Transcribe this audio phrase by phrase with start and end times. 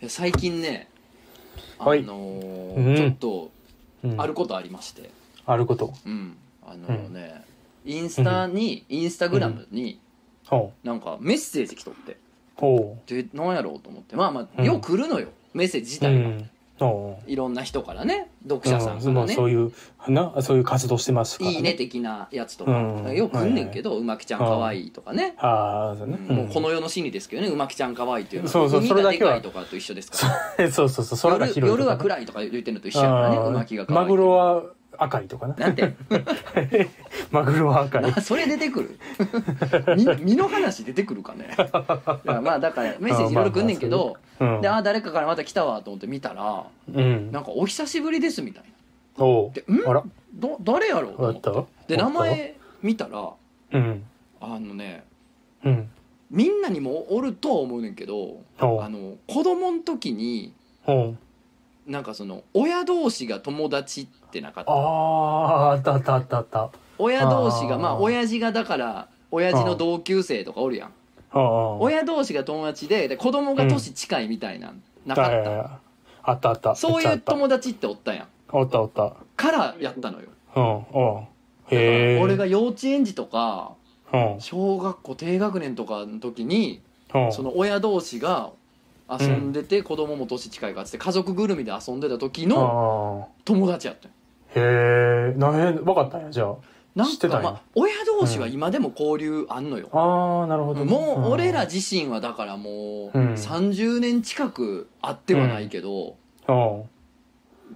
[0.00, 0.88] や最近ね
[1.78, 2.02] あはい。
[2.02, 2.96] のーうん。
[2.96, 3.50] ちょっと
[4.04, 4.20] うん。
[4.20, 5.10] あることありまして。
[5.46, 5.92] あること。
[6.04, 6.36] うん。
[6.66, 7.44] あのね、
[7.84, 10.00] インスタに、インスタグラムに
[10.46, 12.12] ほなんかメッセージ来とって。
[12.12, 12.16] う。
[12.56, 14.16] ほで何やろうと思って。
[14.16, 14.64] まあまあうん。
[14.64, 16.50] よく来るのよ、メッセージ自うう体が、ん
[17.26, 19.14] いろんな人からね読者さんかうん。
[19.14, 19.72] まらね、あそういう
[20.08, 23.14] なそういう活動してますからいいね的なやつとか、うん。
[23.14, 26.16] よく来んねんけど、うまきちゃんかわいいとかね、ああそうね。
[26.16, 28.52] もうこの世の真理ですけどねうまきちゃんかわいいっていうのは。
[28.52, 29.40] そうそうそれだけは。
[29.40, 30.64] とかと一緒ですから。
[30.64, 34.62] う んそうそうそう空が夜広い夜は暗いとか言ってるのと一緒やからねうまきがかわいいマグロは
[34.98, 35.54] 赤いとかな。
[35.54, 35.94] なんて？
[37.30, 38.02] マグロは赤い。
[38.02, 38.98] なそれ出てくる？
[39.96, 41.54] 身身の話出てくるかね？
[42.42, 44.60] まあだからメッセージいろいろ来んねんけど、うん。
[44.60, 47.32] であ誰かからまた来たわと思って見たらうん。
[47.32, 48.64] なんか「お久しぶりです」みたい
[49.18, 49.24] な。
[49.24, 49.52] おう。
[49.52, 49.88] でん？
[49.88, 50.02] あら。
[50.34, 51.64] ど誰やろうとあっ思ってた？
[51.88, 53.30] で名前見たら
[53.72, 54.02] うん。
[54.40, 55.04] あのね
[55.64, 55.90] うん。
[56.30, 60.52] みんなにもおるとは思うねんけどあの子供の時に
[61.86, 64.72] なんかその親同士が友達ってなかった？
[64.72, 66.70] あああったあったあったあった。
[66.98, 70.92] 親同士がまあ親父がだから親父の同級生とかおるやん。
[71.32, 75.80] 親同士が友達でで子供が年近いみたいなんなかった、た
[76.22, 76.74] あったあった。
[76.74, 78.26] そういう友達っておったやん。
[78.50, 79.14] おったおった。
[79.36, 80.28] からやったのよ。
[80.56, 81.26] うんお
[81.70, 83.72] うへえ俺が幼稚園児とか
[84.12, 84.36] うん。
[84.40, 86.80] 小学校低学年とかの時に
[87.14, 87.32] うん。
[87.32, 88.50] その親同士が
[89.08, 94.12] 遊んでて子供も年近いからっつって家族ぐるみで遊んでた時のあ友達やったへ
[94.56, 96.54] え何へ分かったんやじゃ
[96.96, 100.90] なんかまあ親同士は今でも交流あんのよ、あああなるほどね。
[100.90, 103.34] もう俺らうん自身はだからもううん。
[103.34, 106.16] 30年近く会ってはないけど、
[106.48, 106.52] う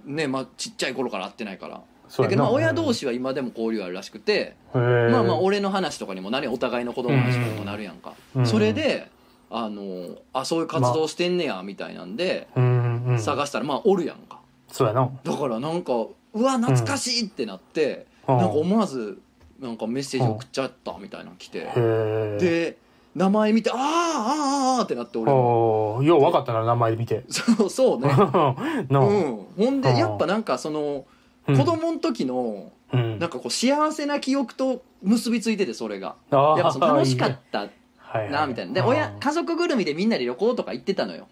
[0.09, 0.15] ん。
[0.15, 1.81] ねまあちっちゃい頃から会ってないから。
[2.17, 6.45] だけどまあ親同士は今でも交流あるらしくて、まあまあ俺の話とかにもなる。
[6.45, 8.45] やんお互いの子供の話とかにもなるやんか、うん。
[8.47, 9.11] それで
[9.53, 13.19] あのあそういう活動してんねやみたいなんで、うんうん。
[13.19, 14.39] 探したらまあおるやんか。
[14.69, 15.09] そうやな。
[15.23, 15.93] だからなんか
[16.33, 18.37] うわ懐かしいってなって、うん。
[18.37, 19.19] なんか思わず
[19.59, 22.37] なんかメッセージ送っちゃったみたいなの来て、へえ。
[22.39, 22.77] で
[23.13, 27.25] 名前見てあーあーあーあーってなって俺よう分かったな名前見て。
[27.29, 28.07] そうそうね。
[28.89, 29.45] なうん。
[29.57, 29.97] ほんでうん。
[29.97, 31.03] やっぱなんかその
[31.47, 31.57] うん。
[31.57, 33.19] 子供の時のうん。
[33.19, 36.15] なんかこう幸せな記憶と結びついててそれが。
[36.31, 37.67] やっぱその楽しかった
[38.13, 38.31] はいはい。
[38.31, 38.73] なみたいな。
[38.73, 41.27] で親家族ぐるみでみんなで旅行とか行ってたのよ。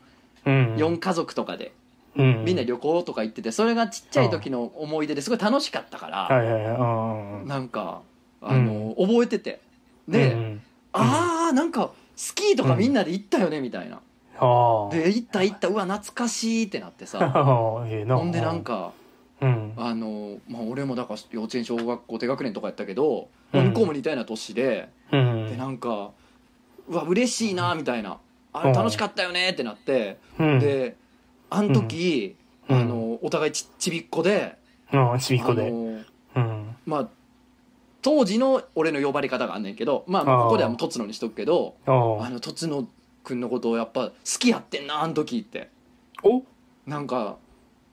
[0.46, 1.72] うん4家族とかで。
[2.16, 7.42] うんみんな旅行とか行っててそれがちっちゃい時の思い出ですごい楽しかったからはいはいはい。
[7.42, 8.02] うんなんか
[8.42, 9.60] あの覚えてて。
[10.08, 14.00] でうんあーなんかスキーとかみんなで行ったよねみたいな。
[14.42, 17.20] ああで行った行ったうわ懐かしいってなってさ。
[17.88, 18.18] ええな。
[18.18, 18.92] ほんでなんか
[19.42, 19.74] うん。
[19.78, 23.68] あのまあ俺もだから幼稚園小学校低学年とかやったけどうん。
[23.68, 25.48] 向こうも似たような年でうん。
[25.50, 26.10] でなんか
[26.90, 28.18] うわ嬉しいなみたいな。
[28.52, 28.76] あれうん。
[28.76, 30.18] 楽しかったよねってなって。
[30.38, 30.60] うん。
[30.60, 30.98] で
[31.50, 32.36] あの時
[32.68, 32.82] うん。
[32.82, 34.58] あのお互いちちびっこで
[34.92, 35.70] うんちびっこで。
[35.70, 36.76] うん。
[36.86, 37.10] まあ
[38.02, 42.88] 当時の俺の呼ばれ方があんねんけどまあここではもうとつのにしとくけどああのとつの
[43.24, 45.70] くんのことをやっぱ好きやってんなあの時って。
[46.24, 46.44] お？
[46.88, 47.38] なんか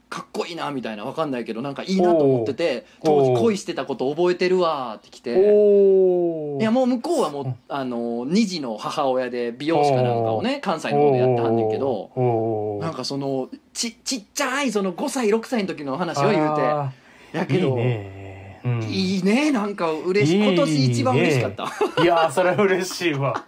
[0.09, 5.35] かっこいいなみたいなわかんないけどなんかいいなと思ってて当時恋してたこと覚えてるわーってきて。
[5.37, 16.63] おいやもう向こうはもううんあの2児の母親で美容師かなんかをね関西の方でやってはんねんけどなんかそのちちっちゃいその5歳6歳の時の話を言うて
[17.37, 20.43] やけどねうんいいねなんか嬉しい。
[20.43, 22.03] 今年一番嬉しかった。
[22.03, 23.45] いやーそれは嬉しいわ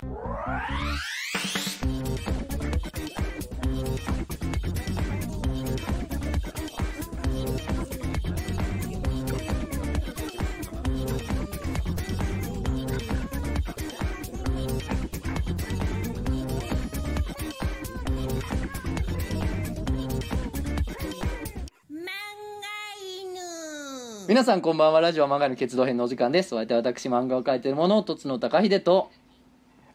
[24.39, 25.01] 皆さんこんばんは。
[25.01, 26.55] ラジオ漫画の決動編のお時間です。
[26.55, 29.11] お相手は私漫画を描いている者とつの高秀と。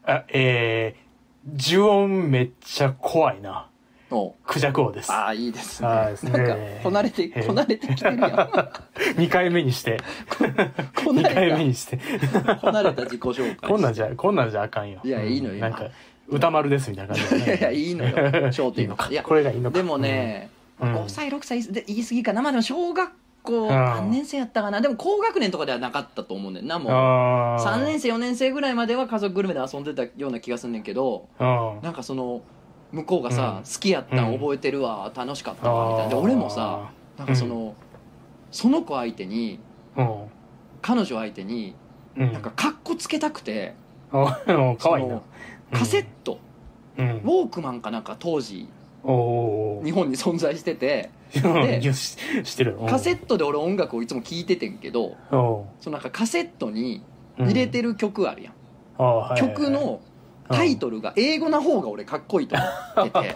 [0.03, 3.69] あえー呪音めっちゃ怖いな。
[4.11, 4.35] お。
[4.45, 5.09] クジャク王です。
[5.13, 5.87] ああいいですね。
[5.87, 6.31] あーですね。
[6.33, 7.47] なんかこなれてえー。
[7.47, 8.31] こなれてきてるやん。
[9.15, 9.97] 2回目にして。
[10.37, 11.97] こな2回目れにして。
[12.43, 13.69] たこなれた自己紹介。
[13.69, 14.99] こんなんじゃこんなんじゃあかんよ。
[15.05, 15.55] いやいいのよ。
[15.61, 15.87] なんか
[16.27, 18.11] 歌丸ですみたいな感じいやいやいいのよ。
[18.51, 19.07] 焦点いいのか。
[19.09, 19.77] いやこれがいいのか。
[19.77, 20.49] でもね、
[20.81, 20.95] うん。
[20.95, 22.41] 5歳6歳で言い過ぎかな。
[22.41, 23.09] まあでも小学
[23.43, 24.81] 校ん何年生やったかな。
[24.81, 26.91] でも高学年とかではなかったと思うねんなもう。
[26.91, 27.63] あー。
[27.63, 32.41] 3年生4年生ぐらいまでは家族ぐるみで遊んでたような気がすんねんけどうんなんかその
[32.91, 33.63] 向こうがさ、うん。
[33.63, 34.33] 好きやったん。
[34.33, 36.09] 覚えてるわ楽しかったわみたいな。
[36.09, 37.75] で俺もさなんかその、
[38.51, 39.59] その子相手に
[39.95, 40.15] うん。
[40.81, 41.75] 彼女相手に
[42.17, 42.33] うん。
[42.33, 43.75] なんかカッコつけたくて、
[44.11, 45.21] うんかわいいな。
[45.71, 46.39] カセット、
[46.97, 47.07] うん。
[47.07, 48.67] ウォークマンかなんか当時
[49.03, 51.09] 日本に存在してて。
[51.33, 52.73] ーいやししてる。
[52.73, 58.53] よカセットで俺音楽をいつも聴いててんけどおそのなんかカセットにー入れてる曲あるやん、
[58.99, 59.53] あーはいはいはい。
[59.55, 59.99] 曲の
[60.49, 62.55] タイトルが英語な方が俺かっこいいと
[62.95, 63.35] 思ってて。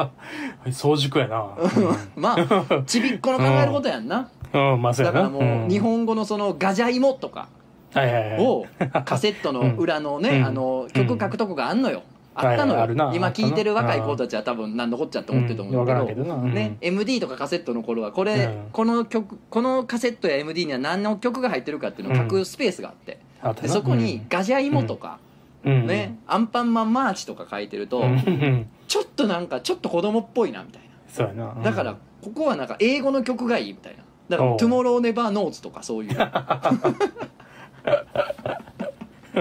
[0.65, 0.73] うん。
[0.73, 1.47] 早熟やな。
[2.15, 4.29] まあちびっこの考えることやんな。
[4.53, 7.49] うん、うん、まだからもう日本語のそのガジャイモとか
[7.95, 8.65] を
[9.05, 10.45] カセットの裏のね、うん。
[10.45, 12.03] あの曲書くとこがあんのよ、
[12.39, 16.25] あったのよ、はい今聴いてる若い子たちは多分何のこっちゃって思ってると思うんだけど,、うん。
[16.25, 18.69] けどね、MD とかカセットの頃はこれ、うん。
[18.71, 23.19] この曲このカセットや MD には何の曲が入ってるかっていうのを書くスペースがあって、
[23.61, 25.19] でそこにガジャイモとか、
[25.63, 25.87] うん。
[25.87, 28.03] ね、アンパンマンマーチとか書いてると、
[28.87, 30.87] ちょっとなんかちょっと子供っぽいなみたいな。
[31.07, 31.53] そうやな。
[31.55, 31.63] うん。
[31.63, 34.03] だからここはなんか英語の曲がいいみたいな。
[34.29, 34.57] だから「おう。
[34.57, 36.17] Tomorrow Never Knows」とかそういう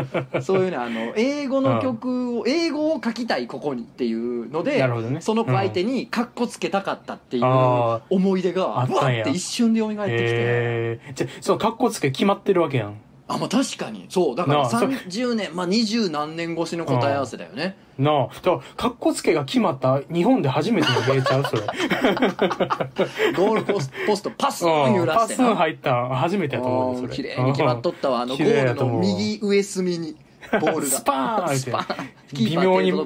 [0.43, 5.21] そういうねあの英語の曲を英語を書きたいここにっていうのでなるほどね。
[5.21, 12.95] その子相手にカッコつけたかったっていうあ思い出があったんって一瞬で蘇ってきて、えー、じゃあその格好つけ決まってるわけやん
[13.29, 14.07] あまあ確かに。
[14.09, 17.77] そうだからなあそ30年まあ二十何年越しの答え合わせだよね。
[17.99, 18.27] なあ。
[18.35, 21.45] だから格好つけが決まった日本で初めての芸ちゃう？
[21.45, 21.63] それ。
[23.37, 27.09] ゴールポスポストパスン揺うんらしてパスン入ったん初めてやと思うそれ。
[27.15, 28.21] 綺麗に決まっとったわ。
[28.21, 30.17] あのゴールの右上隅に
[30.53, 30.83] ボールが。
[30.83, 32.17] スパーンって。
[32.35, 32.91] 微妙に。
[32.91, 33.03] そ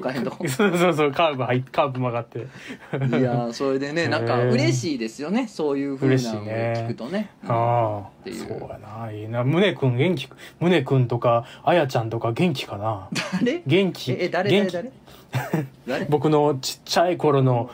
[0.67, 2.39] うそうそうカーブ入っカーブ曲がって。
[2.39, 2.41] い
[3.21, 5.47] やーそれでねなんか嬉しいですよね。
[5.47, 6.73] そういうふうなのをね。
[6.77, 7.29] 聞くとね。
[7.47, 8.23] ああ。
[8.23, 8.47] ていう。
[8.47, 9.11] そうやな。
[9.11, 9.43] いいな。
[9.43, 10.27] 宗くん元気
[10.59, 13.09] 宗くんとかあやちゃんとか元気かな？
[13.39, 13.61] 誰？
[13.65, 14.11] 元気？
[14.13, 14.93] ええ誰元誰気？
[15.33, 15.65] 誰？
[15.87, 16.05] 誰？
[16.09, 17.69] 僕のちっちゃい頃の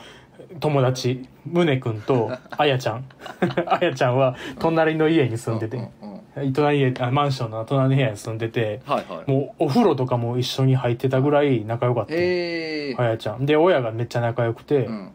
[0.60, 3.04] 友達宗くんとあやちゃん。
[3.66, 5.97] あやちゃんは隣の家に住んでて、うんうんうん
[6.52, 9.30] 隣家あマンションの隣の部屋に住んでてはいはい。
[9.30, 12.14] もうお風呂とかも一緒に入ってたぐらい仲良かった。
[12.14, 12.96] へえ。
[12.98, 13.46] あやちゃん。
[13.46, 15.10] で親がめっちゃ仲良くてうん。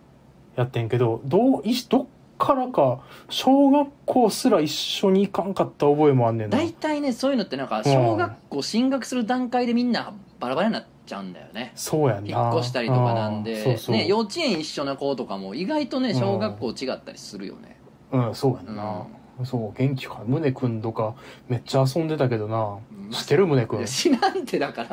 [0.56, 2.06] やってんけどどういどっ
[2.38, 3.00] からか
[3.30, 6.58] 小学校すら一緒に行かんかった覚えもあんねんな。
[6.58, 11.72] 大体ねそういうのってなんか小学校進学する段階でみんなバラバラになっちゃうんだよね。
[11.76, 12.30] そうやんな。
[12.30, 13.44] 引っ越したりとかなんうん。
[13.44, 16.20] でそうそう、ね幼稚園一緒な子とかも意外とねうん。
[16.20, 17.78] 小学校違ったりするよね。
[18.12, 19.08] うんそうやんな、
[19.46, 20.22] そう元気か？
[20.28, 21.16] 宗くんとか？
[21.48, 23.12] めっちゃ遊んでたけどな、うん。
[23.12, 23.86] 知ってる宗くん？
[23.86, 24.90] 知らんってだから。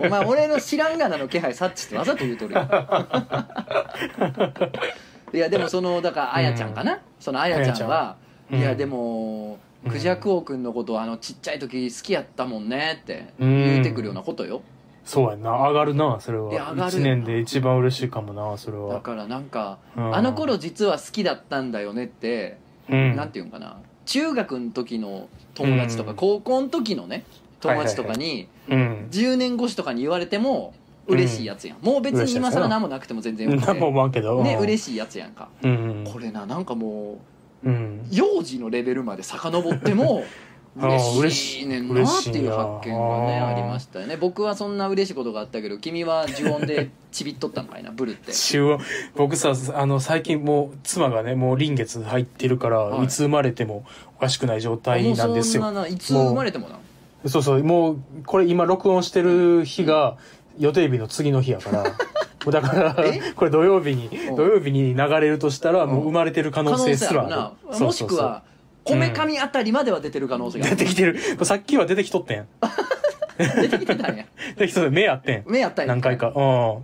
[0.00, 2.60] お前 俺の知らんがなの気配察知ってわざと言うとるよ
[5.32, 8.16] いやでもそのだからあやちゃんかな、そのあやちゃんは
[8.50, 9.92] んいやでもうん。
[9.92, 13.64] クジャク王くんのことあのちっちゃい時好きやったもんねってうん。
[13.64, 14.60] 言うてくるようなことよ。
[15.04, 15.50] そうやんな。
[15.52, 16.96] 上がるなそれはいや上がる。
[16.96, 20.14] よ1年で一番嬉しいかもなそれだはからなんかうん。
[20.14, 22.58] あの頃実は好きだったんだよねって
[22.90, 23.16] うん。
[23.16, 23.78] なんていうんかな？
[24.10, 26.16] 中学の時の友達とかうん。
[26.16, 27.24] 高校の時のね
[27.60, 29.08] 友達とかにうん。
[29.12, 30.74] 10年越しとかに言われても
[31.06, 31.78] 嬉しいやつやん。
[31.80, 34.42] もう別に今更何もなくても全然よく何もて思わんけど。
[34.42, 35.48] ねし嬉しいやつやんか。
[35.62, 36.04] いうん。
[36.12, 37.18] これななんかも
[37.64, 37.72] うん。
[37.72, 40.24] う幼児のレベルまで遡っても
[40.76, 44.16] 嬉しいねんなっていう発見がねありましたよね。
[44.16, 48.30] 僕はそんな嬉しいことがあったけど君は呪音でちびっとったんかいなブルって。
[48.32, 48.78] 中央
[49.16, 53.04] 僕さあの最近もう妻がねもう臨月入ってるから、はい。
[53.04, 53.84] い、つ生まれても
[54.16, 55.86] おかしくない状も態なんですよ。
[55.86, 56.78] いつ生まれてもな。
[57.26, 60.16] そうそうもうこれ今録音してる日が
[60.58, 61.84] 予定日の次の日やから。
[62.50, 63.34] だからえ？
[63.36, 64.36] これ土曜日にうん。
[64.36, 65.90] 土曜日に流れるとしたらうん。
[65.90, 67.78] もう生まれてる可能性すらある。
[67.84, 68.42] もしくは
[68.90, 70.76] こめかみあたりまでは出てる可能性がある。
[70.76, 71.18] 出てきてる。
[71.44, 72.46] さっきは出てきとってん
[73.46, 74.24] 出てきてたんや
[74.56, 76.40] 出てきとって目あってん目あったんや何回かう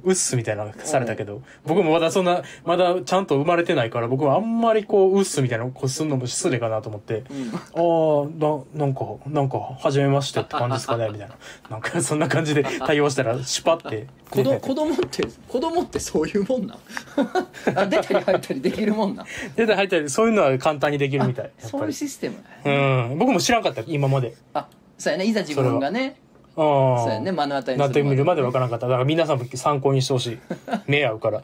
[0.06, 7.46] んうっすみたいなのされたけど僕もまだそんなまだちゃんと生まれてないから僕はあんまりこううっすみたいなのこうすんのも失礼かなと思ってうん
[7.76, 11.36] ああ、な、なんか、なんか、初めましてって感じですかねみたいな。
[11.70, 14.06] なんか、そんな感じで対応したら、シュパって。
[14.30, 16.78] 子ど子供って子供ってそういうもんなん
[17.78, 21.50] あ出たり入ったりできるもんなん出たり入ったり、そういうのは簡単にできるみたい。
[21.58, 21.92] そういう。
[21.92, 23.18] システムねうん。
[23.18, 24.34] 僕も知らんかった、今まで。
[24.54, 24.66] あ
[24.98, 26.16] そうやねいざ自分がね。
[26.56, 28.86] そうやね目の当たりになってみるまでわかからんかった。
[28.86, 30.38] だから皆さんも参考にしてほしい。
[30.88, 31.42] 目合うから。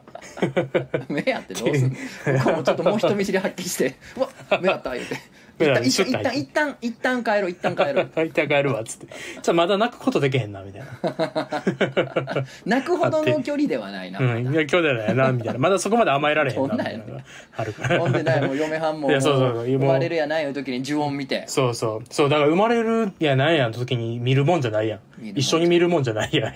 [1.09, 1.91] 目あってどうすん
[2.57, 2.63] の？
[2.63, 4.29] ちょっともう人見知り発揮して「うわ
[4.61, 5.17] 目あった」言うて
[5.67, 9.07] 目あった一旦一旦一旦帰ろう一旦帰ろう 大体帰るわ、つって。
[9.07, 12.45] じゃあまだ泣くことできへんな、みたいな。
[12.67, 14.53] 泣くほどの距離ではないな、うん。
[14.53, 15.59] いや、今日だよな、みたいな。
[15.59, 17.25] まだそこまで甘えられへんな、そんなんやみたいなのが
[17.57, 17.99] あるから。
[17.99, 22.07] ほんでないもう嫁はんももう生まれるやないいう時に呪音見てそうそう。
[22.11, 25.01] そう、だから生まれるやなんやの時に見るもんじゃないやん。
[25.35, 26.55] 一緒に見るもんじゃないやん。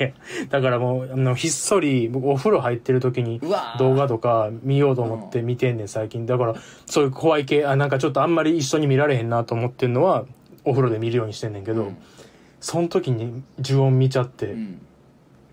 [0.49, 3.41] だからもう、あの、ひっそり、僕お風呂入ってる時に
[3.79, 6.27] 動画とか見ようと思って見てんねん、最近。
[6.27, 6.55] だから、
[6.87, 10.25] そういう怖い系、あ、なんかちょっとあんまり一緒に見られへんなと思ってんのは、
[10.65, 11.97] お風呂で見るようにしてんねんけど、うん。
[12.61, 14.81] その時に呪音見ちゃって、うん。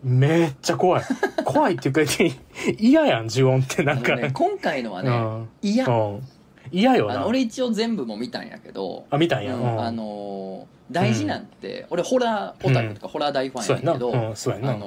[0.04, 1.04] めっちゃ怖い。
[1.46, 2.02] 怖いっていうか
[2.78, 4.16] 嫌やん呪音ってなんか。
[4.16, 5.50] ね今回のはねうん。
[5.62, 6.22] 嫌うん。
[6.72, 7.26] 嫌よな。
[7.26, 9.62] 俺一応全部も見たんやけどあ見たんや、うん。
[9.62, 9.82] うん。
[9.82, 14.72] あのー大事なんて、俺ホラーオタクとかホラー大ファンやけど、うんそうやな。
[14.74, 14.78] あ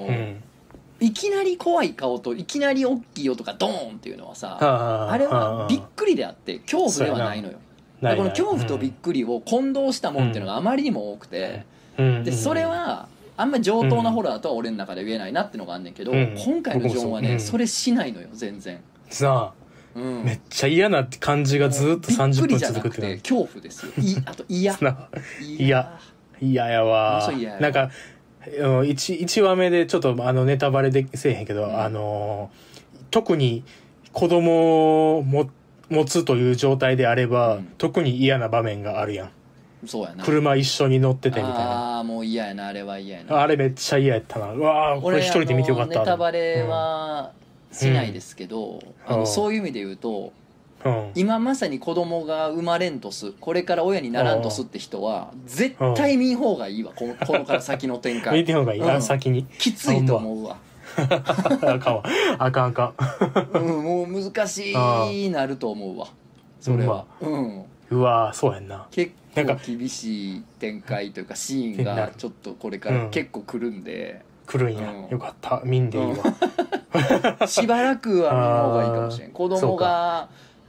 [0.99, 7.55] いきなり怖い顔といきなり大きい音がドーンっていうのはさああれはびっくりであって恐怖ではないのよ。
[7.55, 7.59] で
[8.01, 11.65] この恐怖とびっくりを混同したもんっていうのがあまりにも多くて、
[11.97, 16.35] でそれはあんまり上等なホラーとは俺の中で言えないなってのがあんねんけど、うん。
[16.37, 17.33] 今回のジョンはね、う。
[17.33, 17.41] うん。
[17.41, 19.53] それしないのよ全然、さ
[19.95, 20.21] うん。
[20.21, 23.93] あめっちゃ嫌な感じがずっと30分びっくりじゃな続くって恐怖ですよ。
[23.99, 24.77] いあと嫌。
[24.81, 25.09] な
[25.41, 25.99] 嫌。
[26.41, 26.69] 嫌。
[26.69, 27.31] やもわ。
[27.61, 27.91] なんか
[28.59, 31.81] うん一一話目でちょっとあのネタバレでせえへんけど、うん。
[31.81, 32.51] あの
[33.11, 33.65] 特に
[34.13, 35.51] 子供をも
[35.89, 37.73] 持つという状態であれば、うん。
[37.79, 39.31] 特に嫌な場面があるやん。
[39.87, 40.25] そうやな。
[40.25, 41.97] 車一緒に乗っててみたいな。
[41.97, 43.41] ああもう嫌やなあれは嫌やな。
[43.41, 44.53] あれめっちゃ嫌やったな。
[44.53, 47.33] うわあこれ俺一人で見てよかっあたのネタバレは
[47.71, 49.27] しないですけど、あのうん。
[49.27, 50.33] そういう意味で言うと
[50.85, 51.11] うん。
[51.15, 53.33] 今まさに子供が生まれんとす。
[53.33, 56.93] これから親にならんとすって人は絶対見ん方がいいわ。
[56.95, 58.91] このこのから先の展 見開てほうがいい、うん。
[58.91, 59.45] あ先に。
[59.45, 60.57] きついと思うわ、
[60.97, 62.03] あかんわ
[62.39, 62.95] あかんあか
[63.55, 66.09] んうん、もう難しいなると思うわ。
[66.61, 67.07] それは。
[67.21, 67.65] うん。
[67.91, 68.87] うわーそうやんな。
[68.91, 75.09] 結構厳しい展開というかシーンがちょっとこれから結構来るんで、来るんや、うん。
[75.09, 75.63] よかった。
[75.65, 76.17] 見んでいいわ、
[77.47, 79.31] しばらくは見ん方がいいかもしれん。
[79.31, 80.29] 子供がそうか。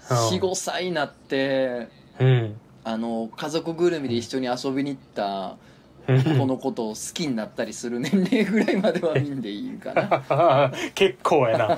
[0.10, 0.18] うん。
[0.40, 1.88] 45歳になって
[2.20, 2.60] うん。
[2.84, 5.67] あの家族ぐるみで一緒に遊びに行ったうん
[6.08, 10.72] このことを好きになったりする年齢ぐらいまでは見んでいいんかな。
[10.96, 11.68] 結構やな。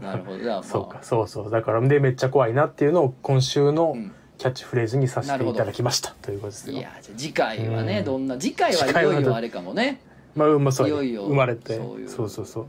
[0.00, 0.38] なるほど。
[0.38, 0.62] じゃあまあ。
[0.62, 1.50] そうかそうそう。
[1.50, 4.12] だからでめっちゃ怖いなっていうのを今週のうん。
[4.38, 6.16] キャッチフレーズにさせていただきました。
[6.20, 6.76] ということですよ。
[6.76, 8.04] いやじゃあ次回はね、うん。
[8.04, 10.00] どんな次回はいよいよあれかもね。
[10.34, 11.76] まあまあそういよいよ生まれて
[12.08, 12.66] そうそうそう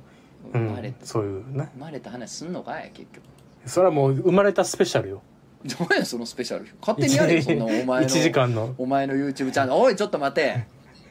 [0.51, 1.69] 生まれうん、そういうね。
[1.73, 3.23] 生まれた話すんのかい結局。
[3.65, 5.23] それはもう生まれたスペシャルよ
[5.65, 8.75] どうやそのスペシャル勝手にやれよそんなお前の1時間の。
[8.77, 9.79] お前の YouTube チャンネル。
[9.79, 10.65] おいちょっと待て。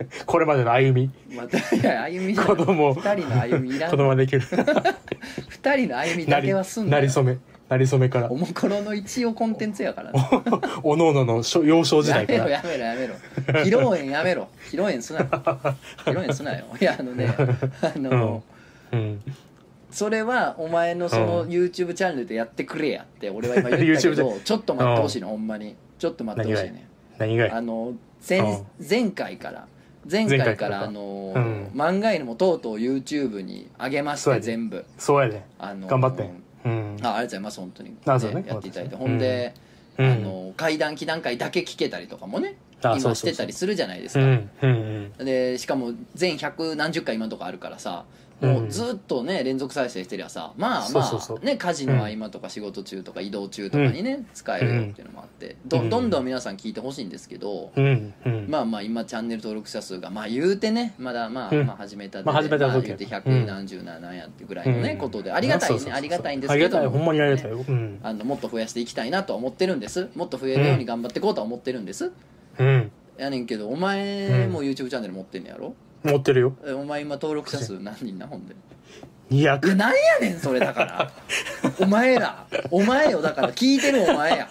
[0.26, 1.10] これまでの歩み。
[1.32, 1.36] い
[1.82, 2.56] や歩みじゃない。
[2.56, 2.94] 子供。
[2.94, 4.42] 二人の歩みいら子ん供ができる。
[5.48, 7.02] 二人の歩みだけはすんなよ。
[7.02, 7.38] なりそめ。
[7.68, 8.30] なりそめから。
[8.30, 10.12] おもころの一応コンテンツやから。
[10.12, 10.20] ね
[10.82, 12.44] おのおのの小幼少時や代から。
[12.44, 13.14] めろやめろやめろ。
[13.62, 14.48] 披露宴やめろ。
[14.66, 16.66] 披露宴すな披露宴すなよ。
[16.78, 17.34] いやあのね
[17.80, 18.42] あの、
[18.92, 19.20] うん
[19.92, 21.48] それはお前のそのうん。
[21.50, 25.76] YouTube チャンネルでやってくれやって俺は今言ったけ YouTube どちょっと待ってほしいのほんまに。
[25.98, 26.88] ちょっと待ってほしいね。
[27.18, 27.92] 何がやあの
[28.28, 28.66] 前うん。
[28.88, 29.66] 前回から。
[30.10, 31.70] 前回からかあのうん。
[31.74, 34.46] 漫画犬もとうとう YouTube に上げましたそうやで。
[34.46, 34.84] 全部。
[34.98, 35.44] そうやで。
[35.58, 36.30] あの頑張って。
[36.64, 36.72] うん。
[36.72, 37.96] あありがとうございます本当に。
[38.06, 38.16] や
[38.56, 38.96] っていただいて。
[38.96, 39.54] ほんで
[39.98, 40.10] うん。
[40.10, 45.24] あの怪談祈談会だけ聞けたりとかもね今してたりするじゃないですか。
[45.24, 48.04] でしかも全百何十回今のとこあるからさ
[48.42, 55.90] もうずっとね連続再生してりゃさまあまあね家事の合間とか仕事中とか移動中とかにね使えるよっていうのもあってどうん。
[55.90, 57.70] どんどん皆さん聞いてほしいんですけど
[58.48, 61.66] まあまあ今チャンネル登録者数がまあ言うてねまだまあうん。
[61.66, 64.98] まあ始めたてでまあ始めた時まあ言うて百何十何やってぐらいのねうん。
[64.98, 65.92] ことでありがたいね。
[65.92, 66.86] ありがたいんですけどありがたい。
[66.88, 67.50] ほんまにありがたい。
[68.02, 70.08] あのもっと増やしていきたいなとは思ってるんです。
[70.14, 72.10] もっと増えるように頑張っていこうとは思ってるんです。
[72.58, 72.90] うん。
[73.18, 75.74] やねんけどお前も YouTube チャンネル持ってんねやろ？
[76.04, 76.56] 持ってるよ。
[76.64, 78.54] えお前今登録者数 何人なほんで
[79.30, 81.10] ？200いやなんやねんそれだから。
[81.80, 82.44] お前ら。
[82.70, 84.48] お前よだから聞いてるお前や。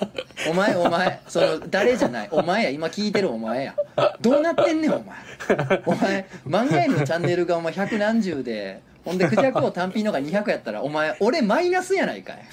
[0.49, 1.21] お前お前。
[1.27, 2.29] その誰じゃない。
[2.31, 2.69] お前や。
[2.69, 3.75] 今聞いてるお前や。
[4.21, 5.81] どうなってんねんお前。
[5.85, 12.45] お前漫画犬のチャンネルがお前百何十でほんでクジャクを単品のが200やったらお前俺マイナスやないかい。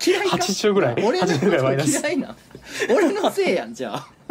[0.06, 0.94] 嫌いか？80ぐらい。
[1.04, 1.96] 俺の80ぐらいマイナス。
[1.96, 2.28] こと嫌いな。
[2.28, 2.36] ん
[2.94, 4.06] 俺のせいやんじゃあ。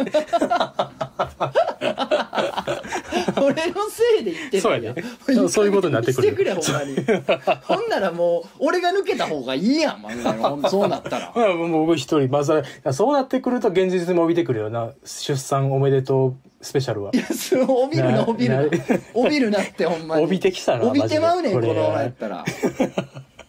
[3.36, 5.04] 俺のせいで言ってるそうやね。
[5.48, 6.96] そういうことになってくるしてくれほんまに。
[7.62, 11.32] ほんならもう俺が抜けた方がいいやん漫画のほんそうなったら。
[11.34, 14.92] 僕一人まあそれそうなってくると現実も帯びてくるよな。
[15.04, 17.10] 出産おめでとうスペシャルは。
[17.14, 18.62] いやそう帯びるな帯びるな。
[18.62, 18.68] な
[19.14, 20.24] 帯びるなってほんまに。
[20.24, 22.44] 帯びてきたな帯びてまうねんこのままやったら。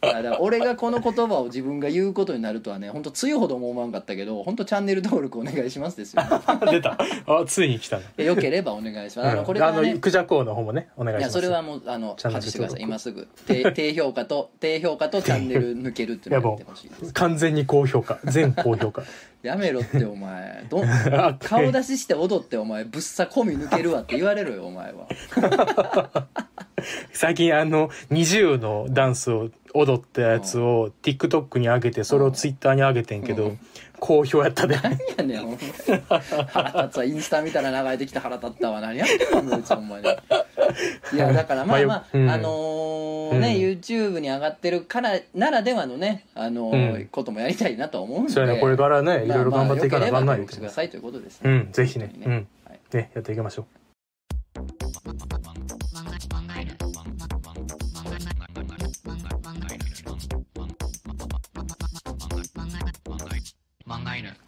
[0.03, 6.23] いやだから俺がこの言葉を自分が言うことになるとはね本当強いほども思わんかったけど本当チャンネル登録お願いしますですよ。
[6.71, 6.97] 出た。
[7.27, 8.23] あついに来たな。
[8.23, 9.29] よければお願いします。
[9.29, 11.33] あのこれねあのクジャク王の方もねお願いします。
[11.33, 12.81] いやそれはもうあの外してください。
[12.81, 13.27] 今すぐ。
[13.45, 17.13] 低 低評価と低評価とチャンネル抜けるっていうのをやってほしいです。
[17.13, 18.17] 完全に高評価。
[18.23, 19.03] 全高評価
[19.43, 20.65] やめろってお前。
[20.69, 25.07] どんあ顔出しして踊ってお前ぶっさ込み抜けるわって言われろよお前は。
[27.13, 33.59] 最近あの20のダンスを踊ったやつを TikTok に上げてそれを Twitter に上げてんけどうん
[34.01, 34.75] 好評やったで。
[34.81, 35.57] 何やねんほん
[36.09, 39.63] ま腹立つわインスタ見たら流れてきて腹立ったわ何やってんのに。
[41.13, 42.29] いやだからまあまあ、うん。
[42.29, 43.79] あのーね、うん。
[43.79, 47.07] YouTube に上がってるからならではのね、あのーうん。
[47.09, 48.31] こともやりたいなとは思うんで。
[48.31, 51.51] そうやねこれからねいまあろいろ頑張っていかなあかんなまあ言うてよければ協力してくださいということですね。
[51.51, 52.09] うんぜひね。
[52.11, 52.47] 本当にうん。
[52.67, 52.79] はい。
[52.93, 53.80] ねやっていきましょう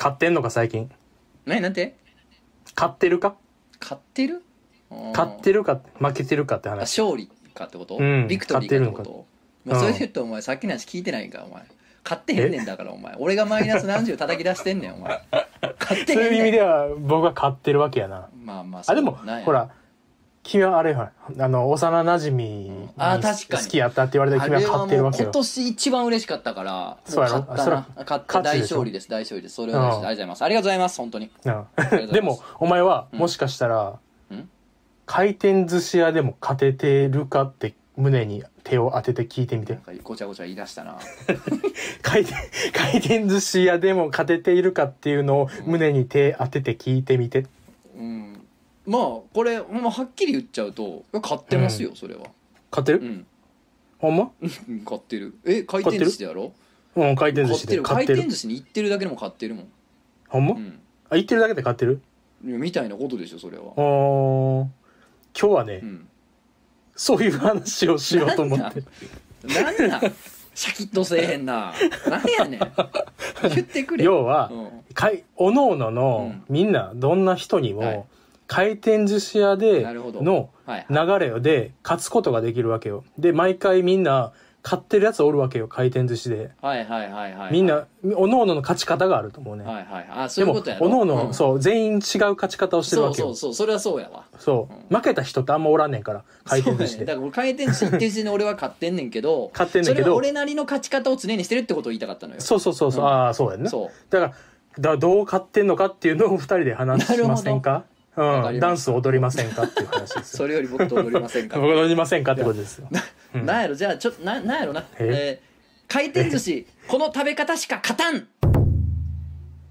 [0.04, 0.92] 買ってんのか最近？
[1.46, 1.62] 何？
[1.62, 1.96] なんて？
[2.76, 3.36] 買ってるか？
[3.80, 4.44] 買ってる？
[5.14, 5.80] 買ってるるか？
[5.98, 9.26] 負けてるかってあ話勝利かってこと、うんビクトリーかってこと？
[9.64, 11.64] まあ、それで言うとお前さっきの話聞いてないんかお前。
[12.04, 13.16] 買ってへんねんだからお前。
[13.18, 15.22] 俺がマイナス何十叩き出してんねんお前。
[15.80, 16.28] 買ってへんねん。
[16.28, 18.28] そういう意味では僕は買ってるわけやな。
[18.44, 19.14] まあまああでも
[19.46, 19.70] ほら
[20.44, 23.64] 君はあれほらあの幼馴染にあ確かに。
[23.64, 25.24] 好きやったって言われたあ君は買れはもうってるわけよ。
[25.26, 27.38] 今年一番嬉しかったからそうやろ？
[27.40, 29.56] も買ったな買った大勝利です大勝利です。
[29.56, 30.42] それはありがとうございます。
[30.44, 31.32] ありがとうございます本当に。
[31.46, 32.08] うん。
[32.12, 33.20] でもお前はうん。
[33.20, 33.94] もしかしたら
[34.32, 34.50] うん？
[35.06, 39.80] 回転寿司屋でも勝ててるかって胸に手を当てて聞いてみて。
[40.04, 40.98] ごちゃごちゃ言い出したな。
[42.02, 42.36] 回転
[42.74, 47.40] 回転寿司屋でも勝てているかっていうのを胸に手当てて聞いてみて。
[47.40, 47.48] うん
[48.86, 49.02] まあ
[49.34, 52.28] これほんまはっきり言っちゃうと買ってますよそれは。
[52.72, 53.00] 勝てる？
[53.00, 53.26] うん。
[53.98, 54.32] ほんま？
[54.42, 55.34] う ん買ってる。
[55.46, 56.52] え回転寿司でやろ？
[56.96, 57.82] うん回転寿司買ってる。
[57.82, 58.18] で買ってる。
[58.18, 59.68] 回転寿司に行ってるだけでも買ってるもん。
[60.28, 60.56] ほんま？
[60.56, 60.80] うん。
[61.10, 62.02] あ言ってるだけで買ってる？
[62.46, 63.64] いやみたいなことでしょそれは。
[63.78, 64.68] あー。
[65.40, 66.08] 今日はねうん。
[66.96, 68.84] そういう話をしようと思って。
[69.48, 70.02] なんなん？
[70.54, 71.74] シャキッとせえへんな。
[72.08, 72.60] 何やねん。
[73.56, 74.04] 言ってくれ。
[74.06, 74.56] 要はう
[74.92, 74.94] ん。
[74.94, 76.44] かいおのおのの、うん。
[76.54, 78.04] みんなどんな人にも、はい
[78.54, 83.04] 回転寿司屋でのはい流れで勝つことができるわけよ。
[83.18, 84.32] で毎回みんな
[84.62, 86.52] 買ってるやつおるわけよ回転寿司で。
[86.62, 90.86] はいはいはいはいみんなおのおのの勝ち方があると思うね、はいはいあそういうことやろ？
[90.86, 91.34] おのおの、うん。
[91.34, 92.00] そう全員違う
[92.36, 93.28] 勝ち方をしてるそうわけよ。
[93.30, 94.24] そうそうそれはそうやわ。
[94.38, 94.96] そう。
[94.96, 97.06] 負けた人ってあんまおらんねんから回転寿司で、ね。
[97.08, 102.40] だから俺回転寿司行ってる時点で俺は勝ってんねんけど勝ってんねんけどそれは俺なりの勝ち方を常にしてるってことを言いたかったのよ。
[102.40, 103.10] そうそうそうそう、うん。
[103.10, 103.70] ああそうやんな。
[103.70, 103.90] そう。
[104.10, 104.34] だから
[104.80, 107.84] だどう勝ってんのかっていうのを二人で話しませんか？
[108.16, 110.24] うん、ダンス踊りませんかっていう話ですよ。
[110.24, 111.60] それより僕と踊りませんか。
[111.60, 112.88] 僕踊りませんかってことですよ、
[113.36, 113.46] うん。
[113.46, 113.76] なんやろ？
[113.76, 114.86] じゃあちょっとななんやろな？
[115.00, 115.40] え？
[115.42, 115.54] えー
[115.86, 118.28] 回転寿司この食べ方しか勝たん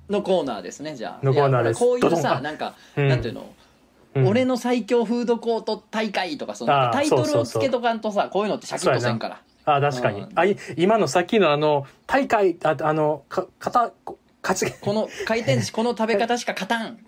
[0.08, 1.26] のコーナーですねじゃあ。
[1.26, 1.80] のコーナーです。
[1.80, 3.08] こういうさなんか、うん。
[3.08, 3.52] なんていうの、
[4.14, 4.28] うん。
[4.28, 9.40] 俺の最強フードコート大会とかそのタイトルをつけとかんとさこういうのってシャキッとせんから。
[9.64, 10.28] あ確かに、うん。
[10.34, 16.98] あい今のさっきのあの大会ああのか型こ勝ちこの回転寿司この食べ方しか勝たん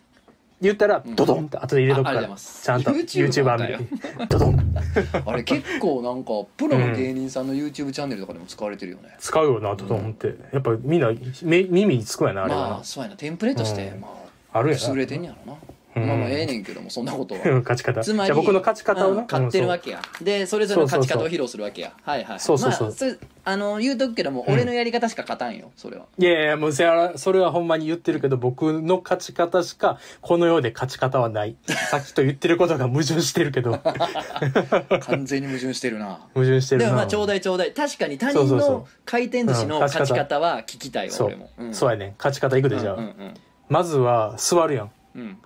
[0.61, 1.15] 言ったらん。
[1.15, 4.75] ドドンって後で入れとくから、ちゃんと YouTuber YouTuber 見てドドン。
[5.27, 10.35] あれ結構なんかプロの芸人さんの YouTube チャンネルとかでも使われてるよね、使うよなドドンって。
[10.53, 11.13] やっぱみんな
[11.43, 13.17] め耳につくやなあれはな、まあそうやな。
[13.17, 14.01] テンプレとして、うん。
[14.01, 14.09] ま
[14.53, 17.41] あるや優れてんやろな、うんまあまあええねんけどもそんなことは。
[17.63, 18.03] 勝ち方。
[18.03, 21.93] つまりじゃあ僕の勝ち方をな、うん買ってるわけけやでそれぞれの勝ち方を披露するわけや。
[22.03, 22.89] はいはいそうそうそう。
[22.89, 24.55] まあ、れあの言うとくけども、うん。
[24.55, 26.07] 俺のやり方しか勝たんよそれは。
[26.19, 31.57] いやいやもうそれはそれはほんまに言ってるけど僕の勝ち方しかこの世で勝ち方はない。
[31.91, 33.79] さっきと言ってることが矛盾してるけど。
[35.01, 36.21] 完全に矛盾してるな。
[36.35, 36.87] 矛盾してるな。
[36.87, 37.73] でもまあちょうだいちょうだい。
[37.73, 38.71] 確かに他人そうそうそう。
[38.71, 40.35] の回転寿司のうん勝ち方。
[40.41, 41.27] は聞きたいわそう。
[41.29, 41.75] 俺も、ん。
[41.75, 43.35] そうやね勝ち方いくでじゃあ、うんうん。
[43.69, 45.39] まずは座るやんうんうん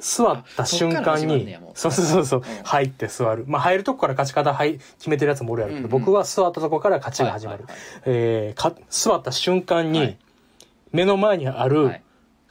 [0.00, 1.92] 座った瞬間にそう。
[1.92, 2.64] そうそうそう、うん。
[2.64, 3.44] 入って座る。
[3.46, 6.04] まあ入るとこから勝ち方はい決めてるやつもおるやろうけど、うんうん。
[6.04, 10.18] 僕は座ったとこから勝ちが始まる、はいはいはいえーか座った瞬間に、はい。
[10.92, 11.92] 目の前にあはるい。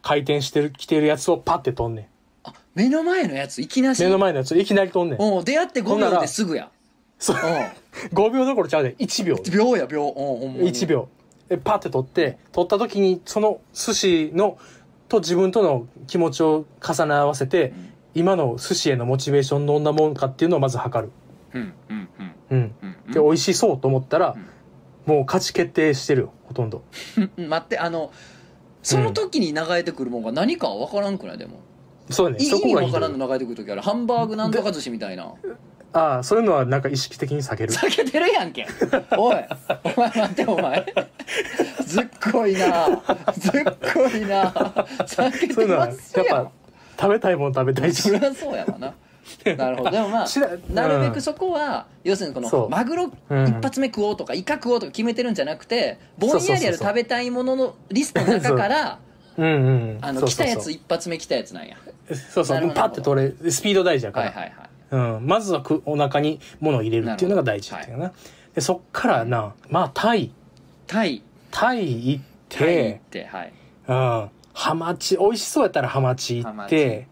[0.01, 2.05] 回転してる来てるやつをパッて取んねん。
[2.43, 4.03] あ目の前のやついきなし？
[4.03, 5.21] 目の前のやつをいきなり取んねん。
[5.21, 6.69] おう出会って5秒ですぐや。
[7.17, 7.37] そう。
[7.37, 7.39] う。
[8.13, 8.93] 5秒どころちゃうねん。
[8.93, 9.35] 1秒。
[9.35, 10.07] ん秒や秒。
[10.07, 10.69] うんほんまに。
[10.69, 11.09] 1秒。
[11.49, 14.57] でパッて取って取った時にその寿司の
[15.09, 17.93] と自分との気持ちを重ね合わせて、ん。
[18.15, 21.11] 今の寿司へのモチベーションどんなもんかっていうのをまず測る、
[21.53, 22.09] うんうん。
[22.19, 22.35] うん。
[22.49, 22.75] うん、
[23.07, 23.11] うん。
[23.11, 24.35] で美味しそうと思ったら、
[25.05, 25.15] うん。
[25.15, 26.83] もう勝ち決定してるよほとんど。
[27.37, 28.11] う ん待ってあの
[28.81, 31.37] その時に流れてくるもんが何かは分からんくない？
[31.37, 31.59] でも。
[32.09, 33.81] そうねい意味そこがいい分からんの流れてくる時ある。
[33.81, 35.33] ハンバーグなんとか寿司みたいな
[35.91, 37.73] ああそういうのはなんか意識的に下げる。
[37.73, 38.67] 避けてるやんけ。
[39.17, 39.35] おい。
[39.83, 40.85] お前待ってお前。
[41.85, 43.01] ずっこいな。
[43.37, 43.53] ずっ
[43.93, 44.51] こいな。
[44.51, 46.51] 避けてますやんやっぱ
[46.99, 48.03] 食べたいもん食べたいし。
[48.03, 48.93] それはそうやわな。
[49.57, 49.91] なるほど。
[49.91, 53.47] でもまあしらなるべくそこは、要するにこのマグロうん。
[53.47, 58.99] 一発目食おうとかイカ食おうとか決めてるんじゃなくてぼんやりある食べたいもののリストの中から
[59.37, 59.49] うんう
[59.95, 59.97] ん。
[60.01, 61.77] あの来たやつ一発目来たやつなんや。
[62.31, 62.71] そうそう。
[62.73, 68.13] パッて取れスピード大事やから、はいはいはいうん、まずはくお腹に物を入れるっていうのが大事っていうかな、
[68.55, 70.31] でそっからなまあタイ。
[70.87, 71.21] タイ。
[71.51, 73.53] タイ行ってはい。
[73.87, 74.29] うん。
[74.53, 77.07] ハマチ美味しそうやったらハマチ行って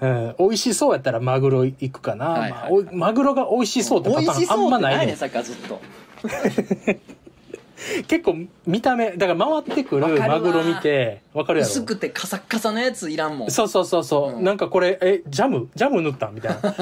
[0.00, 4.98] うん、美味しそうやったらマグロ行くかな、はいはいまあおいマグロが美味しそうってパターンあんまないねん。
[4.98, 5.80] 何やねんさっきからずっと
[8.08, 11.70] 結構見た目だから回ってくるマグロ見てわかるやろ？
[11.70, 13.50] 薄くてカサッカサのやついらんもん。
[13.50, 14.44] そうそうそうそう、うん。
[14.44, 15.68] なんかこれえジャム？
[15.74, 16.28] ジャム塗った？
[16.28, 16.74] んみたいな。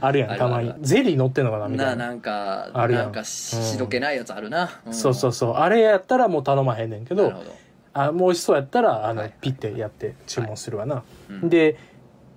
[0.00, 0.72] あるやんたまに。
[0.80, 1.68] ゼリー乗ってんのかな？
[1.68, 1.96] みたな。
[1.96, 3.02] ないなんかあるやん。
[3.04, 4.92] なんか白けないやつあるな、ん。
[4.92, 5.54] そうそうそう。
[5.54, 7.32] あれやったらもう頼まへんねんけど
[7.94, 11.48] あもう美味しそうやったらあの、はいピッてやって注文するわな、うん。
[11.50, 11.76] で、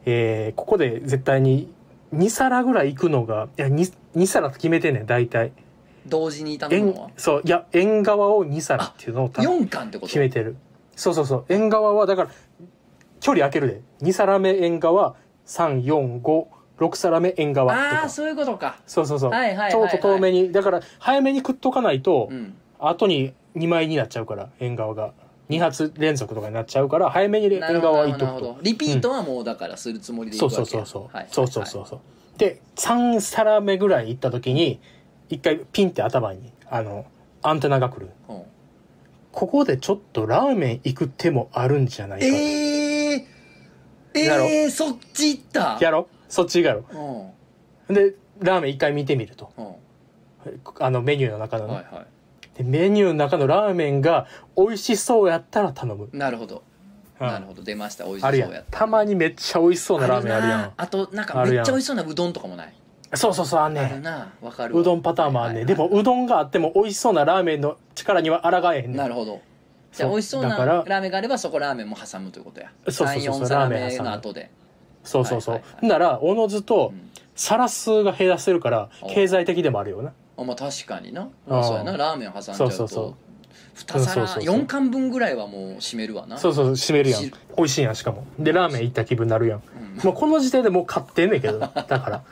[0.05, 1.71] えーここで絶対に
[2.13, 5.51] 2皿ぐらい行くのがいや 2, 2皿決めてんねん大体
[6.07, 7.09] 同時に頼む縁のは。
[7.17, 10.07] そういや縁側を2皿っていうのをた4巻ってこと？
[10.07, 10.55] 決めてる。
[10.95, 11.45] そうそうそう。
[11.49, 12.29] 縁側はだから
[13.19, 13.81] 距離空けるで。
[14.01, 15.15] 2皿目縁側
[15.47, 17.79] 3456皿目縁側と。
[17.79, 18.79] かああそういうことか。
[18.85, 22.53] そうそうそう、はいはいちょうど遠めにだから早めに食っとかないと、うん。
[22.79, 25.13] 後に2枚になっちゃうから縁側が。
[25.47, 31.99] 2発連続とかになっちゃうから早めに縁側はいっとくリピートはもうだからするつもりでいくそうわけやそうそうそう、はいそうそうそうそう。
[32.39, 34.81] で3皿目ぐらい行った時に
[35.29, 37.05] 一回ピンって頭にあの
[37.41, 38.09] アンテナが来る。
[38.29, 38.41] うん。
[39.31, 45.77] ここでちょっとラーメン行く手もあるんじゃないかえー、やろえー、そっち行った？
[45.81, 46.85] やろそっちやろ
[47.89, 47.91] う。
[47.91, 47.95] ん。
[47.95, 49.51] でラーメン一回見てみると。
[49.57, 49.75] うん。
[50.79, 52.05] あのメニューの中のね、はいは
[52.55, 56.63] でメニューの中のラーメンが美味しそうやったら頼む、いなるほど、
[57.19, 57.27] うん。
[57.27, 57.63] なるほど。
[57.63, 58.05] 出ました。
[58.05, 58.79] 美味しそうやった。
[58.79, 60.61] たまにめっちゃ美味しそうなラーメンあるやん。
[60.61, 62.73] なあとなんかめっちゃ美味しそうなうどんとかもない？
[63.13, 64.81] そうそうそうあんあるねんなわかるわ。
[64.81, 68.95] うどんパターンもあんねん、でもうどんがあっても美味しそうなラーメンの力には抗えへんねん。
[68.95, 69.41] なるほど。
[69.91, 72.71] じゃあそう美味しそうなだからラーメンがあればそこラーメンも挟むということや。
[72.89, 74.51] そうそうそうそう34皿目ラーメン挟むの後で。
[75.03, 75.87] そうそうそう、はいはいはい。
[75.87, 77.11] ならおのずとうん。
[77.37, 80.13] 皿数が減らせるからお経済的でもあるよな。
[80.37, 81.29] あまあ確かにな。
[81.49, 81.63] あー。
[81.63, 81.97] そうやな。
[81.97, 83.15] ラーメン挟んじゃうそうそうそとう
[83.75, 86.38] 2皿そうそうそう4貫分ぐらいはもう締めるわな。
[86.38, 87.21] そうそう締めるやん。
[87.21, 88.25] し美味しいやんしかも。
[88.39, 89.61] でラーメン行った気分になるやん。
[89.97, 90.03] うん。
[90.03, 92.23] もうこの時点でもう買ってんねんけど だから。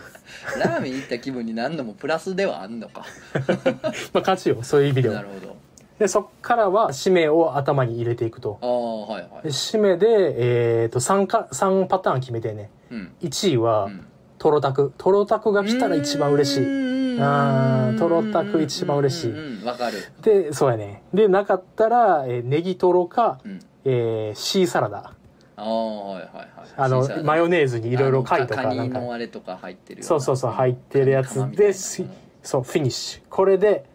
[0.57, 3.05] ラーメン行った気分になるのもプラスではあんのか。
[4.13, 5.15] まあ勝ちよそういう意味では。
[5.15, 5.55] なるほど。
[5.99, 8.57] でそっからは締めを頭に入れていくと。
[8.61, 13.11] ああはいはでい締めで、えー、と 3, か3パターン決めてねうん。
[13.21, 14.05] 1位はうん。
[14.39, 16.59] とろたくとろたくが来たら一番嬉しい
[17.15, 19.31] いあーとろたく一番嬉しい。
[19.31, 19.97] うんうんわかる。
[20.21, 21.03] でそうやね。
[21.13, 23.59] でなかったら、えーネギとろか、うん。
[23.85, 25.13] えーシーサラダ。
[25.55, 26.47] ああはいはいはい。
[26.75, 28.99] あのマヨネーズにいろいろ貝とかなんか。
[28.99, 32.03] のあれとか入ってるよそうそうそう入ってるやつです
[32.41, 33.21] そうフィニッシュ。
[33.29, 33.85] これで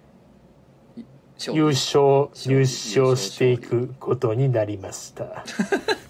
[1.53, 5.45] 優勝優勝していくことになりました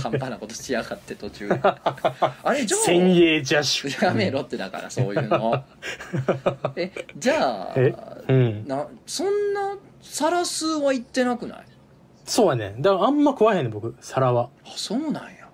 [0.00, 1.60] 半端なことしやがって途中で。
[1.62, 5.64] あれじゃあ先鋭ジャッシュやめろってだからそういうの。
[6.76, 7.94] えじゃあえ
[8.28, 8.66] うん。
[8.66, 11.64] なそんな皿数は言ってなくない？
[12.24, 12.74] そうやね。
[12.78, 14.50] だからあんま食わへんねん僕皿は。
[14.64, 15.48] あそうなんや。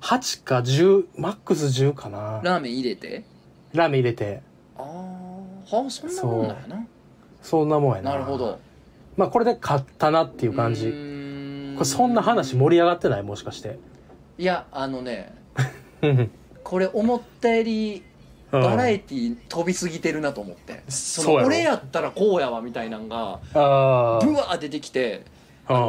[0.00, 2.40] 8か10マックス10かな。
[2.42, 3.24] ラーメン入れて？
[3.72, 4.42] ラーメン入れて。
[4.76, 4.84] あー。
[4.84, 6.86] はあそんなもんやな。
[7.42, 8.10] そんなもんやな。
[8.12, 8.58] なるほど。
[9.16, 10.86] まあこれで勝ったなっていう感うじ
[11.80, 13.22] れそんな話盛り上がってない？
[13.22, 13.78] もしかして。
[14.38, 15.34] いやあのね
[16.02, 16.30] うん
[16.62, 18.02] これ思ったより
[18.52, 18.60] うん。
[18.62, 25.24] バラエティ飛びすぎてるなと思って、その俺やったらこうやわみたいなんがあブワー出てきて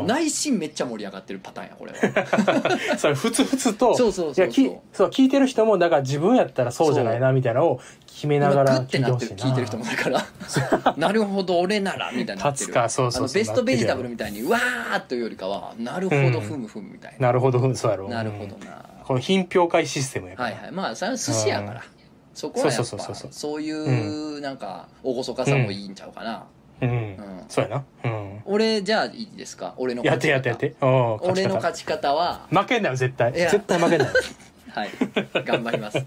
[0.06, 2.94] 内心めっちゃ盛り上がってるパターンやこれは。
[2.94, 4.46] あ それふつふつとそうそうそうそう。
[4.46, 10.96] いやきそう聞いてる人もだから自分やったらそうじゃないなみたいなのを決めな今がらグッてなっ聞いてほしいる聞いてる人もだから。
[10.98, 12.65] なるほど俺ならみたいになってる。
[12.65, 13.36] 立つかそうそうそう。
[13.36, 16.32] ベストベジタブルなみたいにうわーっというよりかはなるほうん。
[16.32, 18.10] どふむふむみたいな、なるほどそうやろ。
[18.10, 20.50] なるほどうんな、この品評会システムやから。
[20.50, 20.72] はいはい。
[20.72, 21.84] まあそれは寿司やから、
[22.34, 23.32] そこはやっぱそうそうそうそう。
[23.32, 26.46] そういうなんか厳かさもいいんちゃうかな、
[26.82, 27.86] うん、んそうやな。
[28.04, 28.42] うん。
[28.46, 29.74] 俺じゃあいいですか？
[29.78, 30.76] 俺のやってやってやって。
[30.82, 32.48] うん俺の勝ち方は。
[32.52, 33.34] 方負けんなよ絶対。
[33.34, 33.50] いや。
[33.50, 34.12] 絶対負けんなよ。
[34.72, 34.89] はい。
[35.46, 35.98] 頑張ります。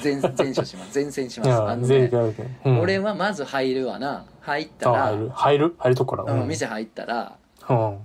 [0.00, 0.92] 全全勝します。
[0.92, 1.52] 全戦します。
[1.52, 2.80] あうんのね全然うん。
[2.80, 4.24] 俺はまず入るわな。
[4.40, 5.06] 入ったら。
[5.06, 5.30] あ入る。
[5.34, 7.36] 入る入るとこからうん、店入ったら。
[7.68, 7.98] うん。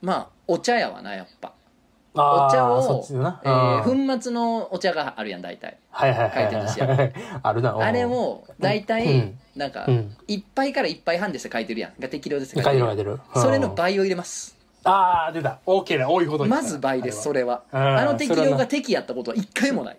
[0.00, 1.52] まあお茶やわなやっぱ
[2.14, 3.04] お茶を
[3.44, 4.06] えーうん。
[4.08, 5.78] 粉末のお茶があるやん大体。
[5.90, 7.72] はいはいはい回転寿司やはいあるな。
[7.74, 7.82] うん。
[7.82, 9.38] あれを大う体ん。
[9.56, 10.16] なんかうん。
[10.26, 12.00] 1杯から1杯半でして書いてるやん。
[12.00, 13.20] が適量です書書いてる。
[13.34, 14.56] それの倍を入れます。
[14.84, 15.58] ああ出た。
[15.66, 16.08] OK だ。
[16.08, 17.62] 多いほどまず倍ですそれは。
[17.72, 17.80] うん。
[17.98, 19.98] あの適量が適やったことは一回もない。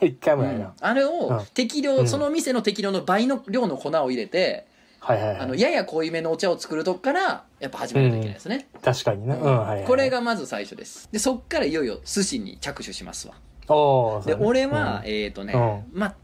[0.02, 0.54] 一回もうんな。
[0.54, 1.46] いなあれうをん。
[1.54, 2.08] 適量うん。
[2.08, 4.66] その店の適量の倍の量の粉を入れて
[5.00, 5.36] はいはいはい。
[5.38, 8.68] あのやや濃いめのお茶を作るとこからやっぱ始めないといけないですね。
[8.82, 9.58] 確かにねうん。
[9.58, 11.08] はいはいこれがまず最初です。
[11.10, 13.34] でそっからいよいよ寿司に着手しますわ。
[13.68, 16.14] おーで俺はえっとねうま。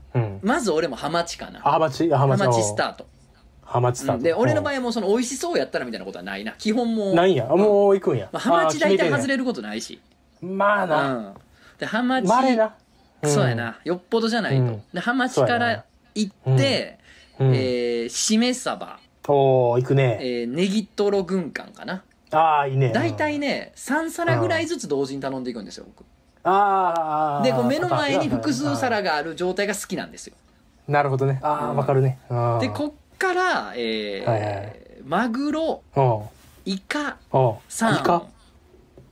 [0.42, 1.60] まず俺もハマチかな。
[1.64, 3.06] あハマチハハママチチスタート。
[3.62, 4.18] ハマチスタート。
[4.18, 4.22] うん。
[4.22, 6.52] で俺の場合合もその美味しそうやったらみたいなことはないな。
[6.52, 7.48] 基本もうないんや。
[7.50, 8.28] あもう行くんや。
[8.32, 9.28] まあ、ハマチ大体外る。
[9.28, 10.00] れることないし。
[10.42, 11.12] まあうな。
[11.12, 11.34] ん。
[11.78, 12.42] でハマチま
[13.24, 13.54] そうや。
[13.54, 13.78] な。
[13.84, 14.82] よっぽどじゃないと、うん。
[14.92, 15.84] でハマチから
[16.14, 16.98] 行って、
[17.40, 17.54] うん。
[17.54, 20.18] えーしめ鯖、おー、行くえね。
[20.22, 22.92] ー、ネギトロ軍艦かなああ、いいね。
[22.92, 26.04] 大体ね3皿ぐらいずつ同時に頼んでいくんですよ僕
[26.44, 27.42] ああ。
[27.44, 31.40] でこう目の前に複数あ皿がある状態が好きなんですよーなるほどね。
[31.42, 32.18] ああ、うんわかるね。
[32.60, 36.20] でこっから、えーはいはいマグロうん。
[36.64, 37.54] イカうん。
[37.68, 38.26] サーモン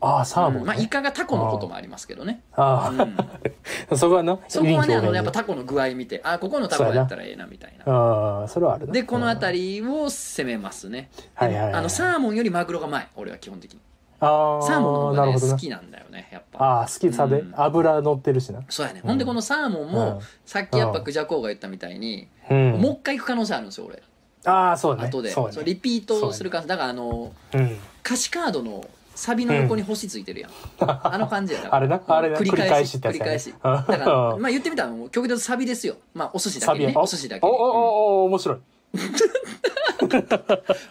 [0.05, 0.61] ああ、サーモンね。
[0.61, 0.67] うん。
[0.67, 3.01] まあ、イカがタコのこともありますけどね、あうん。
[3.01, 3.07] あ、
[3.97, 4.39] そこはな。
[4.49, 7.93] そこはねあのやっぱタコの具合見てあここのタコやったらええなみたいな。
[7.93, 8.93] ああ、それはあるな。
[8.93, 9.35] でこのり。
[9.35, 11.11] 辺りを攻めますね。
[11.35, 11.73] はいはいはい。
[11.75, 13.81] あのサーモンよりマグロが前俺は基本的に。
[14.21, 16.65] ああ、サーモンの方がね好きなんだよねやっぱ。
[16.65, 17.41] ああ、好きさで？
[17.41, 17.55] うん。
[17.57, 18.61] 油乗ってるしな。
[18.69, 20.21] そうやね、うんほんでこのサーモンも、うん。
[20.45, 22.73] さっきやっぱクジャコウが言ったみたいに、うん。
[22.73, 24.03] もう一回行く可能性あるんですよ俺。
[24.47, 25.05] ああ、そうね。
[25.07, 25.31] 後で。
[25.31, 25.57] そうね。
[25.65, 26.69] リピートする可能性。
[26.69, 27.79] だからあのうん。
[28.05, 30.51] 歌詞カードのサビの横に星ついてるやん、
[30.81, 32.03] あの感じやだからあれな？
[32.07, 32.39] あれな？
[32.39, 38.59] 繰り返返し繰り返しうんだからまあ言ってみたらもう極力サビですよまあお寿司だけにねサビお寿司だけに、おおおお面白い。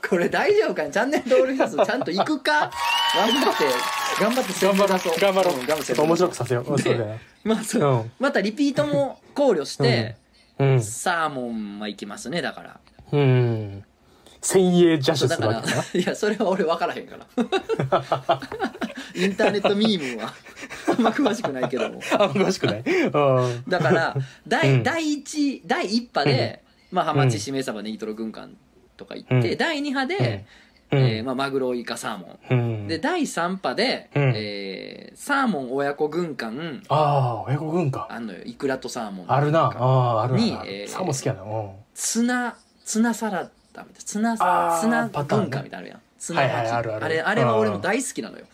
[0.09, 2.69] これ大丈夫かなチャンネル登録者数ちゃんと行くか
[3.15, 3.63] 頑張って
[4.21, 6.71] 頑張って頑張ろう頑張ろうん頑張って面白くさせよう。
[6.71, 7.19] うんそうだよ。
[7.43, 10.15] まあそううんまたリピートも考慮して、
[10.59, 10.81] うん。
[10.81, 12.79] サーモンは行きますねだから
[13.11, 13.83] うん。
[14.43, 15.83] 千円ジャするわけだな。
[15.93, 17.25] いやそれは俺分からへんから
[19.15, 20.33] インターネットミームは
[20.89, 22.79] あんま詳しくないけどもあ、詳しくない。
[22.81, 23.63] うん。
[23.67, 24.15] だから
[24.47, 28.55] 第,、うん第一第一波で、まあ、ハマチしめ鯖ネギトロ軍艦
[28.97, 30.45] とか行って、うん第二波で、
[30.91, 32.87] うんえーまあ、マグロイカサーモンうん。
[32.87, 38.07] で第3波で、うんえーサーモン親子軍艦ああ、親子軍か。
[38.09, 39.61] あんのよイクラとサーモンあるな。
[39.65, 39.77] あ
[40.17, 40.39] あ、あるな。
[40.39, 41.43] にえーサーモン好きやな。
[41.43, 41.69] うん。
[41.93, 43.99] ツナツナサラダみたいな。
[43.99, 45.49] ツナあーツナパターンね。
[45.49, 46.01] 軍艦みたいなのあるやん。
[46.17, 46.95] ツナ巻き、はいはいある。
[46.95, 48.45] あるれあれは俺も大好きなのよ。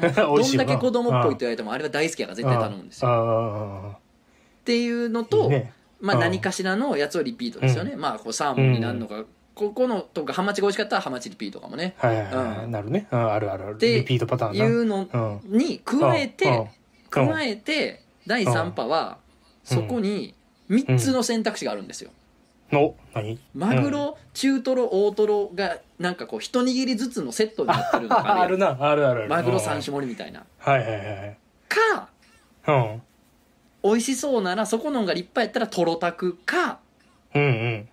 [0.00, 3.10] 美どんだけ子供っぽいって言われてもあれは大好きやから絶対頼むんですよ。
[3.10, 3.96] よ。
[3.96, 5.72] っていうのいといね。
[6.00, 6.20] まあうん。
[6.22, 11.94] 何かしらのやつをリピートですよね、まあこうサーモンになるのか、ここのとかハマチが美味しかったらハマチリピートかもね。
[11.98, 12.70] はいはいはうい。
[12.70, 13.06] なるね。
[13.10, 13.64] うんあるある。
[13.64, 13.78] ある。
[13.78, 14.64] でリピートパターンな。
[14.64, 15.18] いうのう
[15.56, 15.58] ん。
[15.58, 16.58] に加えて、うん。
[16.60, 16.68] うん。
[17.10, 19.18] 加えて第3波は
[19.64, 20.34] そこに
[20.70, 22.10] 3つの選択肢があるんですよ、
[22.72, 28.76] の、何マグロ、中トロ大トロがなんかこう一握りずつのセットになってるのがああるな。
[28.80, 29.28] あるあるある。
[29.28, 29.82] マグロ3種。
[29.82, 31.36] 種盛りみたいなはいはいはい。
[31.68, 32.08] か
[32.68, 33.02] うん。
[33.82, 36.78] 美味しそうならそこのが立派やったらトロタクか
[37.34, 37.88] うんうん。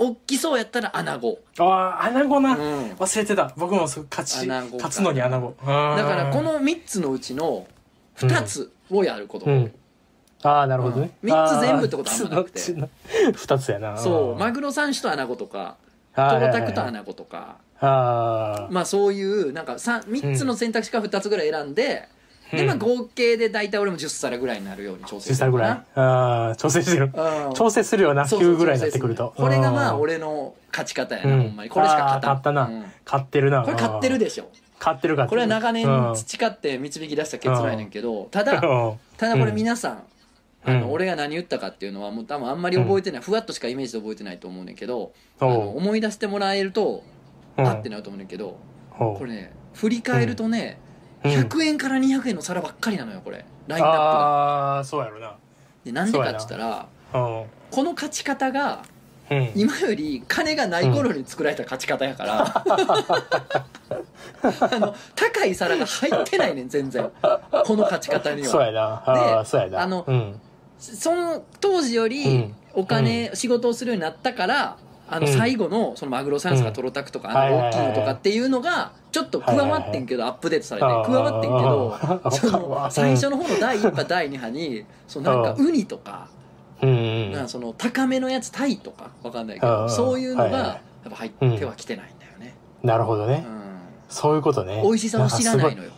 [0.00, 2.52] 大きそうやったらアナゴ、ああ、アナゴな。
[2.52, 3.52] うん忘れてた。
[3.56, 5.54] 僕もそう勝ち、アナゴか勝つのにアナゴ。
[5.66, 7.66] だだからこ、の3つのうちの
[8.16, 9.74] 2つをやることうん。
[10.42, 11.10] ああ、なるほどね。
[11.22, 11.30] うん。
[11.30, 12.60] 三つ全部ってことはあんまなくて。
[12.60, 13.96] あー二つやな。
[13.96, 14.36] そう。
[14.36, 15.76] マググロ3種とアナゴとか
[16.14, 17.56] トトロタクとアナゴとか。
[17.80, 22.08] まあそういうなんか 3, 3つの選択肢から2つぐらい選んで、
[22.50, 25.70] でまあうん合計で大体俺も10皿ぐらいになるように調整小さいぐらい。
[25.70, 27.12] ああ、調整してる。
[27.14, 27.54] うん。
[27.54, 29.34] 調整するよな、そうそう9ぐらいになってくると。
[29.36, 31.42] これがまあうん、俺の勝ち方やな、うん。
[31.42, 31.70] ほんまに。
[31.70, 32.66] これしか勝たったな。
[32.66, 32.84] うん。
[33.04, 33.62] 買ってるな。
[33.62, 34.48] これ買ってるでしょ。
[34.78, 35.36] 買ってる買ってる。
[35.36, 36.14] これは長年うん。
[36.14, 38.98] 培って導き出した結論やねんけどただうん。
[39.16, 40.02] ただこれ皆さん、
[40.66, 47.04] うんあの俺が何言ったかっていうのはもう多分あんまり覚えてない、ふわっとしかイメージで覚えてないと思うねんけど、あの思い出してもらえると、
[47.56, 48.56] うんあってなると思うねんけど
[48.96, 50.88] これね振り返るとね、うん
[51.32, 54.74] 100円から200円の皿ばっかりなのよこれラインナップが。
[54.76, 55.36] ああ、そうやろな。
[55.84, 57.44] でなんでかって言ったらうん。
[57.72, 58.84] この勝ち方が
[59.30, 59.50] うん。
[59.54, 62.44] 今より金がない頃に作られた勝ち方やから、
[64.42, 68.80] あの高い皿が入ってないねん全然この勝ち方にはそうやな。
[68.82, 69.82] ああ、そうやな。
[69.82, 70.40] あのうん。
[70.78, 72.54] その当時ようりん。
[72.74, 74.76] お金、仕事をするようになったから
[75.08, 75.32] あのうん。
[75.32, 77.36] 最後のそのマグロサンスかトロタクとか、うん。
[77.36, 85.66] あの大きいのとかっていうのがちょっと加わってんけど、アップデートされて加わってんけどその最初の方の第1波第2波にそのなんかうん。
[85.66, 86.28] ウニとか
[86.82, 86.88] うん。
[86.88, 87.32] うん。
[87.32, 89.90] なその高めのやつタイとかわかんないけどうん。
[89.90, 93.44] そういうのがやっぱ入ってはきてないんだよね、なるほどね。
[93.46, 93.50] う。
[93.50, 94.82] ん、そういうことね。
[94.84, 95.90] 美味しさを知らないのよ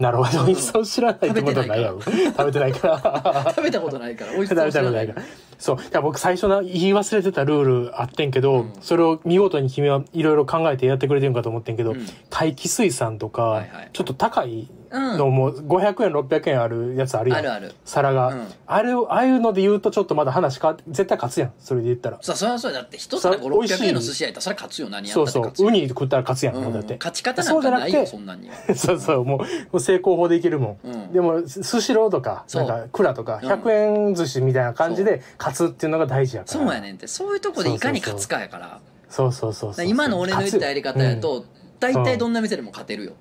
[0.00, 0.46] なるほど。
[0.46, 2.00] 美味しさを知らないってことはないやろ。
[2.00, 3.52] 食べてないから。
[3.54, 5.22] 食べ たことないから美味し食べさを知らなたことないいから。
[5.58, 5.76] そう。
[5.76, 17.38] いや僕最初な、言い忘れてたルールあってんけど、うんそれを見事に君はいろいろ考えてやってくれてるんかと思ってんけど、うん大気水産とか、はいはいちょっと高いうんのも500円、600円あるやつあるやん。
[17.38, 17.72] あるある。
[17.84, 18.46] 皿が、うん。
[18.66, 21.52] あれを、ああいうので言うとちょっとまだ話変わって、絶対勝つやん。
[21.58, 22.18] それで言ったら。
[22.22, 23.88] さあそれはそうだって一皿それ美味し5600い。
[23.88, 24.88] 円の寿司屋やったらそれ勝つよ。
[24.88, 25.42] 何やっそうそう。
[25.44, 25.60] たって勝つ。
[25.62, 25.68] よ。
[25.68, 26.72] ウニ食ったら勝つやん、うん。
[26.72, 26.96] だって。
[26.98, 28.48] 勝ち方なんかないよそそんなんに。
[28.48, 30.88] は そうそう、もう、成功法でいけるもん。
[30.88, 31.12] うん。
[31.12, 32.64] でも、スシローとか、そう。
[32.64, 33.48] なんか、蔵とか、うん。
[33.48, 36.60] 100円寿司みたいな感じで勝勝つっていうのが大事やから。
[36.60, 36.72] そう。
[36.74, 37.06] やねんって。
[37.06, 38.78] そういうとこでいかに勝つかやから。
[39.08, 41.20] そうそうそうそう今の俺の言ったやり方やうん。
[41.20, 41.44] と
[41.80, 43.12] 大体どんな店でも勝てるよ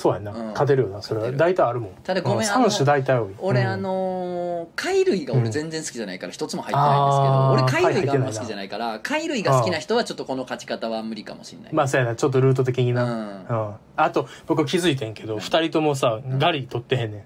[0.00, 0.46] そうやんな、うん。
[0.48, 1.02] 勝てるよな。
[1.02, 1.26] それは。
[1.26, 1.38] 勝てる。
[1.38, 1.90] 大体あるもん。
[2.02, 3.28] ただごめんあの3種大体多い。
[3.28, 3.34] うん。
[3.40, 4.40] 俺あのー
[4.76, 7.62] 貝類が俺全然好きじゃないから一つも入ってないんですけどあー。
[7.62, 11.74] 俺貝類があんま好きじゃないから貝類が好きな人はちょっとこの勝ち方は無理かもしれない。
[11.74, 12.16] まあそうやな。
[12.16, 13.46] ちょっとルート的にな、うん。
[13.46, 13.74] うん。
[13.96, 17.22] あと僕気づいてんけど、二人ともさガリ取ってへんねん。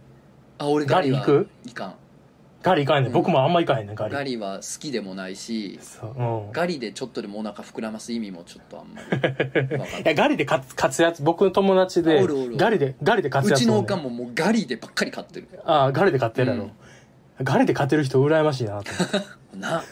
[0.58, 1.48] あ俺ガリはガリ行く？
[1.66, 1.94] いかん
[2.64, 3.12] ガリいかんねん、うん。
[3.12, 4.14] 僕もあんまいかへんねんガリ。
[4.14, 10.00] ガリは好きでもないしそう、うん、ガリでちょっとでもお腹膨らます意味もちょっとあんまり分かんない。
[10.02, 12.56] いやガリで勝つ勝つやつ僕の友達でおるおる。
[12.56, 14.02] ガリでガリで勝つうちのやつおんねん。
[14.02, 15.48] おかんももうガリでばっかり買ってる。
[15.64, 16.70] ああガリで勝ってるやろ、
[17.42, 18.90] ガリで勝てる人羨ましいなと。
[19.56, 19.82] な。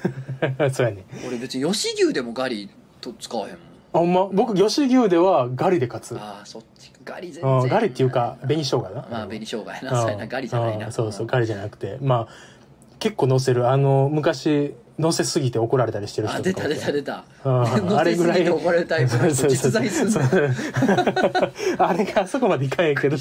[0.42, 1.04] 思ってそうやねん。
[1.28, 3.60] 俺別に吉牛でもガリと使わへんもん。
[3.94, 4.24] あほんま？
[4.32, 6.16] 僕吉牛ではガリで勝つ。
[6.18, 7.60] ああそっちガリ全然。
[7.60, 9.06] うんガリっていうか紅生姜な。
[9.10, 9.88] まあ紅生姜やうん。
[9.88, 10.86] なそうやなガリじゃないな。
[10.86, 11.98] うんそうそうガリじゃなくて。
[12.00, 12.51] まあ
[13.02, 13.68] 結構乗せる。
[13.68, 17.24] あの昔乗せすぎて怒られたりしてる人あ出た出た出た。
[17.44, 17.52] うん。
[17.88, 20.22] 乗せすぎて怒られるタイプの人実在すんのそう。
[21.78, 23.16] あれがあそこまでいかへんけど。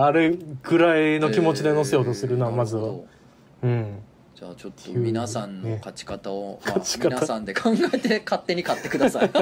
[0.00, 2.92] あれぐらいの気持ちで乗せようとするな、えーまずは。
[3.64, 3.98] うん。
[4.36, 9.30] じゃあちょっと皆さんのね勝ち方を、まあ皆さんで考えて勝手に買ってください。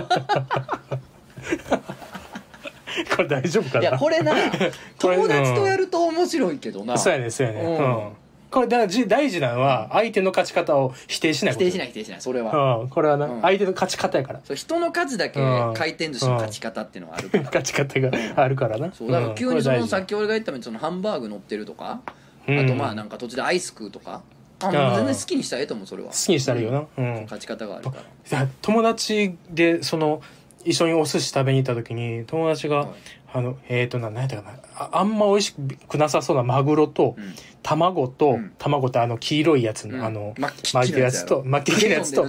[3.15, 4.33] これ大丈夫かいやなこれな
[4.99, 6.97] 友達とやると面白いけどな。
[6.97, 7.61] そうやねそうやね。
[7.61, 7.77] うん。
[7.77, 8.22] うん
[8.53, 13.41] これだからじ大事なのは相手の勝ち方を否定しない否定しない否定しないそれは、うんこれはな、うん。
[13.41, 14.41] 相手の勝ち方やから。
[14.45, 15.75] そう人の数だけうん。
[15.75, 18.93] 回転寿司の勝ち方っていうのはあるから、 勝ち方があるからな。
[18.93, 22.01] そうだから急にそのさっっき俺が言ったようにそのハンバーグ乗ってるとか、
[22.47, 22.59] うん。
[22.59, 24.23] あとまあなんか途中でアイス食うとか。
[24.65, 26.11] あもう全然好きにしたらええと思うそれは。
[26.11, 27.03] 好きにしたらいいよなう。
[27.03, 27.23] ん。
[27.23, 28.03] 勝ち方があるから。
[28.39, 30.21] いや友達でその
[30.65, 32.89] 一緒にお寿司食べに行った時に友達が、はい
[33.35, 34.59] あのえっ、ー、とな何やったかな。
[34.77, 35.55] ああんま美味し
[35.89, 37.35] くなさそうなマグロと、うん。
[37.63, 38.53] 卵と、うん。
[38.59, 40.05] 卵とあの黄色いやつの、うん。
[40.05, 41.27] あの巻いてるやつやろ。
[41.27, 42.23] つと巻いてるやつと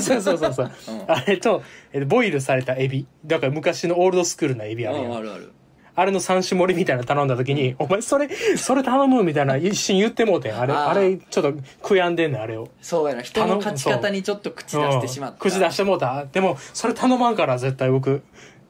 [0.00, 1.02] そうそうそうそう、うん。
[1.06, 3.06] あれと、えーボイルされたエビ。
[3.24, 5.52] だから昔のオールドスクールなエビあるやん、うんあるある。
[5.94, 10.58] あれの三種盛りみたいなの頼んだ時に、お前それ、それ頼むみたいな一瞬言ってもうてん。
[10.58, 11.52] あれ、あれ、ちょっと
[11.82, 12.68] 悔やんでんねん、あれを。
[12.80, 13.22] そうやな。
[13.22, 15.36] 人の勝ち方にちょっと口出してしまった、う。
[15.36, 16.26] ん口出してもうた。
[16.32, 18.22] でも、それ頼まんから、絶対僕。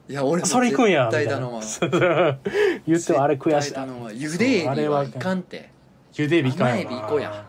[0.09, 1.09] いや俺もそれ行くんや。
[1.11, 2.39] 絶対みたい頼なまん
[2.87, 3.69] 言ってもあれ悔しい。
[3.69, 3.87] 絶対。
[3.87, 5.39] 頼ゆでエビはいかん。
[5.39, 5.69] って。
[6.15, 7.45] ゆでエビいかん甘エビ行こうや。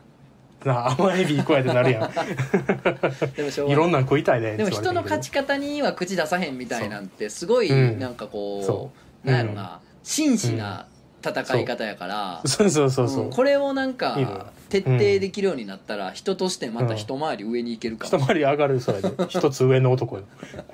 [0.64, 2.10] なあ、甘エビ行こうやってなるやん。
[3.34, 3.72] でもしょうがなんい。
[3.72, 4.56] いろなん食いたいね。
[4.56, 5.26] でも人の勝ち。
[5.26, 8.90] ち方には口出さへんみたいなんてすごいうんなんかこそ
[9.24, 9.26] う。
[9.26, 9.80] なんやろな。
[10.02, 10.86] 真摯な
[11.24, 12.42] 戦い方やから。
[12.44, 12.70] そう。
[12.70, 13.24] そうそうそう。
[13.24, 13.28] う。
[13.28, 13.30] ん。
[13.30, 13.96] これをなんいいの。
[13.96, 18.18] か徹底できるようになったら人としてまた一回り上に行けるかも。
[18.22, 19.10] 一回り上がる、それで。
[19.28, 20.24] 一つ上の男よ。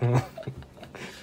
[0.02, 0.22] うん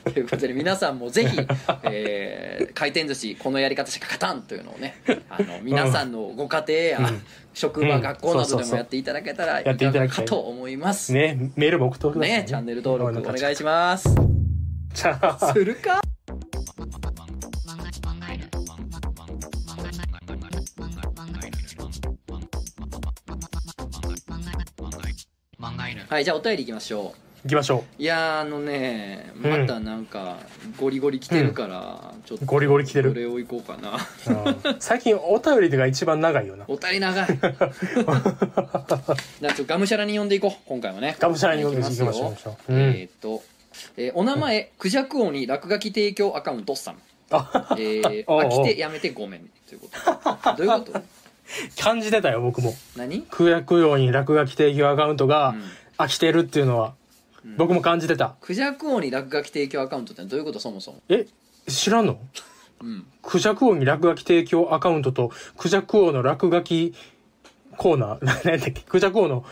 [0.14, 1.40] ということで皆さんもぜひ、
[1.84, 4.96] えー回転寿司このやり方しか勝たんというのをね
[5.30, 7.22] あの皆さんのご家庭やうん。
[7.54, 8.02] 職場、うん。
[8.02, 10.26] 学校などでもやっていただけたらいやっていかただきたい。
[10.26, 11.14] がかと思います。
[11.14, 12.38] ね、メールも送ってくださいね。
[12.42, 14.10] ねチャンネル登録お願いしします。
[14.94, 15.54] じゃあ。
[15.54, 16.02] するか？
[26.16, 27.14] はいじゃあお便りいきましょ
[27.46, 28.02] 行きましょう。
[28.02, 30.38] いやーあのねまたなんか
[30.80, 33.10] ゴリゴリ来てるから、ちょっとゴリゴリ来てる。
[33.12, 33.98] これをいこうかな。
[34.44, 34.68] う。
[34.68, 36.66] うん最近お便りが一番長いよな。
[36.68, 37.28] お便り長い。
[37.38, 37.52] じゃ
[39.52, 40.52] あちょっとがむしゃらに読んでいこう。
[40.66, 41.16] 今回もね。
[41.20, 42.74] がむしゃらに読んでいきましょうよ行きましょう。
[42.74, 42.80] うん。
[42.82, 43.44] えーっと、
[43.98, 46.96] えーお名前クジャク王に落書き提供アカウントさん。
[47.30, 48.64] あ、えー、 おうおう。
[48.64, 49.50] 飽きてやめてごめん。
[49.70, 49.90] というこ
[50.46, 51.02] とどういうこと？
[51.80, 52.74] 感じてたよ、僕も。
[52.96, 55.64] 何、空約用に落書き提供アカウントがうん。
[55.98, 56.94] 飽きてるっていうのは、うん
[57.58, 58.36] 僕も感じてた。
[58.42, 61.02] クジャク王に落書き提供アカウントってどういうことそもそも？
[61.10, 61.28] え、
[61.68, 62.20] 知らんの？
[62.82, 63.06] うん。
[63.22, 66.94] クジャク王に落書き提供アカウントと、クジャク王の落書き
[67.78, 69.46] コーナー、 何だっけ、クジャク王の、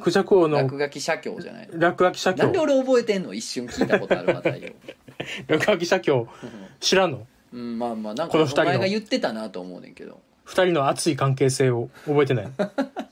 [0.00, 2.42] クジャク王の落書き写経じゃない落書き写経。
[2.42, 3.34] なんで、俺覚えてんの？
[3.34, 4.72] 一瞬聞いたことある話題を
[5.48, 6.26] 落書き写経、
[6.80, 7.26] 知らんの？
[7.52, 8.68] うんまあまあなんかおこの二人の。
[8.70, 10.20] 前が言ってたなと思うねんけど
[10.52, 12.46] 二人の熱い関係性を覚えてない？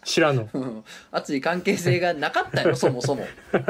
[0.05, 0.48] 知らんの？
[0.53, 0.85] うん。
[1.11, 3.24] 熱い関係性がなかったよ そもそも。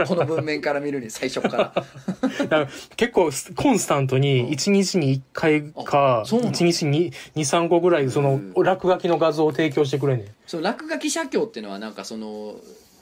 [0.08, 1.72] この文面から見るに最初から。
[2.40, 12.56] だから結構スコンスタントに1日に1回かあそうなの？1日に23個ぐらいそのう落書きの画像を提供してくれんねその落書き写経っていうのはなんかその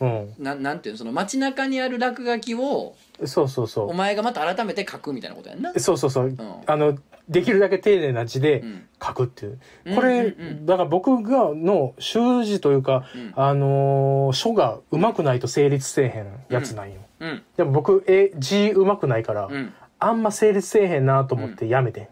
[0.04, 0.34] ん。
[0.38, 0.98] ななんていうの？
[0.98, 3.68] その街中にある落書きをうんそうそう。
[3.68, 5.72] そお前がまた改めて書くみたいなことやんな？
[5.74, 6.10] うそうそう。
[6.10, 6.38] そう、ん。
[6.66, 6.98] あの
[7.28, 8.88] できるだけ丁寧な字でうん。
[9.00, 9.94] 書くっていう、うん。
[9.94, 13.32] これ、うんうんだから僕がの習字というか、うん。
[13.36, 17.42] あのー書が上手くないと成立せえへんやつなんよ、うん。
[17.56, 19.72] でも僕え字上手くないから、うん。
[19.98, 22.08] あんま成立せえへんなと思ってやめてん、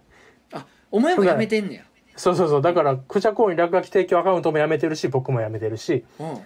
[0.52, 1.82] あお前もやめてんねや。
[2.16, 2.62] そうそうそう。
[2.62, 6.04] だからクジャコウに落書き提供アカウントもやめてるし僕もやめてるし。
[6.18, 6.38] うん。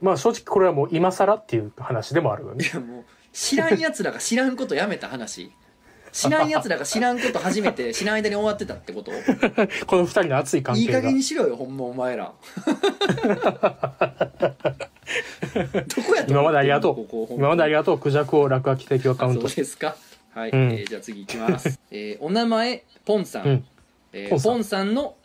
[0.00, 2.64] まあ正直これはもう今更っていう話でもあるよね。
[2.64, 5.50] いやもう知らんやつらが知らんことやめた話
[6.14, 9.10] 知らんやつらが知らんこと初めて知らん間に終わってたってこと？
[9.86, 10.86] この二人の熱い関係が。
[10.86, 12.32] いい加減にしろよほんまお前ら。
[15.54, 19.96] どこやと今までありがとここう今までありがとうクジャクを落書き提供アカウントそうですか？
[20.32, 20.72] はい、うん。
[20.72, 23.64] えーじゃあ次いきます、 えーお名前ポンさん、うん。
[24.12, 24.52] えーポンさん。
[24.52, 25.16] ポンさんの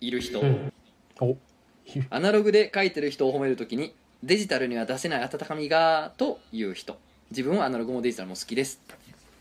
[0.00, 0.72] いる人、うん。
[1.20, 1.36] お。
[2.10, 6.96] アナログで書いてる人を褒めるときにデジタルには出せない温かみがという人。
[7.30, 8.78] 自分はアナログもデジタルも好きです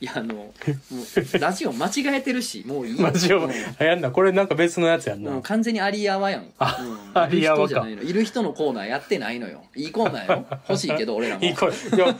[0.01, 3.03] いやあのもうラジオ間違えてるしもういいよ。
[3.03, 5.29] マジをもあやんなこれなんか別のやつやんな。
[5.29, 6.79] うもう完全にアリアワやん、あ
[7.13, 7.63] うん、アリアワか。
[7.63, 8.01] いる人じゃないの。
[8.01, 9.61] いる人のコーナーやってないのよ。
[9.75, 11.43] いいコーナーよ欲しいけど俺らも。
[11.43, 12.13] いい声 いやいい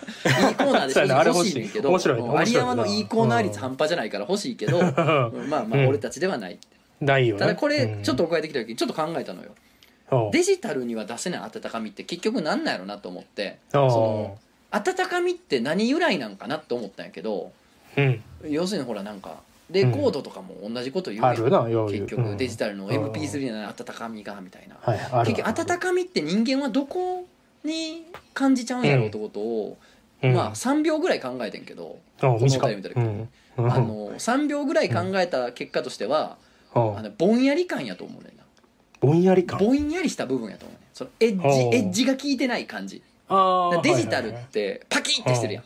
[0.56, 1.60] コーナーでそうやなあれ欲しい。
[1.60, 4.86] ねんけど面白いねうんアリアワの面白いないいコーナー率半端じゃないから欲しいけど、うん。
[4.86, 5.88] まあまあうん。
[5.88, 6.60] 俺たちではない、
[7.00, 7.40] ないよね。
[7.40, 9.50] ただこれちょっとうん送られてきた時にちょっと考えたのよ。
[10.32, 14.38] デジタルには出せない温かみって結局何なんやろなと思ってその
[14.70, 17.52] 温かみって何由来なんかなって思ったんやけどうん
[18.50, 21.36] 要するにほらなんかレコードとかも同じこと言うやん。
[21.88, 25.24] 結局デジタルのうん MP3 には温かみがみたいな。
[25.24, 27.26] 結局温かみって人間はどこ
[27.64, 29.78] に感じちゃうんやろうってことを、
[30.24, 30.34] うん。
[30.34, 33.30] まあ3秒ぐらい考えてんけど、このお便り見た時うん。
[33.58, 33.72] うん。
[33.72, 36.38] あの3秒ぐらい考えた結果としては、
[36.74, 38.44] あのぼんやり感やと思うねんな。
[39.00, 39.60] ぼんやり感。
[39.60, 40.88] ぼんやりした部分やと思うねん。
[40.94, 43.02] そのエッジエッジが効いてない感じ。
[43.84, 45.64] デジタルってパキッてしてるやん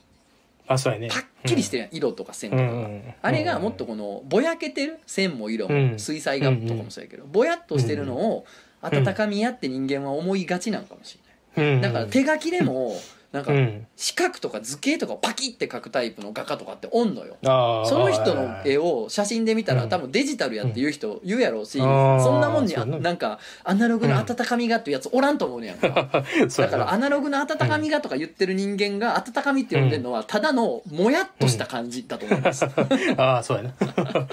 [0.68, 1.10] あそうやね。
[1.10, 2.78] パッキリしてる色とか線とかが、うん。
[2.78, 6.00] うんあれがもっとこのぼやけてる線も色もうん。
[6.00, 8.46] 水彩画とかもそうやけどぼやっとしてるのを
[8.82, 11.18] 温かみやって人間は思いがちなんかもし
[11.56, 11.76] れない。
[11.76, 11.82] うん。
[11.82, 12.94] だから手書きでも
[13.36, 13.86] なんかうん。
[13.98, 17.36] 四角とか図形とかをパキって描くタイプの画家とかっておんのよ。
[17.42, 19.80] その人の絵をを写真で見たうん。
[19.80, 22.98] ら多分デジタルやって言う人言うやろうしそんなもんにあな。
[22.98, 25.90] なんかアナログの温かみがっていうやつおらんと思うねやんか。
[25.92, 32.66] だからアナログの温かみがとか言ってる人間が温かみって呼んでるのはただのもやっとした感じだと思います。
[33.18, 33.74] ああそうやな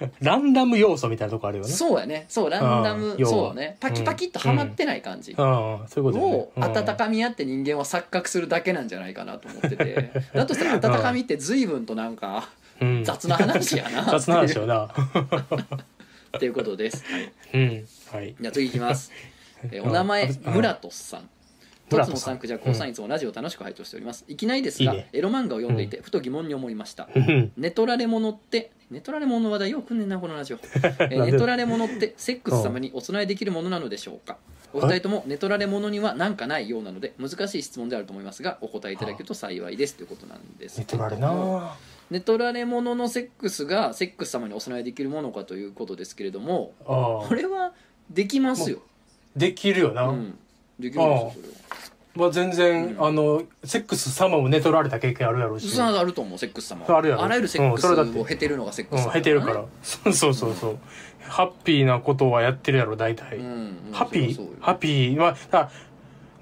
[0.20, 1.70] ランダム要素みたいなとこあるよね。
[1.70, 2.26] そうやね。
[2.28, 3.76] そうランダムそうね。
[3.80, 6.36] パキパキっとはまってない感じああそういうことやね。
[6.36, 10.10] を温かみあって人間は錯覚するだけなんじゃないかなと思ってて。
[10.34, 12.48] だとしたら温かみって随分となんか
[12.80, 13.04] うん。
[13.04, 14.04] 雑な話やな。
[14.10, 14.84] 雑な話よな。
[16.36, 17.86] っていうことです、はい、うん。
[18.12, 18.36] はい。
[18.40, 19.10] じゃあ次いきます、
[19.64, 20.54] えーお名前うん。
[20.54, 21.28] ムラトスさん。
[21.90, 22.06] ムラトスさん。
[22.06, 24.24] トツノさんクジャコウさんいつもラジオ楽しく拝聴しております。
[24.28, 25.08] いきなりですがいいね。
[25.12, 27.08] エロ漫画を読んでいてふと疑問に思いました。
[27.14, 27.52] うん。
[27.56, 31.32] ネトラレモノってネトラレモノの話題よくんねんなこのラジオ、 えーなんで？
[31.32, 34.38] ネトラレモノってセックス様にお供えできるものなのでしょうか？
[34.72, 39.94] お二人ともネトラレモノには何かないようなので難しい質問であると思いますがお答えいただけると幸いです。
[39.94, 40.78] ということなんです。
[40.78, 41.76] 寝けどもてられな
[42.10, 47.72] ネトラレモノのセックスがセックス様にお供えできるものかということですけれどもあこあれは
[48.10, 48.78] できますよ、
[49.36, 50.38] できるよな、うん、
[50.78, 51.54] できるんですよそれは
[52.18, 53.06] まあ全然、うん。
[53.06, 55.68] あのセックス様も寝取られた経験あるやろうし。
[55.70, 56.84] それはあると思うセックス様。
[56.88, 57.22] あるやろ。
[57.22, 58.20] あらゆるセックスうんそれだって。
[58.20, 60.78] を経てるのがセックうんス様経てるから、そうそうそうそう。
[61.22, 63.92] ハッピーなことはやってるやろ大体、うん、うん。
[63.92, 64.60] ハッピー？
[64.60, 65.70] ハッピーはだ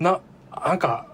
[0.00, 0.20] な
[0.50, 1.06] なんか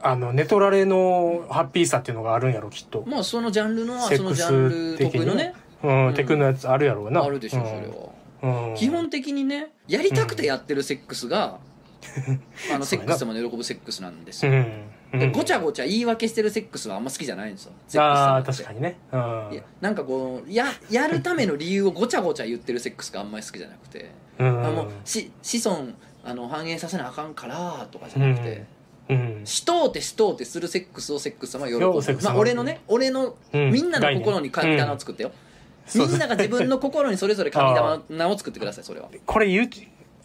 [0.00, 5.54] あの寝取られのハッピーさっていうのがあるんやろきっと、まあそのジャンルのはそのセックスジャンル得意のね。
[5.82, 6.14] うんうん。
[6.14, 7.22] テクのやつあるやろうな。
[7.22, 8.74] あるでしょそれは、うん、うん。
[8.76, 11.58] 基本的にねやりたくてやってるセックスが、
[12.74, 14.52] あのセックス様の喜ぶセックスなんですよ、
[15.12, 17.72] でごちゃごちゃ言い訳してるセックスはあんま好きじゃないんですよ。
[17.86, 18.98] セックスあ確かにね。
[19.12, 19.48] うん。
[19.52, 24.66] いやなんかこうややるための理由をごちゃごちゃ言ってるセックスがあんまり好きじゃなくて、うん。
[24.66, 25.88] あもうし子孫
[26.24, 28.64] あの繁栄させなあかんからとかじゃなくて、
[29.08, 29.40] うん。
[29.44, 32.22] しとうてしとうてするセックスをセックス様は喜ぶ。
[32.22, 33.72] まあ俺のね俺のうん。
[33.72, 35.32] みんなの心に神棚を作ってよ、
[35.94, 36.00] うん。
[36.02, 39.08] みんなが自分の心にそれぞれ神棚を作ってくださいそれは。
[39.24, 39.68] これ言う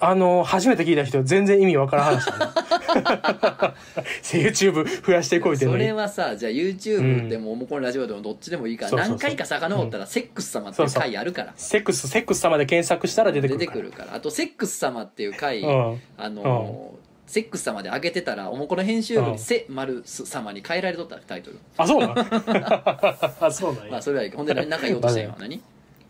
[0.06, 3.76] あの初めて聞いた人全然意味わからん話だ な
[4.24, 9.18] YouTube 増やしてこいってそれはさじゃあ YouTube でももうこのラジオでもどっちでもいいからそうそうそう。
[9.18, 11.54] 何回か遡ったらセックス様っていう回あるから。
[11.56, 13.66] セックスセックス様で検索したら出てくるから。
[13.66, 14.16] 出てくるから。
[14.16, 16.02] あとセックス様っていう回うん。
[16.18, 19.32] あのーセックス様で上げてたらおもこの編集部うん。
[19.34, 21.58] に「セ・マルス様」に変えられとったタイトル。
[21.78, 22.14] あそうなん？
[22.20, 23.92] あそうなんや。
[23.92, 24.32] まあそれはいい。
[24.32, 25.62] ほんで何か言おうとしてんの何？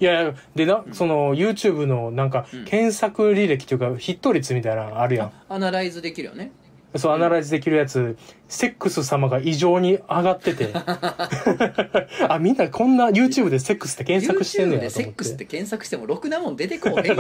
[0.04, 2.66] いやでな、その YouTube のなんかうん。
[2.66, 6.52] 検索履歴っていうかヒット率みたいなのあるやん、アナライズできるよね
[6.96, 8.18] そうアナライズできるやつ
[8.48, 10.70] セックス様が異常に上がってて。
[12.30, 15.04] あみんなこんな YouTube でセックスって検索してんねやと思って。
[15.04, 17.18] セックスって検索してもろくなもん出てこうへんやん。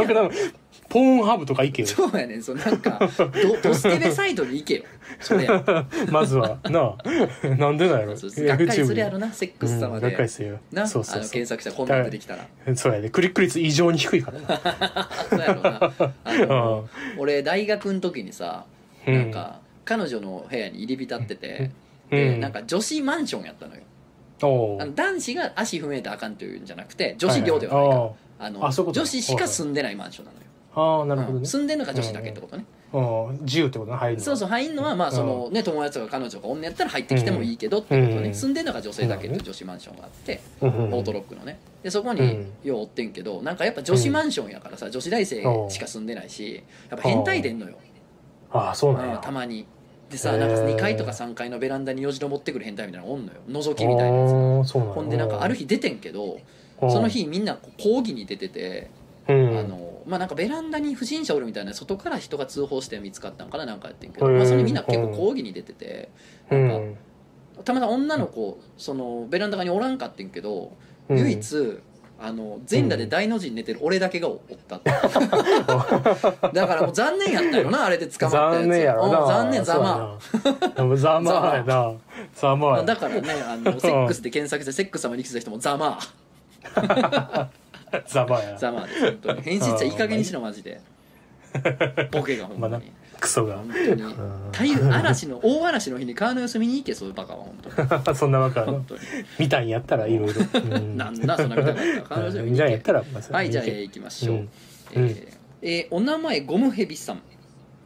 [0.89, 1.87] ポーンハブとか行けよ。
[1.87, 2.43] そうやねん。
[2.43, 4.83] そうなんかドドスケベサイトに行けよ。
[5.19, 5.63] それや
[6.11, 6.59] まずは。
[6.69, 6.97] なあ。
[7.57, 8.17] なんでなんやろ。
[8.17, 10.59] そうそうがっかりするやろなセックス様うん、で、がっかりするよ。
[10.71, 12.45] なそうそう検索したらこんなん出てきたら。
[12.75, 16.81] そうやでクリック率異常に低いからなそうやろな。
[17.17, 18.65] 俺大学の時にさ
[19.07, 19.13] うん。
[19.15, 21.71] なんか彼女の部屋に入り浸ってて
[22.11, 22.17] うん。
[22.17, 23.81] でなんか女子マンションやったのよ。
[24.41, 28.11] おあの男子が足踏めたらあかんというんじゃなくて女子寮ではないか。
[28.39, 30.43] あの女子しか住んでないマンションなのよ、
[30.99, 31.39] ああなるほどね。
[31.39, 31.45] うん。
[31.45, 32.99] 住んでるのが女子だけってことね、う
[33.31, 33.39] ん。
[33.45, 38.33] 自由ってことね入るのそうそう入んのはまあそのね友達とか彼女が女やったら入ってきてもいいけどってことね、うん。
[38.33, 40.69] 住んでるのが女性だけっていう女子マンションがあって、うん。
[40.69, 40.93] うん。
[40.93, 41.59] オートロックのね。
[41.81, 42.51] でそこにうん。
[42.63, 47.75] ようおってんけどなんかやっぱ女子マンションやからさ女子大生しか住んでないしやっぱ変態出んのよ、
[48.51, 49.65] ああそうなんうんやたまに
[50.13, 53.39] でさなんか2階とか3階のベランダによじ登ってくる変態みたいなのおんのよ。
[53.49, 54.73] 覗きみたいなやつ。
[54.73, 56.37] ほんでなんかある日出てんけど
[56.81, 56.91] うん。
[56.91, 58.91] その日みんなこう講義に出てて、
[59.27, 59.57] うん。
[59.57, 66.09] あのまあなんかベランダに不審者おるみたいな外から人が通報して見つかったんかななんかやってんけど、まあ、それみんな結構講義に出てて
[66.51, 66.97] うなんかん
[67.63, 70.73] たまたま女の子そのベランダ側におらんかってんけど、
[71.09, 71.17] うん。
[71.17, 71.79] 唯一
[72.19, 74.89] あの全裸で大の字に寝てる俺だけがおったって、
[76.53, 78.61] だからもう残念やったよなあれで捕まったやつ。
[78.61, 79.19] 残念やろな。
[79.19, 80.17] うん残念 ざま。
[80.95, 81.93] ざまやな。
[82.33, 82.77] ざま。
[82.77, 85.99] やだからねあの セックスで検索してセックス様に来てた人もざま。
[88.07, 88.57] ざまや。
[88.57, 89.41] ざまです本当に。
[89.41, 90.79] 変身者いい加減にしろマジで。
[92.11, 92.91] ボケがほんまに、
[93.23, 93.57] クソが。
[93.57, 94.03] 本当に。
[94.51, 97.57] 台風嵐の大嵐の日に川の様子見に行けそういうバカは本
[98.03, 99.01] 当にそんなわけやな本当に
[99.39, 100.41] 見たんやったらいろいろ
[100.95, 104.49] なんだそんな見たかった川の様子見に行けやったらまあはいじゃあ、行きましょう、うん
[104.93, 107.21] えーえーお名前ゴムヘビさん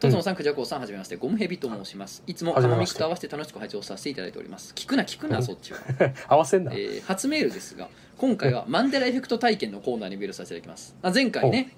[0.00, 5.78] とつのさん、くじゃこうさんはじめましてゴムヘビと申しますいつもカモミクと合わせて楽しく拝聴させていただいております聞くな聞くなそっちは、
[6.28, 11.72] 合わせんなえー初メールですが今回はマンデラエフェクト体験のコーナーにメールさせていただきますあ前回ね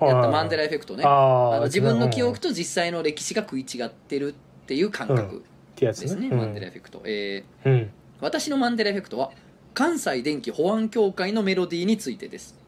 [0.00, 1.04] やったマンデラエフェクトね。
[1.04, 5.40] あの自分の記憶と実際の歴史が食い違ってるっていう感覚っ
[5.74, 7.90] てやつですね、ねマンデラエフェクト、えーうん。
[8.20, 9.30] 私のマンデラエフェクトは
[9.74, 12.58] 関西電気保安協会のメロディーについてです。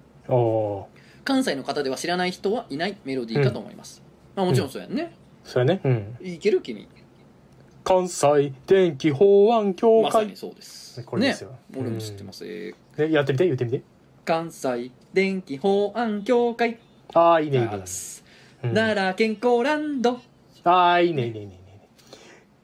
[1.25, 4.03] 関西の方では知らない人はいないメロディーかと思います、
[4.35, 6.17] まあもちろんそうやんね、ーそうん。
[6.21, 6.89] いける君。
[7.85, 10.05] 関西電気保安協会。
[10.05, 11.03] まさにそうです。
[11.05, 11.51] これですよ。
[11.51, 11.57] ね。
[11.79, 12.75] 俺も知ってます、え
[13.11, 13.83] やってみて言ってみて。
[14.25, 16.79] 関西電気保安協会
[17.15, 17.71] ああいいねいいね。
[18.75, 20.21] 奈良健康ランド
[20.65, 21.53] ああいいねいいねいいね。
[21.53, 21.89] いいね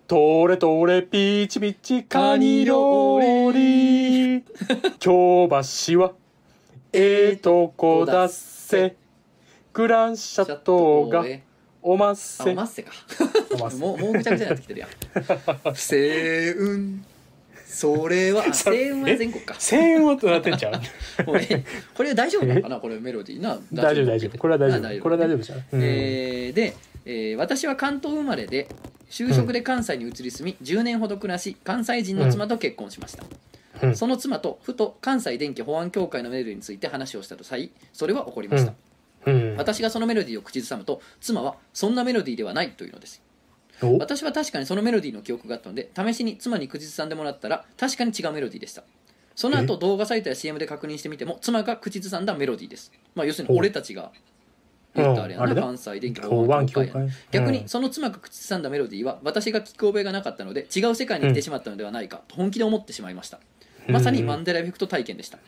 [0.06, 4.42] とれとれピチピチカニ料理。
[5.00, 6.12] 京橋は
[6.92, 8.96] ええとこだっせ。
[9.72, 11.42] グランシャットがえ
[11.82, 12.82] おまっあせおまっせ。
[12.82, 12.92] か
[13.78, 14.90] もうもうぐちゃぐちゃになってきてるやん
[17.74, 19.56] それはあそれ星雲は全国か。
[19.58, 20.74] 声援音なってんちゃう？
[21.26, 22.76] これ大丈夫なのかな？
[22.76, 23.58] これメロディーな？
[23.72, 24.38] 大丈夫大丈夫。
[24.38, 25.02] これは大丈あ夫。
[25.02, 25.58] これは大丈夫じゃん。
[25.58, 25.80] うん。
[25.82, 28.68] えーで、えー私は関東生まれで
[29.10, 33.24] 就職で関西に移り住み、10年ほど暮らし関西人の妻と結婚しました、
[33.82, 33.96] うん。
[33.96, 38.72] その妻とふと関西電気保安協会のメロディーについて話をした際それは起こりました、
[39.26, 39.56] うん。
[39.56, 43.20] 私がそのメロディーを口ずさむと妻はそんなメロディーではないというのです。
[43.20, 43.23] お
[43.98, 48.84] 私は確かにそのメロディーの記憶があったので試しに妻に口ずさんでもらったら確かに違うメロディーでした。
[49.34, 54.12] その後動画サイトや CM で確認してみても妻が口ずさんだメロディーです、まあ、要するに俺たちが
[54.94, 56.94] 言ったあれやな、関西電気保安協会や。
[57.32, 63.40] 逆にその妻が口ずさんだメロディーは私が聞く覚えがなかったので違う世界に来てしまったのではないかと本気で思ってしまいました、
[63.88, 65.38] まさにマンデラエフェクト体験でした。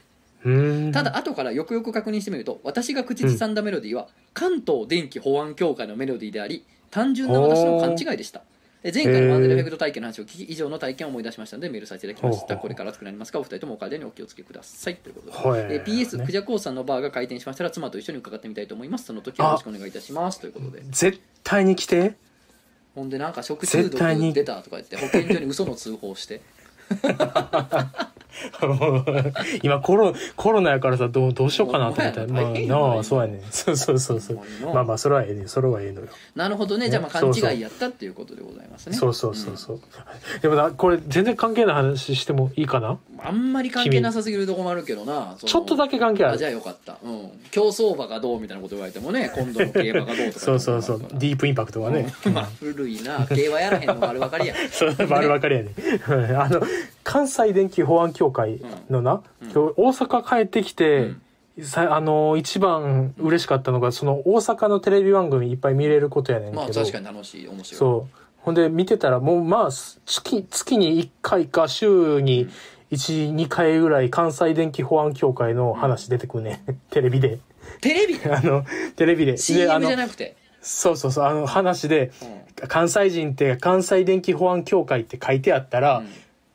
[0.44, 0.50] う
[0.88, 0.92] ん。
[0.92, 6.64] ただ後からよくよく確認してみると私が口ずさんだメロディーは関東電気保安協会のメロディーであり
[6.96, 8.40] 単純な私の勘違いでした。
[8.82, 12.56] え前回のマンデラエフェクト体験の話を聞き以上の体験を思い出しましたのでメールさせていただきました。
[12.56, 13.38] これから暑くなりますか？
[13.38, 15.32] お二人ともお体にお気をつけくださいということで。
[15.34, 16.24] ほええ PS ね。
[16.24, 19.04] クジャコウさんのバーが開店しましたら妻と一緒に伺ってみたいと思います。
[19.04, 20.40] その時はよろしくお願いいたします。
[20.40, 20.82] ということで。
[20.88, 22.14] 絶対に来て。
[22.94, 26.40] ほんでなんか食中毒出たとか言って保健所に嘘の通報して
[29.62, 34.20] 今コロコロナやからさどうどうしようかなと思ったもうまああそうやね そうそうそう。
[34.20, 34.40] そう
[34.74, 36.08] まあまあそれはええねそれはええのよ。
[36.34, 36.90] なるほどね。
[36.90, 38.96] じゃあまあ勘違いやったっていうことでございますね。
[38.96, 39.80] そうそうそうそう。
[40.42, 42.98] でもなこれ全然関係ない話してもいいかな？
[43.24, 45.36] あんまり関係なさすぎるとこもあるけどな。
[45.42, 46.34] ちょっとだけ関係ある。
[46.34, 51.00] あじゃあよかった、うん、競走馬がどうみたいなこと言われてもね今度の競馬がどうとかそうそうそう。
[51.14, 52.12] ディープインパクトがね。
[52.26, 52.34] うん。
[52.34, 53.26] まあ古いな。
[53.26, 54.54] 競馬やらへんのがあるばかりや。
[54.70, 55.70] そう丸分かりやね。
[56.08, 56.60] うんあの
[57.04, 58.60] 関西電気保安協会
[58.90, 59.50] のな、うん。
[59.50, 61.12] 今日大阪帰ってきて、
[61.62, 67.78] さあの一番嬉しかったのがその大阪のテレビ番組いっぱい見れることやねんけど、まあ確かに楽しい面白い。
[67.78, 68.18] そう。
[68.38, 72.48] ほんで見てたらもうまあ月月に1回か週に
[72.92, 77.38] 12回ぐらい関西電気保安協会の話出てくるね、 テレビで。
[77.80, 78.18] テレビ？
[78.18, 78.64] で あの
[78.96, 79.32] テレビで。
[79.32, 82.68] で CM じゃなくて、そうそうそうあの話でうん。
[82.68, 86.08] 関西人って関西電気保安協会って書いてあったら、うん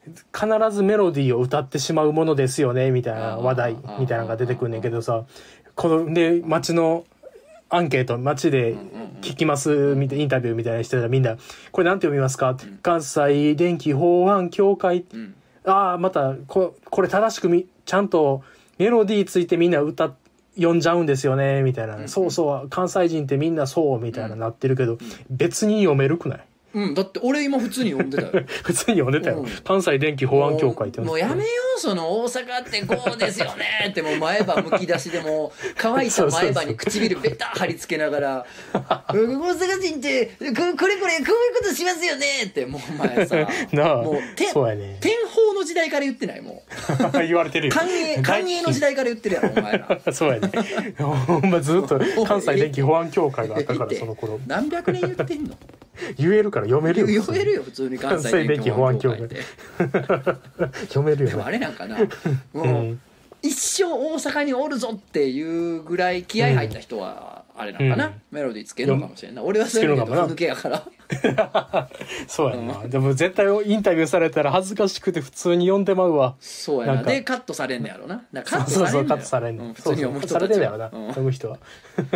[0.05, 5.23] 必ずメロディーを歌ってしまうものですよねみたいな話題みたいなのが出てくるんねんけどさ
[5.75, 7.05] こので街の
[7.69, 8.75] アンケート街で
[9.21, 11.37] 聞きますみたいインタビューみたいなしてたらみんな
[11.71, 15.35] 「これなんて読みますか?」ってうん「関西電気法案協会」うん。
[15.63, 18.41] ああまたここれ正しくみちゃんと
[18.79, 20.11] メロディーついてみんな歌
[20.55, 24.97] 読んじゃうんですよねみたいな、うんそうそう関西人ってみんなそうみたいななってるけど、
[25.29, 26.39] 別に読めるくない？
[26.73, 28.43] うん、だって俺今普通に読んでたよ。
[28.63, 29.49] 普通に読んでたよ、うん。
[29.63, 33.87] 関西電気法案協会ってもうもうやめようその大阪ってこうですよね。
[33.89, 41.25] ってもう前歯むき出しでもう乾いた前歯に唇ベタ貼り付けながら「大阪人ってここれこれこういう
[41.57, 43.35] ことしますよね」ってもうお前さ
[43.73, 44.97] なあもうてそうやね。
[45.01, 46.63] 天保の時代から言ってないも
[47.13, 47.73] う言われてるよ。
[47.73, 50.13] 寛永寛永の時代から言ってるやろお前ら。
[50.13, 50.49] そうやね。
[50.97, 54.39] ほんまずっと関西電気保安協会があったからその頃。
[54.47, 55.55] 何百年言ってんの？
[56.17, 57.21] 言えるから読めるよ。
[57.21, 59.37] 読めるよ普通に関西電気保安協会って。
[60.87, 61.97] 読めるでもよあれなんかな。
[62.53, 63.01] もううん。
[63.43, 68.21] 一生大阪におるぞっていうぐらい気合入った人はあれなんかな、うん。
[68.31, 69.41] メロディーつけるのかもしれんな。
[69.41, 70.83] い俺はそういう意味でふぬけやから。
[72.27, 76.35] そうやな、でも絶対インタビューされたら恥ずかしくて普通に読んでまうわ。
[76.39, 77.03] そうやな。
[77.03, 78.23] でカットされんねやろな。
[78.31, 80.91] なカットされんのよカットされんねうん普通に読む人たちは。
[80.93, 81.07] うん。
[81.07, 81.57] 読む人は。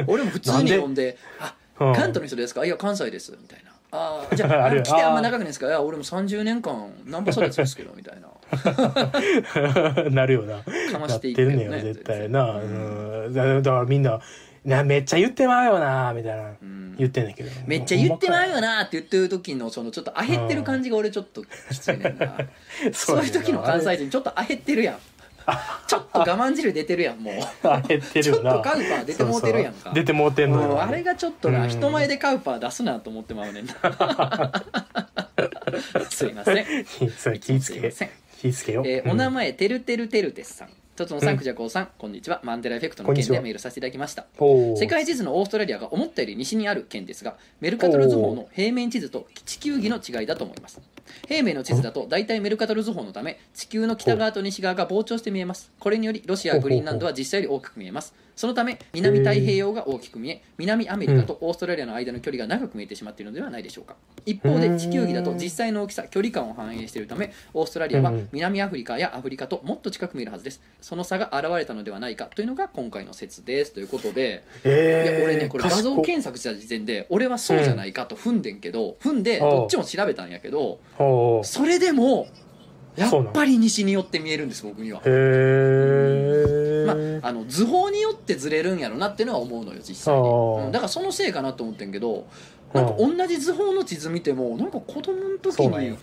[0.08, 2.66] 俺も普通に読んで「あうん関東の人ですか？
[2.66, 5.68] いや関西です」みたいな「ああじゃあ 来てあんま長くないですか？
[5.68, 8.30] いや俺も30年間ナンバー育ちですけど」みたいな。
[10.12, 10.58] なるよな。
[10.92, 12.60] かまなっしてていくけどねるねよ絶対な、う
[13.30, 14.22] ん、だだからみんな
[14.64, 17.52] なめっちゃ言ってまうよなみたいな、ん言ってんだけど。
[17.68, 22.38] めっちゃ言ってまうよよなって言ってる時のそのちょっとあへってる感じが俺ちょっときついねんな。
[22.94, 24.98] そういう時の関西人ちょっとあへってるやん
[25.88, 27.36] ちょっと我慢汁出てるやんもう。
[27.68, 29.92] あ減ってるちょっとカウパー出てもうてるやんか。
[29.94, 31.70] 出てもうてんのあれがちょっとな、うん。
[31.70, 33.74] 人前でカウパー出すなと思ってまうねんな。
[36.10, 36.66] すいません。
[37.18, 37.94] それ気ぃつけ。
[38.42, 41.38] 気ぃつけよ、えーお名前前てるてるてるてすさんとつのさん。
[41.38, 42.40] くじゃこうさんこんにちは。
[42.44, 44.26] マンデラエフェクトの件でメールさせていただきました。
[44.40, 50.80] 世界地図のオーストラリアが思ったより西にある県ですがメルカトル図法の平面地図と地球儀の違いだと思います。
[51.28, 55.70] 平面の地図だと大体メルカトル図法のため地球の北側と西側が膨張して見えます。
[55.80, 63.96] これによりロシアグリーンランドは実際より大きく見えますそのため南太平洋が大きく見え南アメリカとオーストラリアの間の距離が長く見えてしまっているのではないでしょうか。
[64.26, 68.30] 一方で地球儀だと実際の大きさ距離感を反映しているためオーストラリアはうん。
[68.32, 70.62] 南アフリカやアフリカともっと近く見えるはずです。
[70.82, 73.74] その差が現れたのではないかというのが今回の説です。
[73.74, 80.80] ということでいえー、や俺ねこれ画像検索した時点で俺はそうじゃないかと踏んでんけど踏んでどっちも調べたんやけど
[81.44, 82.28] それでも
[82.96, 85.00] やっぱり西によって見えるんです僕には。
[85.00, 85.04] へ。
[85.06, 86.86] え、
[87.22, 92.28] まあ、あの図法によってずれるんやろなっていうのは思うのよ実際に、おううんだからそのせいかなと思ってんけど
[92.74, 95.98] なんか同じ図法の地図見てもなんか子供の時に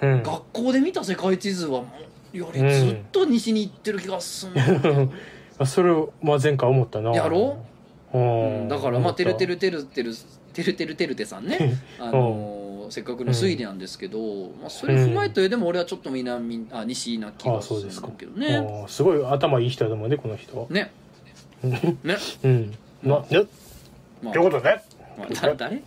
[0.00, 1.84] 学校で見た世界地図は
[2.32, 5.10] よりずっと西に行ってる気がすんの、
[5.58, 7.12] あそれを、まあ、前回思ったな。
[7.12, 7.58] やろ
[8.14, 8.18] う？
[8.18, 8.68] ん。
[8.68, 10.14] だからまあてるてるるてるてる
[10.62, 11.74] てるてるてるてさんね。
[11.98, 14.18] あのーせっかくの推理なんですけど、
[14.60, 18.08] まあ、それ踏まえてでも俺はちょっと南あ西な気あがするそうですか。
[18.18, 18.84] けどね。
[18.88, 20.58] すごい頭いい人だもんねこの人。
[20.60, 20.90] はね。
[21.62, 21.70] うん。
[21.70, 22.16] ね。
[22.42, 22.74] うん。
[23.04, 23.32] まあ。
[23.32, 23.44] ね
[24.22, 24.34] まあ。
[24.34, 24.80] ということで。
[25.16, 25.82] まあ、だ誰？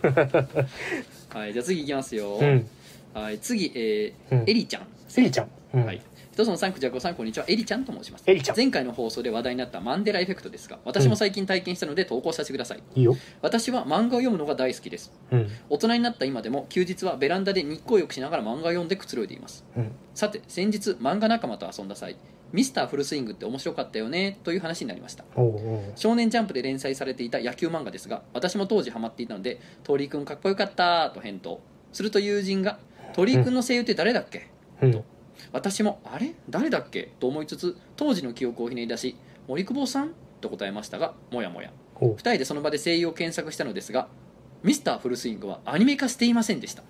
[1.34, 2.66] はいじゃあ次いきますよ、うん。
[3.12, 4.50] はい次えーうん。
[4.50, 4.82] エリちゃん。
[5.18, 5.84] エリちゃん、うん。
[5.84, 6.00] はい
[6.34, 7.44] 一つのサンクジャコさんこんにちは。
[7.46, 8.24] エリちゃんと申します。
[8.26, 8.56] エリちゃん。
[8.56, 13.16] 前回の放送で話題になったマンデラエフェクトですが私も最近体験したので投稿させてください、いいよ。
[13.40, 15.12] 私は漫画を読むのが大好きです。
[15.30, 15.48] うん。
[15.70, 19.64] 大人になった今でも休日はベランダで日光浴しながら漫画を読んでくつろいでいます。
[19.76, 19.92] うん。
[20.12, 22.16] さて先日漫画仲間と遊んだ際
[22.52, 25.24] ミスターフルスイングって面白かったよねという話になりました。
[25.36, 25.92] おうおう。
[25.94, 31.60] 少年ジャンプで連載されていた野球漫画ですが私も当時ハマっていたので「鳥居くんかっこよかった」と返答。
[31.92, 32.80] すると友人が
[33.14, 34.48] 「鳥居くんの声優って誰だっけ?」
[34.82, 35.04] うん
[35.52, 36.34] 私も「あれ？
[36.50, 39.16] 誰だっけ?」と思いつつ当時の記憶をひねり出し
[39.48, 41.70] 「森久保さん?」と答えましたがもやもや。
[42.00, 42.14] おう。
[42.14, 44.08] 2人でその場で声優を検索したのですが
[44.62, 46.82] ミスターフルスイングはアニメ化していませんでした。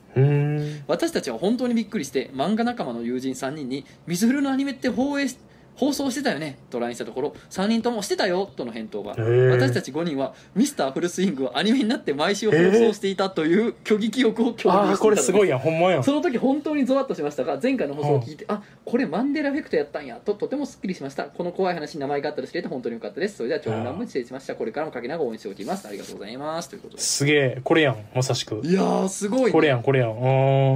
[0.86, 5.36] 私たちは本当にびっくりして漫画仲間の友人3人に「水フルのアニメって放映し
[5.76, 7.34] 放送してたよね」と LINE したところ。
[7.50, 9.14] 3人とも「してたよ」との返答が。
[9.14, 16.04] 私たち5人はミスターフルスイングはアニメになって毎週放送していたという虚偽記憶を共有していたこれすごいやんほんまやん。
[16.04, 21.24] その時本当にゾワッとしましたが前回の放送を聞いて、あこれマンデラエフェクトやったんやととてもすっきりしました。
[21.24, 23.36] この怖い話に名前があったと知れて本当によかったです。
[23.36, 24.54] それでは長文乱文失礼しました。
[24.54, 25.88] これからもかけながら応援しておきます。
[25.88, 26.68] ありがとうございます。
[26.68, 27.02] ということで。
[27.02, 28.60] すげえこれやんまさしく。
[28.64, 30.10] いやーすごい、ね、これやんこれやん。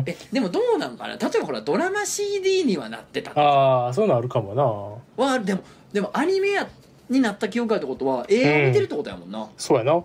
[0.07, 1.17] えでもどうなんかな？
[1.17, 4.63] 例えばほらドラマ CD にはなってたあーそういうのあるかもな
[5.23, 5.62] はでも
[5.93, 6.69] でもアニメや
[7.09, 10.03] になった記憶があるってことは映画を見てるってことやもんな、そうやな。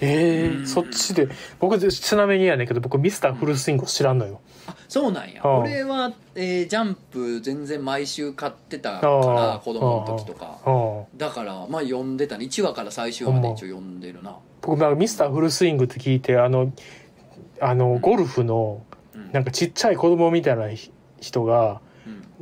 [0.00, 0.66] ええうん。
[0.66, 1.28] そっちで。
[1.58, 4.40] 僕ちなみにやねんけど僕ミスターフルスイング知らんのよ。
[4.66, 10.58] あそうなんや、ああ俺は、えージャンプ全然毎週買ってたかあらあ子供の時とか。
[10.66, 11.18] うん。
[11.18, 12.44] だからまあ読んでたね。
[12.44, 14.36] 1話から最終話まで一応読んでるな。
[14.62, 16.72] 僕まあミスターフルスイングって聞いてあの
[17.60, 18.82] あのゴルフの
[19.14, 19.32] うん。
[19.32, 21.78] なんかちっちゃい子供みたいなひ人がうん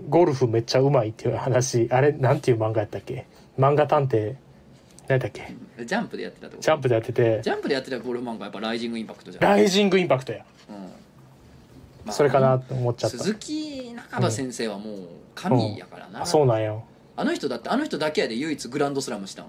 [0.09, 1.89] ゴルフめっちゃうまいっていう話。
[1.91, 3.27] あれなんていう漫画やったっけ？
[3.59, 4.37] 漫画探偵。
[5.09, 5.55] 何だっけ？
[5.85, 7.41] ジャンプでやってたとジャンプでやってて。
[7.43, 10.45] ジャンプでやってたゴルフ漫画やっぱライジングインパクトじゃない、ライジングインパクトや。
[10.69, 10.77] うん。
[10.77, 10.83] ま
[12.09, 13.19] あそれかなと思っちゃった。
[13.19, 14.99] 鈴木中葉先生はもう
[15.35, 16.77] 神やからな、あそうなんや
[17.17, 19.49] あの人だってあの人だけやで唯一グランドスラムしたの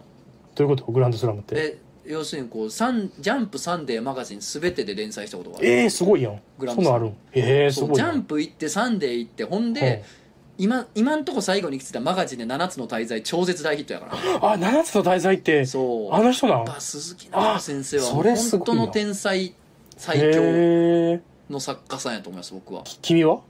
[0.56, 0.92] どういうこと？
[0.92, 1.56] グランドスラムって？
[1.56, 1.78] で
[2.08, 5.68] 要するにこうサンジャンプサンデーマガジン全てで連載したことがある。
[5.68, 6.42] えー、すごいやん。
[6.58, 7.16] グランドスラムそんなんあるん？
[7.34, 10.04] えー、すごいジャンプ行ってサンデー行ってほんで、
[10.58, 14.36] 今今んとこ最後に来てたマガジンで7つの大罪超絶大ヒットやから。
[14.36, 16.14] うんあ七つの大罪ってそう。
[16.14, 16.66] あの人なん？
[16.66, 19.54] やっぱ鈴木奈々先生は本当の天才
[19.98, 22.84] 最強の作家さんやと思います僕は。
[23.02, 23.42] 君は？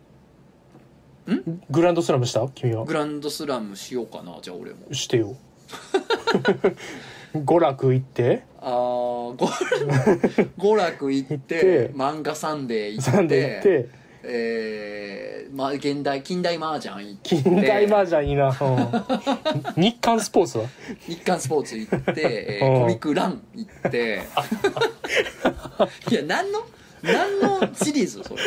[1.30, 1.62] ん？
[1.70, 2.48] グランドスラムした？
[2.56, 2.86] 君は？
[2.86, 4.94] グランドスラムしようかなじゃあ俺も。
[4.94, 5.36] してよ
[7.46, 8.44] 娯楽行って？
[8.60, 11.90] あー娯娯楽行って行って。
[11.94, 13.90] 漫画サンデー行ってサンデー行って。
[14.30, 17.30] えーまあ、現代近代麻雀行って。
[17.38, 19.82] 近代麻雀いいな、 うん。
[19.82, 20.66] 日刊スポーツは？
[21.08, 22.74] 日刊スポーツ行って、えうん。
[22.76, 24.24] ーコミックラン行って。
[26.12, 26.60] いや何の
[27.04, 28.42] 何のシリーズそれ？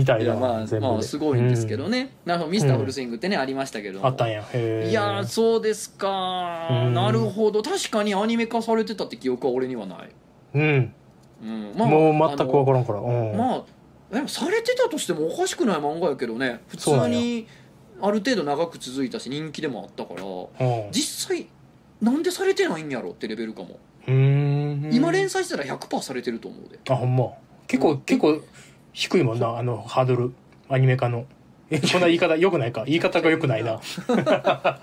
[0.00, 3.98] みたいなまあまあすごいんですけどね、なんかミスターフルスイングってね、ありましたけど。
[3.98, 4.40] うんあったんや。
[4.40, 4.46] へ
[4.86, 6.68] えいやーそうですか。
[6.70, 6.94] うん。
[6.94, 7.62] なるほど。
[7.62, 10.08] 確かにアニメ化されてたって記憶は俺にはない、
[10.54, 10.94] うん、
[11.42, 11.72] うん。
[11.74, 13.00] もう全く分あからんから。
[13.00, 16.60] うん、のまあでもされてたとしてもおかしくない漫画やけどね。
[16.68, 17.46] 普通に
[18.00, 20.22] ある程度長く続いたし人気でもあったから。
[20.24, 20.90] うん。
[20.92, 21.46] 実際
[22.00, 23.78] なんでされてないんやろってレベルかも、
[24.08, 24.90] うーん。
[24.94, 26.78] 今連載したら100%されてると思うで。
[26.88, 27.26] あほんま。
[27.66, 28.00] 結構、うん。
[28.00, 28.40] 結構
[28.92, 30.32] 低いもんなあのハードル
[30.68, 31.26] アニメ化の。
[31.70, 32.84] えこんな言い方よくないか？
[32.84, 33.80] 言い方がよくないな。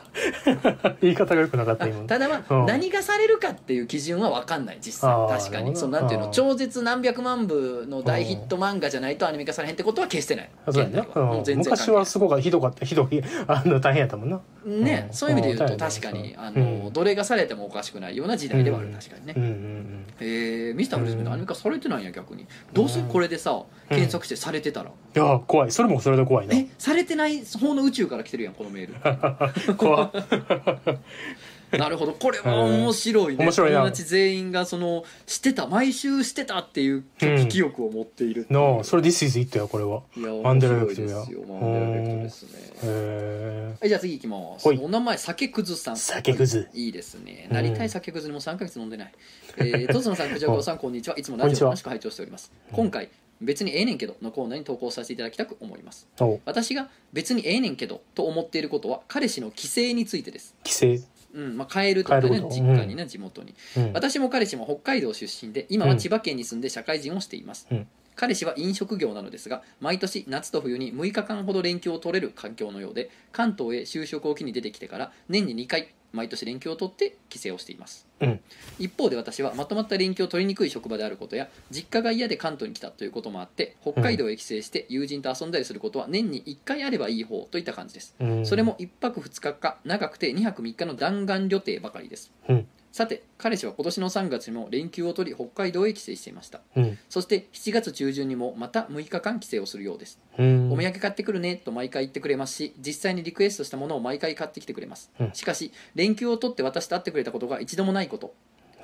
[1.01, 2.05] 言い方がよくなかったあ今。
[2.07, 2.65] ただまあ、うん。
[2.65, 5.39] 何がされるかっていう基準は分かんない実際。
[5.39, 5.75] 確かに。
[5.75, 6.29] そのなんていうの？
[6.29, 10.49] 超絶何百万部の大ヒット漫画じゃないとアニメ化されへんってことは決してない。
[10.65, 11.33] あそうやな、現代は。
[11.33, 12.85] もう昔はすごくひどかった。
[12.85, 13.21] ひどい。
[13.47, 14.39] あの大変やったもんな。
[14.65, 15.13] ね、うん。
[15.13, 15.79] そういう意味で言うとうん。
[15.79, 16.93] 確かにあうの、ん。
[16.93, 19.43] どれがされてもおかしくないような時代ではある、うん確かにね、うん。
[19.43, 20.05] うん。
[20.19, 22.45] えー、ミスターフルスミのアニメ化されてないんや逆に。
[22.73, 25.71] どうせこれでさ検索してされてたら、うんいや怖い。
[25.71, 26.55] それもそれで怖いな。
[26.55, 29.75] えされてない方の宇宙から来てるやんこのメール。
[29.75, 30.11] 怖っ。
[31.71, 32.13] なるほど。
[32.13, 33.43] これは面白いね。
[33.43, 33.79] 面白いな。
[33.79, 37.49] 友達全員がそのしてた毎週してたっていううん。
[37.49, 38.59] 記憶を持っているっていう。
[38.59, 40.01] のそれ This is it やこれは。
[40.15, 41.45] いやマンデラエ面フェクトや白いですよ。
[41.47, 42.49] マンデラエフェクトですね。
[42.83, 44.69] へはいじゃあ次行きます。
[44.69, 45.97] お名前酒くずさん。
[45.97, 46.69] 酒くず。
[46.73, 47.47] いいですね。
[47.49, 49.11] うんなりたい酒くずにも3ヶ月飲んでない。
[49.57, 51.17] えーとつのさん九条郷さんこんにちは。
[51.17, 52.49] いつもラジオ楽しく拝聴しております。
[52.71, 53.09] 今回
[53.41, 56.07] 別にええねんけどのコーナーに投稿させていただきたく思います。
[56.45, 60.55] 私が別にええねんけどと思っていることは彼氏の帰省についてです。
[60.65, 63.53] 規制うんまあ、帰るとかね実家にね、地元に。
[63.75, 63.93] うん。
[63.93, 67.87] 私も彼氏も北海道出身で今は千葉県に住んで社会人をしています、うん。
[68.15, 78.39] 彼氏は飲食業なのですが毎年夏と冬に6日間ほど連休を取れる環境のようで関東へ就職を機に出てきてから年に2回毎年連休を取って帰省をしています、うん。
[78.79, 88.15] 一方で私はまとまった連休を取りにくい職場であることや実家が嫌で関東に来たということもあって北海道へ帰省して友人と遊んだりすることは年に1回あればいい方といった感じです。
[88.19, 88.45] うん。
[88.45, 92.67] それも1泊2日か長くて2泊3日の弾丸旅程ばかりです、うん
[92.97, 96.61] さて彼氏は今年の3月にも連休を取り北海道へ帰省していました。
[96.75, 96.97] うん。
[97.09, 100.71] そして7月中旬にもまた6日間帰省をするようです、うん。
[100.73, 105.31] お土産買ってくるねと毎回言ってくれますし実際にリクエストしたものを毎回買ってきてくれます、うん。
[105.33, 108.33] しかし連休を取って私と会ってくれたことが一度もないこと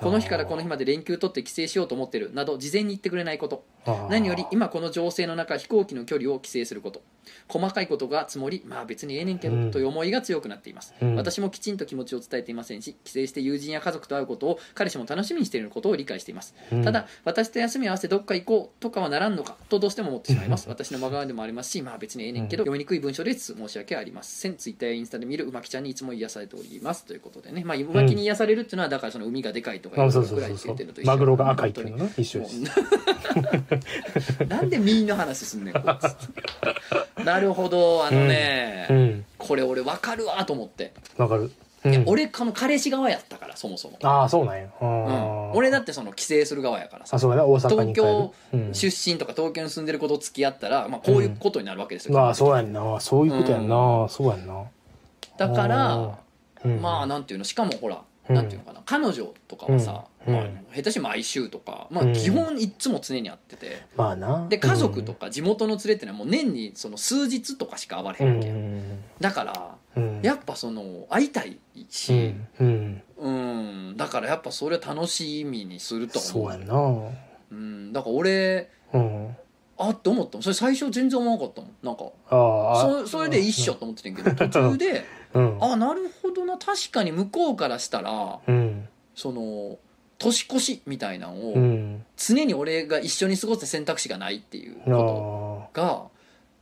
[0.00, 3.64] この日からこの日まで連休取って帰省しようと思ってるなど事前に言ってくれないこと。
[4.08, 7.02] 何より今この情勢の中飛行機の距離を規制すること。
[7.48, 9.70] 細かいことが積もりまあ別にええねんけど、うん。
[9.70, 11.14] という思いが強くなっています、うん。
[11.16, 16.84] 私もきちんと気持ちを伝えていませんし帰省して友人や家族と会うことを彼氏も楽しみにしていることを理解しています、うん。
[16.84, 20.68] ただ私と休み合わせてどっか行こうとかはならんのかとどうしても思ってしまいます。
[20.70, 23.54] 私の真側でもありますしまあ別にええねんけど、読みにくい文章です。
[23.54, 24.56] 申し訳ありません。
[24.56, 27.04] ツイッターやインスタで見るうまきちゃんにいつも癒されております。
[27.04, 27.62] ということでね。
[27.64, 32.60] まあうまきに癒されるっていうのはだからその海がでかいとかそうそうそうマグロが赤いっていうのな一緒もです。
[34.42, 35.80] うなんで身の話すんねんこ
[37.24, 41.52] なるほどあのね、うんこれ俺分かるわと思って、わかる。
[41.84, 42.04] うん。
[42.06, 44.64] 俺この彼氏側やったからそもそも、ああそうなんや。
[44.80, 44.90] ううん。
[44.90, 47.16] ん俺だってその帰省する側やからさ。
[47.16, 47.44] あそうやな。
[47.44, 48.74] 大阪東うん。
[48.74, 53.00] 出身とか東京に住んでる子と付き合ったら、まあ、こういうことになるわけですよ、まあそうやんな。
[53.00, 54.06] そういうことやんな。
[54.08, 54.64] そうやんな。
[55.36, 56.18] だから、
[56.64, 56.80] うん。
[56.80, 62.12] まあなんていうのしかもほらうんなんていうのかな彼女とかはさ、まあ下手し毎週とか、まあ、うん。
[62.14, 64.46] 基本いっつも常に会ってて、まあな。
[64.48, 68.82] で家族とか地元の連れってのはもう年にその数日とかしか会われうへんわけ、ん。
[69.20, 70.20] だからうん。
[70.22, 72.48] やっぱその会いたいうし、ん。
[72.60, 73.02] うん。
[73.18, 73.30] う
[73.92, 76.30] ん、だからやっぱそれは楽しみにすると思う。
[76.30, 77.10] そうやんな。
[77.50, 79.36] うん、だから俺うん。
[79.76, 80.42] あって思ったもん。
[80.42, 81.70] それ最初全然思わなかったもん。
[81.82, 85.04] なんかそそれで一緒と思ってたんやけど途中で
[85.34, 85.58] うん。
[85.60, 86.56] あなるほどな。
[86.58, 88.88] 確かに向こうからしたらうん。
[89.14, 89.78] その
[90.18, 92.04] 年越しみたいなのうをん。
[92.16, 96.02] 常に俺が一緒に過ごす選択肢がないっていうあこあとが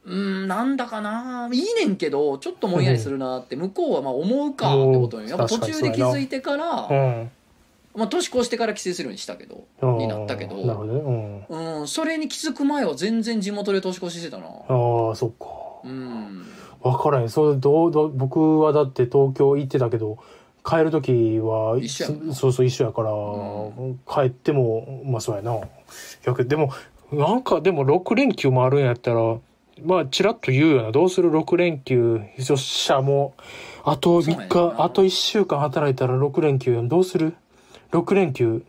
[0.05, 1.49] うんなんだかな。
[1.53, 7.31] いいねんけどちょっともんやりするなって向こうはまあ思うかってことにやっぱ途中で気づいてからうん。
[7.95, 9.65] まあ年越してから帰省するようにしたけど
[9.99, 10.57] になったけど。
[10.57, 11.47] ね。
[11.49, 11.89] うん。
[11.89, 14.47] それに気づく前は全然地元で年越ししてたな。
[14.47, 14.49] あ
[15.15, 15.47] そっか。
[15.85, 16.47] うん
[16.83, 17.29] 分からへん。
[17.29, 20.19] それどうどう僕はだって東京行ってたけど
[20.65, 25.59] 帰る時は一緒そうそう一緒やから、う帰ってもまあそうやな。
[26.25, 26.73] 逆でも
[27.13, 29.37] なんかでも6連休もあるんやったら
[29.85, 33.43] まあちらっと言うよなどうする？6連休よっしゃもう
[33.85, 34.85] あと3そうや日な。
[34.85, 37.35] あと1週間働いたら6連休どうする
[37.91, 38.65] ？6連休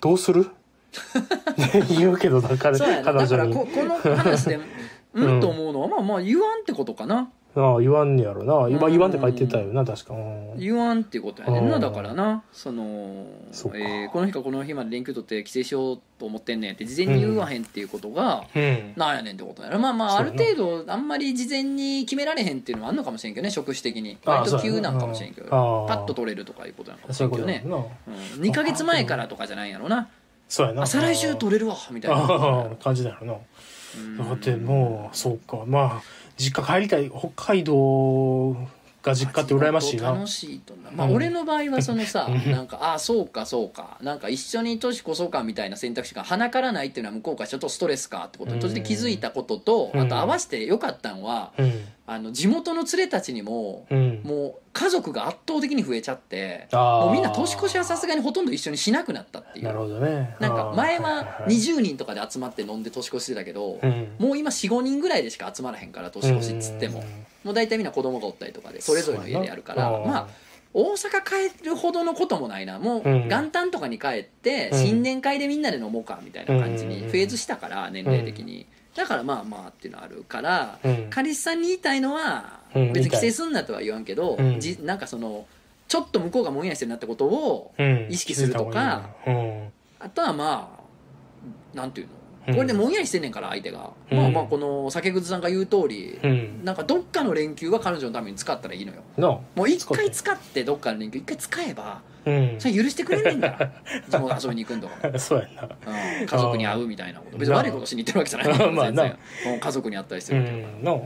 [0.00, 0.50] どうする？
[1.90, 3.12] 言うけどだからそうやな。
[3.12, 3.54] だから彼女に。
[3.54, 4.58] ここの話で
[5.14, 5.40] うん。
[5.40, 8.68] と思うのはまあまあ言わんってことかなああ言わんねやろな。
[8.68, 8.92] 今うん。
[8.92, 10.14] 言わんって書いてたよな確か。
[10.14, 10.58] うん。
[10.58, 11.80] 言わんっていうことやねんなうん。
[11.80, 12.42] だからな。
[12.52, 18.92] そのそえーこの日かこの日まで連休取って帰省しようと思ってんねんって事前に言わへんっていうことが、うん。
[18.96, 19.78] なんやねんってことやな。
[19.78, 24.18] まあまあある程度あんまり事前に決められへんっていうのはあんのかもしれんけどね職種的に。
[24.24, 25.48] 割と急なんかもしれんけど。
[25.48, 26.96] パッと取れるとかいうことな。
[26.96, 30.08] んかもしそうれんけどねな、うん、2か月前からとかじゃないんやろな。
[30.48, 30.82] そうやな。
[30.82, 32.70] あ再来週取れるわみたいな。
[32.82, 33.34] 感じだよな。
[33.98, 34.18] うん。
[34.18, 35.64] だってもうそうか。
[35.66, 36.02] まあ
[36.36, 38.56] 実家帰りたい北海道
[39.02, 40.12] が実家って羨ましいな。
[40.12, 41.14] 楽しいとなまあうん。
[41.14, 42.50] 俺の場合はそのさうん。
[42.50, 43.98] なんかああそうかそうか。
[44.02, 50.00] なんか一緒に年越そうかみたいな選択肢が鼻からないっていうのは向こうからちょっとストレスかってことに途中で気づいたこととうん。
[50.00, 54.20] あと合わせてよかったんはうんあの地元の連れたちにもうん。
[54.24, 59.64] もう家族が圧倒的に増えちゃってもうみんな年越しはさすがにほとんど一緒にしなくなったっていう。
[59.64, 60.36] なるほどね。
[60.38, 64.08] なんか前はいいい20人とかで集まって飲んで年越してたけどうん。
[64.18, 67.04] もう今45人ぐらいでしか集まらへんから年越しっつっても
[67.42, 70.28] もう大体みんな子供がおったりとかでそれぞれの家でやるからまあ
[70.74, 72.78] 大阪帰るほどのこともないな。
[72.78, 73.28] もううん。
[73.28, 74.78] 元旦とかに帰ってうん。
[74.78, 78.66] 新年会でみんなで飲もうかみたいな感じにフェーズしたから年齢的に
[78.96, 81.06] だからまあまあっていうのあるからうん。
[81.10, 84.60] 彼氏さんに言いたいのはうん別に帰省すんなとは言わんけどうん。
[84.60, 85.46] じなんかその
[85.88, 88.06] ちょっと向こうがもんやりしてるなってことをうん。
[88.10, 89.68] 意識するとかうん。
[90.00, 90.78] あとはま
[91.74, 92.06] あなんていう
[92.48, 92.52] うん。
[92.52, 93.90] のこれでもんやりしてんねんから相手が。
[94.10, 94.18] うん。
[94.18, 96.64] まあまあこの酒靴さんが言う通りうん。
[96.64, 99.02] なんかどっかの連休は彼女のために使ったらいいのよ。
[99.16, 102.56] なもう一回使ってどっかの連休一回使えばうん。
[102.58, 103.72] それ許してくれんねんから。
[104.08, 105.68] 地元遊びに行くんとかも、 そうやな。
[106.20, 107.38] うん、家族に会うみたいなこと。
[107.38, 108.52] 別に悪いことしに行ってるわけじゃない。
[108.52, 109.04] か らまあ全然。
[109.44, 110.84] なもう家族に会ったりしてうるけど、ん。
[110.84, 110.96] なあ。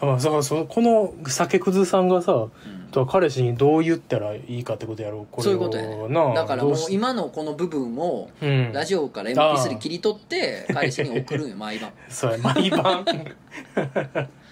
[0.00, 2.50] だからそのこの酒くずさんがさうん。
[2.90, 6.08] と彼氏にどう言ったらいいかってことやろこれをそういうことやね。
[6.08, 8.72] なあだからもうどし今のこの部分をうん。
[8.72, 11.90] ラジオから MP3 切り取って彼氏に送るんよ毎晩。
[12.08, 13.04] そうや毎晩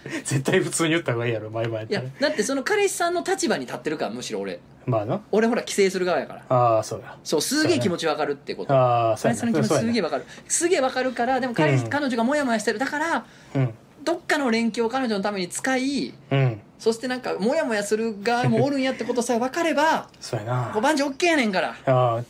[0.25, 4.61] 絶対普通に言った方がいいやろ毎晩やっいやだってその彼氏さんの立場に立ってるからむしろ俺。
[4.87, 5.21] まあな。
[5.31, 6.43] 俺ほら帰省する側やから。
[6.49, 7.17] ああそうや。
[7.23, 8.75] そうすげえ気持ちわかるってこと。
[8.75, 10.25] ああそうや彼氏さんの気持ちすげえわかる。
[10.49, 11.89] すげえわかるからでも彼,、うん。
[11.89, 12.79] 彼女がモヤモヤしてる。
[12.79, 13.25] だから
[13.55, 13.75] うん。
[14.05, 16.61] どっかの連休を彼女のために使いうん。
[16.79, 20.71] そしてなんかモヤモヤする側もおるんやってことさえ分かれば そうやな。
[20.73, 21.77] こう万事 OK やねんから。
[21.87, 22.21] ああ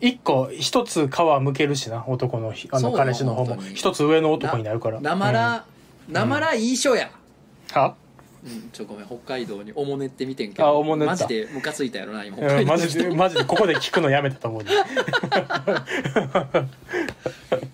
[0.00, 1.10] 一個一つ皮
[1.40, 3.54] むけるしな男のひあのそうよ彼氏の方も。
[3.54, 3.74] 本当に。
[3.74, 5.00] 一つ上の男になるから。
[5.00, 5.64] なまら、
[6.08, 7.10] なまらいい書や、
[7.74, 7.80] うん。
[7.80, 7.94] は？
[8.44, 10.66] うん、ちょごめん北海道におもねってみてんけど。
[10.66, 11.12] あおもねった。
[11.12, 12.36] マジでムカついたやろな今。
[12.36, 14.70] 北うんマジでマジでここで聞くのやめたと思うで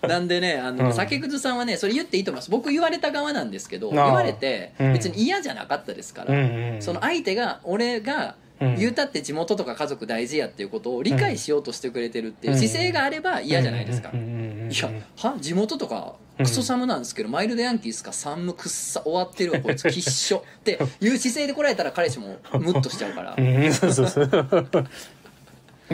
[0.06, 0.92] なんでねあの、うん。
[0.94, 2.52] 酒くずさんはねそれ言っていいと思います。
[2.52, 14.32] 僕言われた側なんですけど言われてうん別に嫌じゃなかったですから、うんうんその相手が俺がうん言うたって地元とか家族大事やっていうことを理解しようとしてくれてるっていう姿勢があれば嫌じゃないですか、うんうんうん
[14.66, 14.70] うん。
[14.70, 15.36] いやは？
[15.40, 16.14] 地元とか
[16.44, 19.88] クソ寒なんですけど、マイルドヤンキースか寒くっさ終わってるわこいつ。
[19.90, 20.44] きっしょ。
[20.60, 23.34] っていう姿勢で来られたら彼氏もムッとしちゃうから。
[23.36, 24.26] うんそうそうそう。
[24.30, 24.86] だか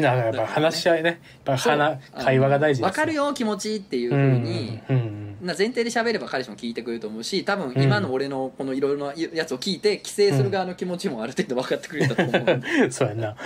[0.01, 1.09] らやっぱ話し合いね。
[1.11, 12.93] やっぱ話会話が大事です分かるよ気持ちっていうふううんに、うんな前提で喋れば彼氏も聞いてくれると思うし多分今の俺のこのいろいろなやつを聞いて帰省する側の気持ちもある程度分かってくれたと思う、うん。
[12.93, 13.37] そうやな。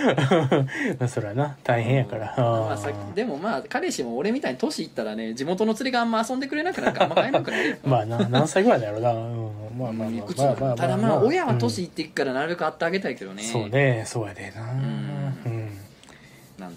[1.07, 1.57] それはな。
[1.63, 2.33] 大変やから。
[2.37, 7.75] まあ、あさでもまあ彼氏も俺みたいに年いったらね地元の連れがあんま遊んでくれなくなるからあんま買えなくなるよ。
[7.83, 13.43] まあな何歳ぐらいだろうな、うん、まあまあまあいくつなのただまあ親は年いっていくからなるべく会ってあげたいけどね。
[13.43, 14.03] そうね。
[14.05, 14.61] そうやでな。
[14.71, 15.71] うん、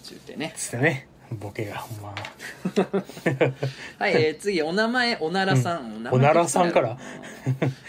[0.03, 0.53] してね。
[0.57, 1.07] つってね
[1.37, 2.15] ボケがほんま。
[3.99, 6.99] はい、えー次お名前おならさん、おならさんから。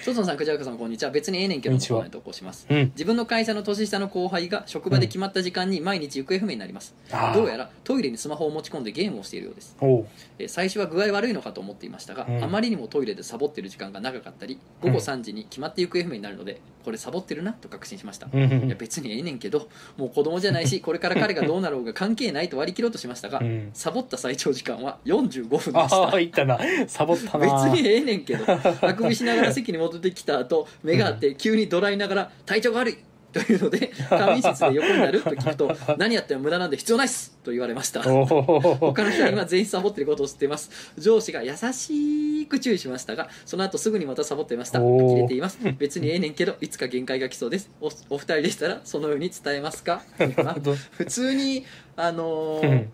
[0.04, 1.12] トトンさんクジャクさんこんにちは。
[1.12, 2.00] 別にええねんけどこんにちは。
[2.00, 2.68] コーナーに投稿します。
[2.70, 2.91] うん。
[2.91, 9.76] 自分の会社の年下の後輩が職場で決まった時間に毎日行方不明になります、あーどうやらトイレにスマホを持ち込んでゲームをしているようです。
[9.80, 10.06] おう。
[10.39, 12.43] えー最初は具合悪いのかと思っていましたが、うん。
[12.43, 18.68] あまりにもトイレでサボってる時間が長かったり午後3時に決まって行方不明になるのでこれサボってるなと確信しました、うん。
[18.68, 19.68] いや別にええねんけど
[19.98, 23.69] もう子供じゃないしこれから彼がどうなろうが関係ないと割り切ろうとしましたが、うん。
[23.73, 25.79] サボった最長時間は45分でした。
[25.97, 26.59] ああいったな。
[26.88, 28.45] サボった別なにええねんけど
[28.81, 32.97] あくびしながら席に戻ってきた後目があって急にドラいながら「体調が悪い!」
[33.36, 38.01] というので 仮眠室で横になると聞くと「何やっても無駄なんで必要ないっす!」と言われました。
[38.01, 40.93] 他の人は今全員サボってることを知っています。
[40.97, 44.79] 上司が優しく注意しましたがその後すぐにまたサボっていました。
[44.79, 45.59] 呆れています。
[45.77, 47.69] 別にええねんけどいつか限界が来そうです。
[47.81, 50.01] おお二人でしたらそのように伝えますか？
[50.38, 50.55] まあ
[50.91, 51.65] 普通に
[51.97, 52.89] あのーうん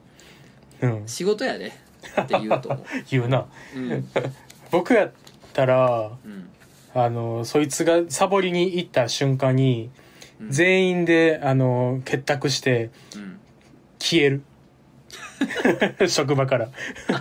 [0.81, 1.03] うん。
[1.07, 1.67] 仕事やで。
[1.67, 2.85] って言うと思う。
[3.09, 3.45] 言うな。
[3.75, 4.07] うん。
[4.71, 5.11] 僕やっ
[5.53, 6.47] たらうん。
[6.93, 9.89] あのそいつがサボりに行った瞬間に
[10.41, 10.51] うん。
[10.51, 13.39] 全員であの結託してうん。
[13.99, 14.41] 消える。
[16.07, 16.69] 職場から。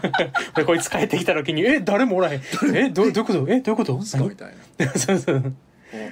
[0.56, 2.40] でこいつ帰ってきた時に「え誰もおらへん。
[2.74, 3.46] えどどういうこと？
[3.48, 5.36] えどういうこと?」みたいなそうそう。
[5.36, 5.42] お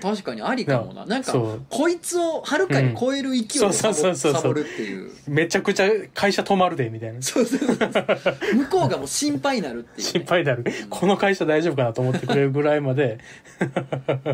[0.03, 1.07] 確かにありかもな。
[1.07, 1.62] なんかそう。
[1.70, 4.43] こいつをはるかに超える勢いでサボ,、そうそうそうそう。
[4.43, 5.11] サボるっていう。
[5.29, 7.22] めちゃくちゃ会社止まるでみたいな。
[7.22, 7.76] そうそうそう。
[7.76, 10.64] そう向こうがもう心配になるっていう、ね、心配になる。
[10.91, 13.18] この会社大丈夫かなと思ってくれるぐらいまで。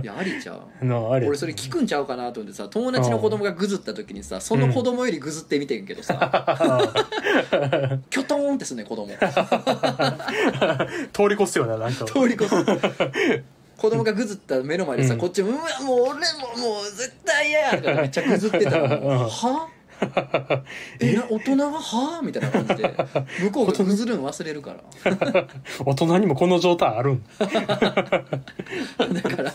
[0.02, 0.60] いやありちゃう。
[0.80, 6.14] あのあれ俺それ聞くんちゃうかなと思ってさ友達の子供がぐずった時にさその子供よりぐずってみてんけどさ、
[8.10, 9.08] キョトーンってすんねん子供。
[11.12, 12.04] 通り越すよななんか。
[12.04, 12.54] 通り越す
[13.76, 15.20] 子供がぐずった目の前でさ、うん。
[15.20, 16.20] こっちも「うわもう俺もも
[16.82, 19.18] う絶対嫌や!」とか めっちゃぐずってたらもううん。
[19.28, 19.68] は？
[21.00, 22.20] えな大人がは？
[22.22, 22.94] みたいな感じで
[23.42, 24.80] 向こうがぐずるん忘れるから。
[25.86, 27.22] 大人にもこの状態あるん？
[27.38, 27.46] だ
[29.22, 29.52] から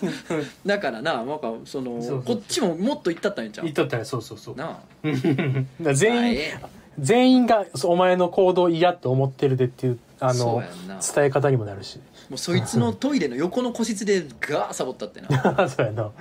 [0.65, 3.65] だからななんかそのそうそうこっちももっと言ったったんやんちゃう？
[3.65, 4.55] 言っとったらそうそうそう。
[4.55, 4.79] なあ。
[5.93, 6.59] 全員、まあえ
[6.99, 10.99] 全員がそうお前の行動嫌って思ってるでっていうあそうのやんな。
[11.15, 11.99] 伝え方にもなるし
[12.29, 15.67] もうそいつのトイレの横の個室でガーサボったってな。
[15.69, 16.11] そうやな。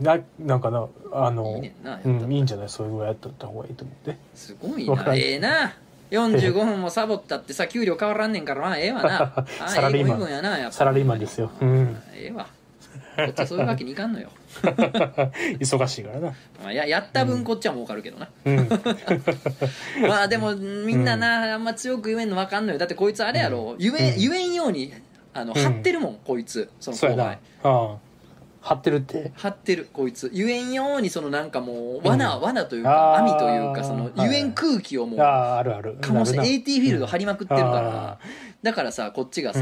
[0.00, 2.68] ななんかなあのいいねんなやったらうん、いいんじゃない？
[2.70, 4.16] そういうぐらいやっとった方がいいと思って。
[4.34, 5.72] すごいわかんなええな。
[6.10, 9.44] 45分もサボったってさ給料変わらんねんからまあええわな。
[9.60, 10.10] あサラリーマン。
[10.10, 10.72] ええご身分やなやっぱ。
[10.72, 11.50] サラリーマンですよ。
[11.60, 12.02] うん。
[12.14, 12.46] ええわ。
[13.16, 14.30] こっちはそういうわけにいかんのよ、
[15.60, 16.28] 忙しいからな。
[16.62, 18.68] まあ、ややった分こっちは儲かるけどな、うん。
[20.08, 22.78] まあでもみんなな、あんま強く言えんの分かんのよ。
[22.78, 24.18] だってこいつあれやろ、言えうん。
[24.18, 24.92] 言えんように
[25.34, 25.62] あのうん。
[25.62, 26.70] 張ってるもん、こいつ。
[26.80, 27.22] そのそうやな。
[27.24, 27.96] 後輩ああ。
[28.62, 29.32] 張ってるって。
[29.36, 29.88] 張ってる。
[29.92, 30.28] こいつ。
[30.34, 32.42] 言えんようにそのなんかもう罠、うん。
[32.42, 35.96] 罠というかあー網というかその言えん空気をもうあああるある。
[36.00, 36.42] 醸してな。
[36.42, 38.18] る AT フィールド張りまくってるから、あ
[38.62, 39.60] だからさこっちがさ、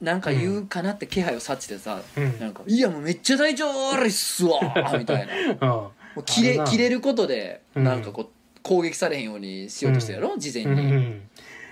[0.00, 0.06] うん。
[0.06, 2.38] なんか言うかなって気配を察知してさ、うん。
[2.40, 4.58] なんか「いやもうめっちゃ体調悪いっすわ」
[4.98, 5.26] みたい
[5.60, 5.66] な。
[5.66, 7.84] もう切れ切れることでうん。
[7.84, 8.28] なんかこう
[8.62, 11.22] 攻撃されへんようにしようとしてるやろ、事前うん、うに、ん、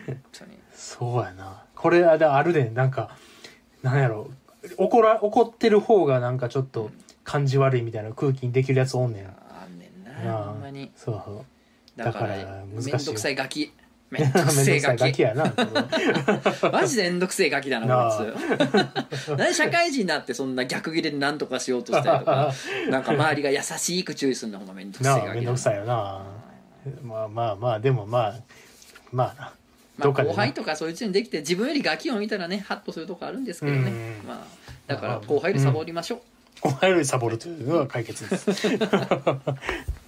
[0.07, 0.59] 本当に。
[0.73, 2.69] そうやなこれあであるで。
[2.69, 3.17] なんか
[3.83, 4.31] なんやろ。
[4.77, 6.91] 怒ら怒ってる方がなんかちょっと
[7.25, 10.91] 感じ悪いみたいな空気にできるやつおんねんあんねんなほんまに。
[10.95, 11.45] そうそう。
[11.97, 12.37] だから
[12.75, 12.93] 難しい。
[12.93, 13.73] めんどくさいガキ。
[14.11, 15.45] め めんどくせえさいガガキキやな
[16.73, 19.31] マジでめんどくせえガキだなこいつ。
[19.39, 22.53] 何社会人になってそんな逆切れで何とかしようとしたりとか
[22.91, 26.23] なんか周りが優しく注意するのほんまめんどくせえなガキだあめんどくさいよな。
[27.03, 28.35] まあまあまあでもまあ
[29.13, 29.53] まあな
[30.01, 33.91] まあ、後輩とかそういう人にできて自分よりガキを見たらねハッとするとこあるんですけどね、
[34.23, 34.29] うん。
[34.29, 34.47] まあ、
[34.87, 36.21] だから後輩よりサボりましょう、
[36.63, 38.69] お前よりサボるというのが解決です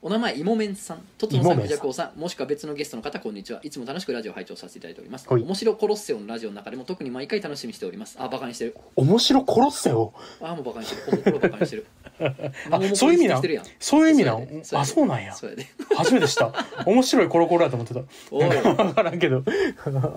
[0.00, 3.58] お名前いもめんさんとつのさんくじゃこうさんもしくは別のゲストの方こんにちは。
[3.64, 5.28] いつも楽しくラジオを拝聴させていただいております。
[5.28, 5.42] はい。
[5.42, 8.16] 面白コロッセオのラジオの中でも特に毎回楽しみにしております。
[8.20, 8.76] あバカにしてる。
[8.94, 11.12] 面白殺せよあもうバカにしてる。
[11.12, 11.86] おもころバカにしてる。
[12.70, 13.42] あそういう意味なん。
[13.80, 14.64] そういう意味なそうやで。
[14.64, 14.78] そうやで。
[14.78, 15.34] んあそうなんや。
[15.34, 15.66] そうやで。
[15.96, 16.52] 初めてした。
[16.86, 18.00] 面白いコロコロだと思ってた。
[18.30, 18.48] おい。
[18.48, 19.42] 分からんけど。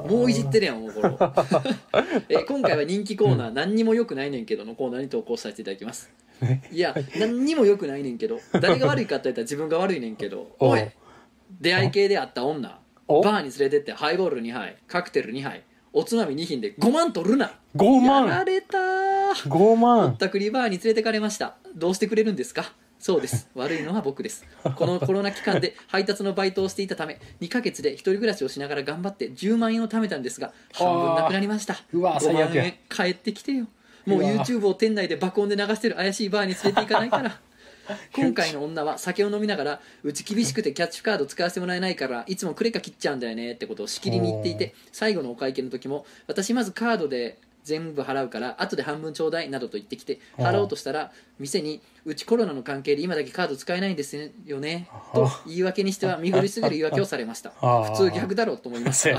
[0.07, 1.09] もういじってるやん、もうこれ。
[2.29, 6.11] えー今回は人気コーナー、何にも良くないねんけどのコーナーに投稿させていただきます。
[6.71, 10.81] いや、何にも良くないねんけど、誰が悪いかって言ったら自分が悪いねんけど、おい。
[11.59, 15.63] 出会い系であった女、バおーに連れてってハイボール2杯、カクテル2杯、
[15.93, 17.51] おつまみ2品で5万取るな。
[17.75, 19.49] 5やら万れたー。
[19.49, 20.09] 5万。
[20.09, 21.55] ぼったくりバーに連れてかれました。
[21.75, 22.73] どうしてくれるんですか？
[22.99, 23.49] そうです。
[23.55, 24.45] 悪いのは僕です。
[24.75, 31.77] このコロナ期間で配達のバイトをしていたため2ヶ月で一人暮らしをしながら頑張って10万円を貯めたんですが半分なくなりました。
[31.93, 32.63] うわ5最悪や。
[32.63, 33.67] 万円帰ってきてよ
[34.05, 37.39] もう YouTube を店内で爆音で流してる怪しいバーに連れて行かないから。
[38.13, 50.45] 今回の女は酒を飲みながらうち厳しくてキャッチカード使わせてもらえないからいつもクレカ切っちゃうんだよねってことをしきりに言っていて最後のお会計の時も私まずカードで全部払うから後で半分ちょうだいなどと言ってきてうん。
[50.45, 51.11] 払おうとしたら
[51.41, 57.51] 店にうちコロナの関係で今だけカード使えないんですよねと言い訳にしては見苦しすぎる言い訳をされました。
[57.51, 59.09] 普通逆だろうと思いまし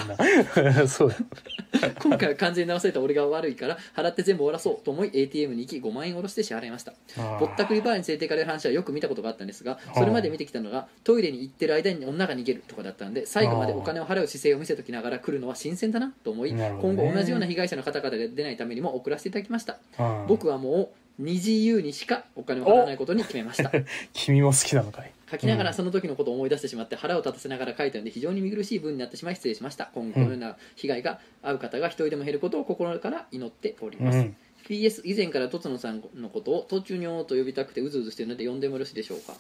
[0.89, 6.93] そうた 今回は完全に直された俺が悪いから払って全部終わらそうと思い ATM に行き5万円下ろして支払いました。
[7.39, 16.77] ぼったくりバーに連れて行かれる話はよく見たことがあったんですがそれまで見てきたのがトイレに行ってる間に女が逃げるとかだったので最後までお金を払う姿勢を見せときながら来るのは新鮮だなと思い、ね。
[16.81, 19.79] 今後同じような被害者の方々が出ないためにも送らせていただきました。
[19.99, 23.71] うん僕はもう二次優にしかお金を払わないことに決めました。
[24.13, 25.13] 君も好きなのかい？
[25.31, 29.91] 書きながうんらその時のことを思い出してしまって腹を立たせながら書いたので非常に見苦しい文になってしまい失礼しました。
[29.95, 34.37] 今後このような被害が遭う方が一人でも減ることを心から祈っております、うん。
[34.67, 39.35] PS 以前からとつのさんのことを「途中にょ」と呼びたくてうずうずしているので呼んでもよろしいでしょうか？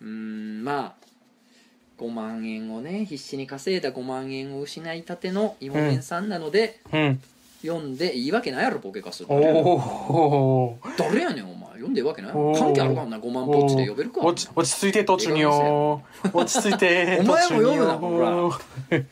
[0.00, 1.08] うーんまあ
[1.98, 7.20] 5万円をね必死に稼いだ5万円を失いたての芋麺さんなので、うん
[7.62, 12.32] 読んでいいわけないやろボケかすおお誰やねんお前読んでいいわけない。
[12.32, 13.88] 関係あるかんな5万ポッチで。
[13.88, 14.20] 呼べるか。
[14.20, 15.40] 落ち落ち着いて途中に。
[15.40, 16.02] よ
[16.32, 18.52] 落ち着いてお前も読むなほ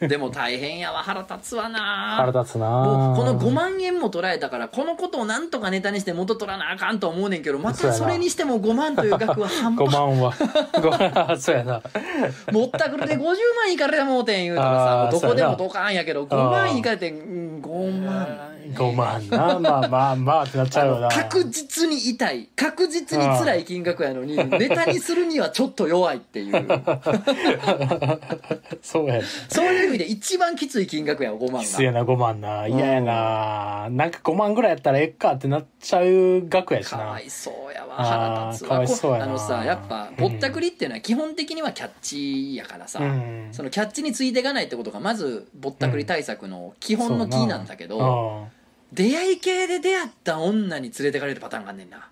[0.06, 1.02] でも大変やわ。
[1.02, 2.16] 腹立つわな。
[2.16, 2.68] 腹立つな。
[2.68, 10.32] もうこの5万円も捉えたからこのことをなんとかネタにして元取らなあかんと思うねんけどまたそれにしても5万という額は半5端万は。
[10.32, 11.82] 5万そうやな。
[12.52, 13.36] もったくるで50万
[13.72, 17.62] いかれたもうてん言うたらさどこでもドカーンやけど5万いかれてうん。
[17.62, 19.58] 5万5万な。
[19.58, 21.08] まあまあまあってなっちゃうよな。
[21.08, 22.48] 確実に痛い。
[22.56, 26.52] 確実に辛い金額やのにネタにするにはちょっと弱いっていう。
[28.82, 32.66] そうやなそういう意味で一番きつい金額やわ5万きついな5万な。
[32.66, 33.88] 嫌やな。
[33.90, 36.98] なんか5万ぐらいやったらええかってなっちゃう額やしな。
[36.98, 38.68] かわいそうやわ腹立つわ。
[38.68, 43.48] かわいそうやあのさやっぱぼったくりっていうのは基本的にはキャッチやからさ、うん。
[43.52, 48.55] そのキャッチについていかないってことがまずぼったくり対策の基本のキーなんだけど、あ
[48.92, 52.08] 出会い系で出会った女に連れてかれるパターンがあんねんな。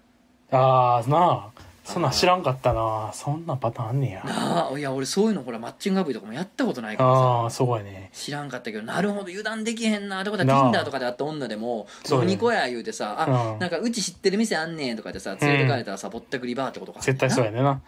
[0.51, 3.11] あーなあそんなん知らんかったな。
[3.13, 4.25] そんなパターンあんねや。
[4.25, 8.11] なあいや俺そういうのほらマッチングアプリとかもやったことないからああさそうやね。
[8.13, 10.73] 知らんかったけどなるほど油断できへんなってことはなあ。
[10.73, 12.33] Tinder とかで会った女でもそうやね。
[12.33, 13.59] 飲み子や言うてさあうん。
[13.59, 17.01] なんかうち知ってる店あんねんとかでさ連れてかれたらさぼったくりバーってことか。
[17.01, 17.81] 絶対そうっやねんな。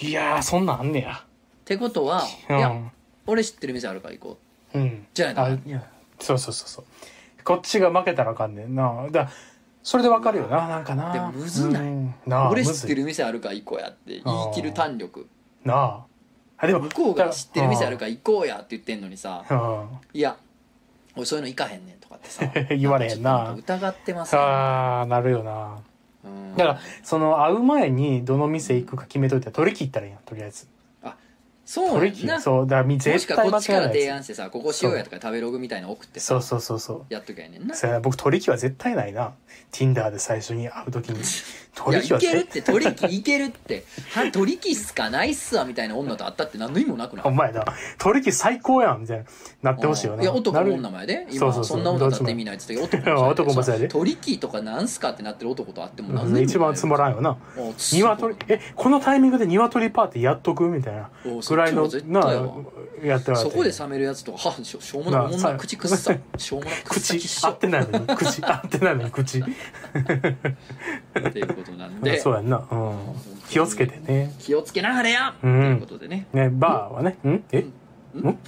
[0.00, 1.24] いやーそんなんあんねや。
[1.64, 2.58] てことはうん。
[2.58, 2.74] いや
[3.26, 4.38] 俺知ってる店あるから行こ
[4.74, 4.78] う。
[4.78, 5.06] うん。
[5.14, 5.82] じゃああいや。
[6.18, 6.84] そうそうそうそう
[7.44, 9.06] こっちが負けたらあかんねんな。
[9.10, 9.30] だ
[9.82, 11.12] それでわかるよななんかな。
[11.12, 11.82] でもむずない。
[11.82, 12.14] うん。
[12.26, 14.20] なあ俺知ってる店あるから行こうやって。
[14.20, 14.54] 言い。
[14.54, 15.26] 切る弾力
[15.64, 16.06] なあ。
[16.58, 20.36] あでも向こうが知ってる店あるから行こうやって言ってんのにさらいや
[21.16, 22.44] 俺そういうの行かへんねんとかってさ
[22.76, 23.46] 言われへんな。
[23.46, 25.78] ちょっと疑ってますよああなるよな。
[26.24, 26.56] うん。
[26.56, 30.66] だからその会う前にどの店行くか決めといたら取り切ったらいいやんとりあえず
[31.70, 32.40] そう取んな。
[32.40, 37.06] そうだからみも絶対こっちから違い提案してさここしようやとか食べログみたいなの送ってそうそうそうそう。
[37.10, 37.76] やっときゃいいねんな。
[37.76, 38.00] そうやな。
[38.00, 39.34] 僕取り引きは絶対ないな。
[39.70, 41.20] Tinder で最初に会う時に
[41.70, 43.84] い取やい絶けるって取引いけるって。
[44.12, 47.26] は取引っすかないっすわみたいな女と会ったって何の意味もなくない？
[47.26, 47.64] お前な
[47.98, 49.18] 取引最高やんみたい
[49.62, 50.22] ななってほしいよな。
[50.22, 51.26] いや男も女前で？
[51.30, 53.88] 今そんな女だって意味ないって言って男もそうやで。
[53.88, 57.36] 取引とかなんすかってなってる男と会っても何の意味もない一番つまらんよな。
[57.92, 60.64] 鶏えこのタイミングで鶏パーティーやっとく？
[60.68, 61.08] みたいな。
[61.24, 62.52] おぐらいのなわ
[63.02, 66.14] やってそこで冷めるやつとかはしょしょうもないなあおもんなさ口くっさ。
[66.36, 68.06] しょうもな 口合ってないのに。
[68.06, 69.38] 口合ってないのに口。
[69.40, 72.18] っていうことなんで。
[72.18, 72.96] そうやんな、うん、
[73.48, 74.34] 気をつけてね。
[74.38, 75.60] 気をつけなはれや、うん。
[75.60, 76.26] ということでね。
[76.32, 77.18] ねバーはね。
[77.24, 77.42] ん？
[77.52, 77.60] え？
[77.60, 78.38] ん。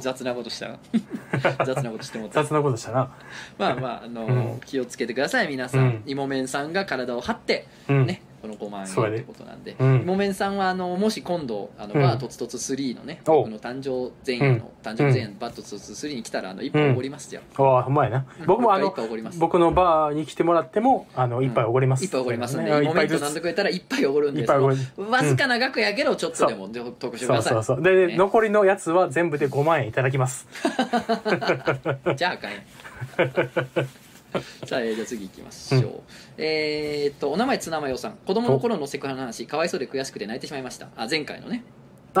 [0.00, 0.78] 雑なことしたな。
[1.64, 3.10] 雑なことしても雑なことしたな。
[3.58, 4.60] まあまああの、うん。
[4.64, 6.02] 気をつけてください皆さん、うん。
[6.06, 8.06] 芋麺さんが体を張ってうん。
[8.06, 10.06] ね、この5万円ってことなんで、うん。
[10.06, 12.02] もめんさんはあのもし今度あの、うん。
[12.02, 13.38] バーとつとつ3のねお。
[13.38, 18.26] 僕の誕生前夜の、誕生前夜のバーとつとつ3に来たらあの一本おごりますよ、ああほんまやな。
[18.46, 22.64] 僕もあ一の僕のバーに来てもらってもあの一杯おごります、一杯おごりますん。
[22.64, 24.78] で、ね芋麺と飲んでくれたら一杯おごるんです一杯おごり
[25.10, 27.36] わずかな額やけどちょっとでも得してくそう。
[27.36, 27.52] ださい。
[27.54, 28.16] そうそうで、ね。
[28.16, 30.46] 残りのやつは全部で5万円いただきます。
[32.16, 33.88] じゃああかんやん
[34.66, 36.00] さあ、えーじゃあ次行きましょう、
[36.36, 38.16] えーっとお名前ツナマヨさん。
[38.26, 40.88] 子供の頃のセクハラの話かわいそうで悔しくて泣いてしまいました。
[40.96, 41.64] あ前回のね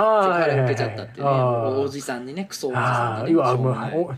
[0.02, 1.26] 腹受けちゃったってね。
[1.26, 3.42] おおじさんにねクソおじさんにね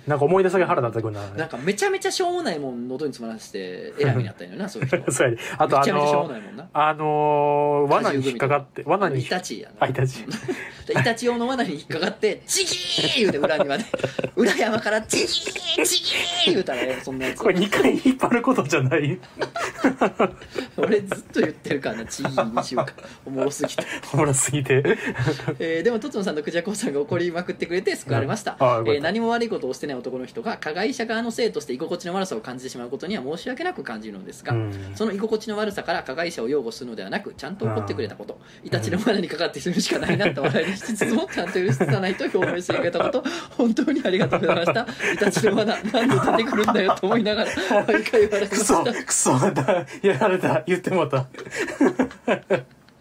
[0.06, 5.12] なんか思い出すだけ腹立ってくるななんかめちゃめちゃしょうもないもん喉に詰まらせて偉い目になったんよな そういう人。
[5.12, 5.40] そうやね。
[5.58, 6.30] あとあの
[6.72, 9.74] あのー罠に引っかかって罠にイタチやな。
[9.80, 10.24] あイタチ。
[10.90, 13.84] イタチ用の罠に引っかかって「チギー!」言うて裏庭で。
[14.36, 15.26] 裏山から「チギー
[15.84, 17.38] チギー!」言うたらええそんなやつ。
[17.38, 19.18] これ2回引っ張ることじゃない。
[20.76, 22.92] 俺ずっと言ってるからなチギーにしようか。
[23.26, 24.82] おもろすぎて、おもろすぎて。
[25.58, 34.92] えーでもとつのさんとクジャコウさんが怒りまくってくれて救われました、うんえー何も悪いことをしてない男の人が加害者側のせいとして居心地の悪さを感じてしまうことには申し訳なく感じるのですが、うん。
[34.94, 38.40] その居心地の悪さから加害者を擁護するのではなくちゃんと怒ってくれたこと。
[38.64, 43.24] イタチの罠にかかってするしかないなと笑いにしつつもちゃんと許さないと表明してくれたこと。
[43.56, 44.86] 本当にありがとうございました。
[45.14, 47.50] イタチの罠なんで出てくるんだよと思いながら
[47.86, 49.04] 毎回笑いまクソした。
[49.04, 49.86] クソだ。
[50.02, 50.62] やられた。
[50.66, 51.26] 言ってもうた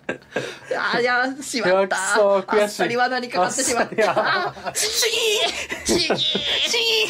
[0.07, 1.77] あーいやーしまった。
[1.79, 2.65] いやくそあ悔しい。
[2.65, 4.11] っさり罠にかかってしまった。
[4.11, 4.88] あーち
[5.85, 6.38] ぎーちぎーちぎ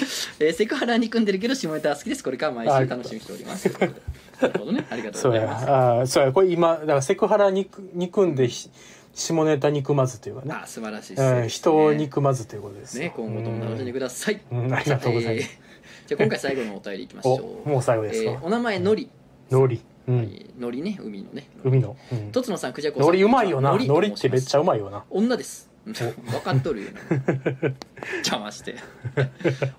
[0.04, 0.46] ー。
[0.48, 2.24] えーセクハラ憎んでるけど下ネタは好きです。
[2.24, 3.70] これから毎週楽しみにしております。
[3.70, 4.86] なるほどね。
[4.90, 5.66] ありがとうそうございます。
[5.68, 6.02] や。
[6.02, 6.32] あそうや。
[6.32, 8.70] これ今だからセクハラ憎憎んでひ
[9.14, 10.54] 下ネタ憎まずというかね。
[10.54, 12.98] あー素晴らしいうんね人を憎まずということです。
[12.98, 14.42] よね今後とも楽しんでください。
[14.52, 14.66] うん。
[14.66, 15.50] うんありがとうございます。
[15.50, 15.68] えー
[16.08, 17.68] じゃあ今回最後のお便りいきましょう。
[17.68, 18.32] おもう最後ですか？
[18.32, 19.10] えーお名前のり。
[19.52, 20.50] のりうん。
[20.58, 21.50] のりね海のね。
[21.64, 21.98] 海の。
[22.12, 22.32] うん。
[22.32, 23.08] とつのさんくじゃこさん。
[23.08, 23.72] のりうまいよな。
[23.72, 25.04] のりのりってめっちゃゃうまいよな。
[25.10, 26.88] 女です 分かっとるよ
[28.18, 28.76] 邪魔して。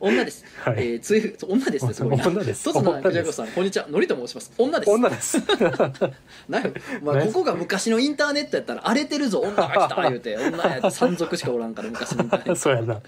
[0.01, 0.77] 女です、はい。
[0.79, 2.03] えーつゆ女ですってす。
[2.05, 2.65] ごいな女です。
[2.65, 3.09] とつのさん女です。
[3.09, 3.87] くじゃこさんこんにちは。
[3.89, 4.53] のりと申します。
[4.59, 4.91] 女です。
[4.91, 5.39] 女です。
[6.49, 6.63] な
[7.03, 9.41] まあ、ねここが昔のインターネットやったら荒れてるぞ。
[9.41, 10.37] 女が来た言うて。
[10.37, 12.57] 女やって山賊しかおらんから昔のインターネット。
[12.57, 13.01] そうやな。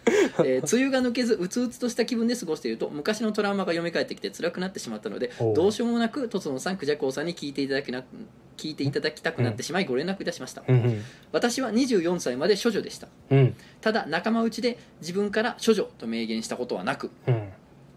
[0.44, 8.04] えー梅雨が抜けずうつうつとした気分で過ごしていると昔のトラウマが蘇ってきて辛くなってしまったのでどうしようもなくとつのさんくじゃこうさんに聞いていただきな
[8.60, 11.02] 聞いていただきたくなってしまいご連絡いたしました、うん。
[11.32, 13.08] 私は24歳まで処女でした。
[13.30, 13.38] うん。
[13.38, 17.48] うんただ仲間内で自分から処女と明言したことはなく、うん。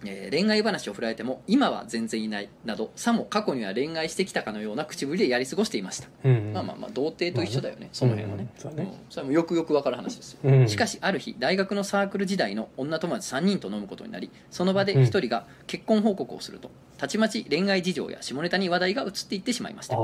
[0.05, 6.51] えー恋愛話を振られても今は全然いないなどさも過去には恋愛してきたかのような口ぶりでやり過ごしていました、うん。
[6.53, 8.61] まあまあまあ童貞と一緒だよね、その辺はね,、うん。
[8.61, 8.93] そうね。
[9.09, 10.39] それはもうよくよくわかる話ですよ。
[10.43, 10.67] うん。
[10.67, 16.71] しかしある日大学のサークル時代の女友達3人と飲むことになりその場で1人が結婚報告をすると
[17.03, 19.97] たちまち恋愛事情や下ネタに話題が移っていってしまいました。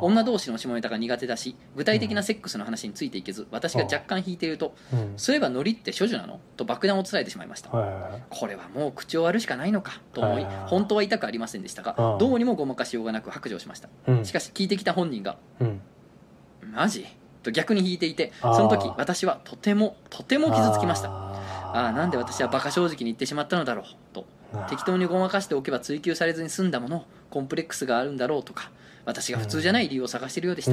[0.00, 7.70] 女同士の下ネタが苦手だし具体的なセックスの話についていけず私が若干引いているとうん「そういえばノリって処女なの?」と爆弾を伝えてしまいました。
[7.70, 10.00] はこれはもう口を割るしかないのか？
[10.14, 13.88] と思い本当は痛くありませんでしたがどうにもごまかしようがなく白状しました。
[14.24, 15.80] しかし聞いてきた本人がうん
[16.74, 17.06] 「マジ?」
[17.44, 21.08] と逆に引いていてその時私はとてもとても傷つきました。
[21.08, 21.32] あ
[21.74, 23.84] ああなんで私はバカ正直に言ってしまったのだろう？
[24.12, 24.26] と
[24.68, 28.70] 適当にごまかしておけば追求されずに済んだものコンプレックスがあるんだろうとか
[29.04, 30.72] 私が普通じゃない理由を探しているようでした、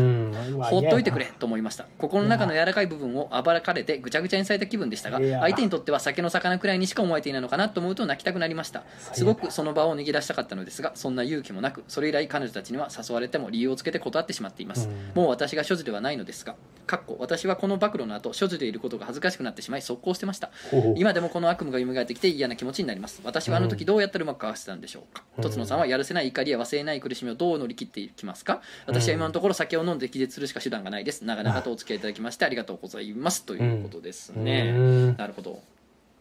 [0.66, 1.86] 放っといてくれと思いました。
[1.98, 8.84] 心の中の柔らかい部分を暴かれてぐちゃぐちゃにされた気分でしたが相手にとっては酒の魚くらいにしか思えていないのかなと思うと泣きたくなりました。
[9.14, 15.12] すごくその場を逃げ出したかったのですがそんな勇気もなくそれ以来彼女たちには誘われても理由をつけて断ってしまっています、うん。
[15.16, 20.50] もう私が所持ではないのですがかっこ私はこの暴露の後所持でいることが恥ずかしくなってしまい速攻してました。
[20.96, 23.22] 今でもこの悪夢が蘇ってきて嫌な気持ちになります。
[23.24, 25.44] 私はあの時どうやったらうまくかわせたんでしょうか、うん。
[25.44, 28.62] とつのさんはやるせない怒りや忘れない苦しみをどう乗り切っていきますか？
[28.86, 31.24] 私は今のところ酒を飲んで気絶するしか手段がないです。
[31.26, 35.18] 長々とお付き合いいただきましてありがとうございますということですうね、ん。
[35.18, 35.60] なるほど。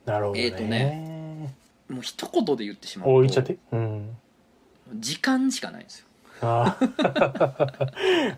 [0.07, 0.45] なるほどね。
[0.45, 1.55] えーとね
[1.89, 3.57] もう一言で言ってしまうとおいっちゃって。
[3.73, 4.17] うん。
[4.95, 6.05] 時間しかないんですよ。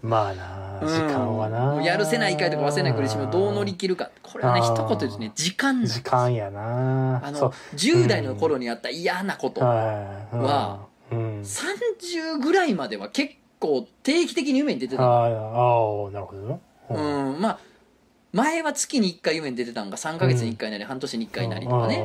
[0.02, 4.10] まあな時間はな、うんやるせない怒りとか忘れない苦しみをどう乗り切るか。
[4.22, 7.20] これはね一言でね時間時間やな。
[7.26, 7.50] あのそう。
[7.74, 9.74] 10代の頃にあった嫌なこと、は
[10.32, 10.36] い。
[10.36, 11.40] はうん。
[11.42, 16.58] 30ぐらいまでは結構定期的に夢に出てたああーなるほどな
[16.90, 17.34] うん。
[17.34, 17.40] うん。
[17.40, 17.58] まあ
[18.32, 22.02] 前は月に1回夢に出てたんが3ヶ月に1回なり半年に1回なりとかね。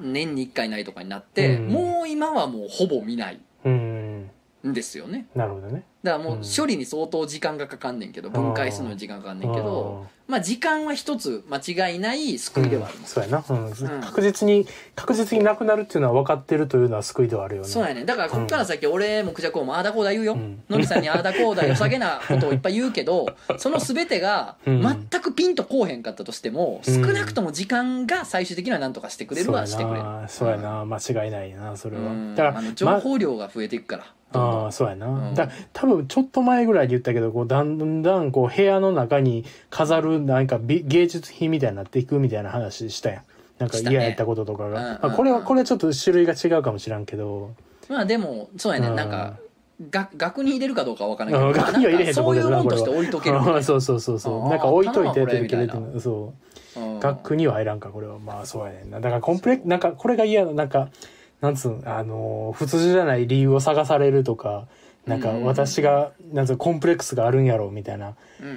[0.00, 1.68] 年に1回なりとかになってうん。
[1.68, 4.30] もう今はもうほぼ見ないうん。
[4.66, 5.26] んですよね。
[5.34, 6.42] なるほどねだからもううん。
[6.44, 13.98] 処理に相当時間がかかんねんけど分解するのに時間かかんねんけどまあ時間は一つ間違いない救いではありますそうやな、うん。
[13.98, 14.00] ん。
[14.00, 20.62] 確実に確実になくなるっていうのは分かってるというのは救いではあるよねそうやねだからこっから先俺もクジャコウもああだこうだ言うよ、うん。
[20.68, 23.26] のりさんにああだこうだ良さげなことをいっぱい言うけど
[23.58, 24.82] その全てがうん。
[24.82, 26.94] 全くピンとこうへんかったとしても、うん。
[26.94, 30.04] 少なくとも時間が最終的には何とかしてくれるはしてくれる。
[30.28, 30.84] そうやな。
[30.84, 32.02] 間違いないなそれは。
[32.02, 32.34] うん。
[32.34, 35.34] だから情報量が増えていくから、ああそうやな、うん。
[35.34, 43.22] だ多分ちょっと前ぐらいで言ったけどこうだんだんこう部屋の中に飾るなんか美芸術品みたいになっていくみたいな話したやん。
[43.58, 47.54] なんか嫌やったこととかが、うんうんまあ、これはこれはちょっと種類が違うかもしらんけど。
[47.88, 48.96] まあでもそうやね、うん。
[48.96, 49.38] なんか
[49.90, 51.40] が額に入れるかどうかは分からない。
[51.40, 51.52] うん。
[51.54, 53.62] けど額には入れへんと思うけどなもんとして置いとけるみたいな。
[53.62, 54.48] そうそうそうそう。
[54.48, 55.94] なんか置いといてって頼むわこれみたいな。
[55.94, 56.34] るそ
[56.76, 56.80] う。
[56.80, 57.00] うん。
[57.00, 58.18] 額には入らんかこれは。
[58.18, 59.00] まあそうやねんな。
[59.00, 60.88] だからコンプレなんかこれが嫌ななんか
[61.40, 64.66] なんつうんあのー普通じゃない理由を探されるとか
[65.06, 65.46] なんかうんうんうん。
[65.46, 68.14] 私がなんつうコンプレックスがあるんやろみたいな。
[68.40, 68.52] うんうん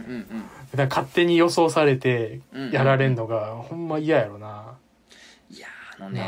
[0.76, 0.90] うん。
[0.90, 4.76] 勝手に予想されてうんうんやられんのがほんま嫌やろな。
[5.50, 5.68] いや
[5.98, 6.24] あのね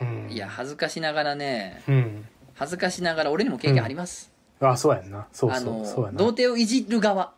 [0.00, 0.28] うん。
[0.30, 2.24] いや恥ずかしながらねうん。
[2.54, 5.26] 恥ずかしながら俺にも経験あります、あそうやんな。
[5.32, 6.18] そうそうそうやな。
[6.18, 7.32] 童貞をいじる側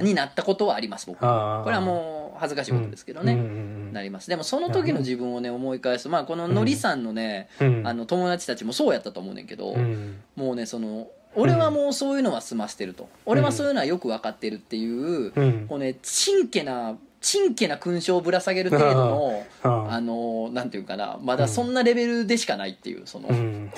[0.00, 4.28] になったことはあります僕これはもう恥ずかしいことですけどね、うんうんなります。
[4.28, 6.04] でもその時の自分をね思い返す。
[6.04, 7.78] とまあこののりさんのね、うん。
[7.78, 7.86] うん。
[7.86, 10.20] あの友達たちもそうやったと思うねんけど、うん。
[10.36, 15.66] もうねその俺はもうそういうのは済ましてると、俺はそういうのはよく分かってるっていう、うん。
[15.68, 20.00] こうねちんけなちんけな勲章をぶら下げる程度の ああ。
[20.00, 23.70] のなんていうかなまだそんなレベルでしかないっていうその、うん。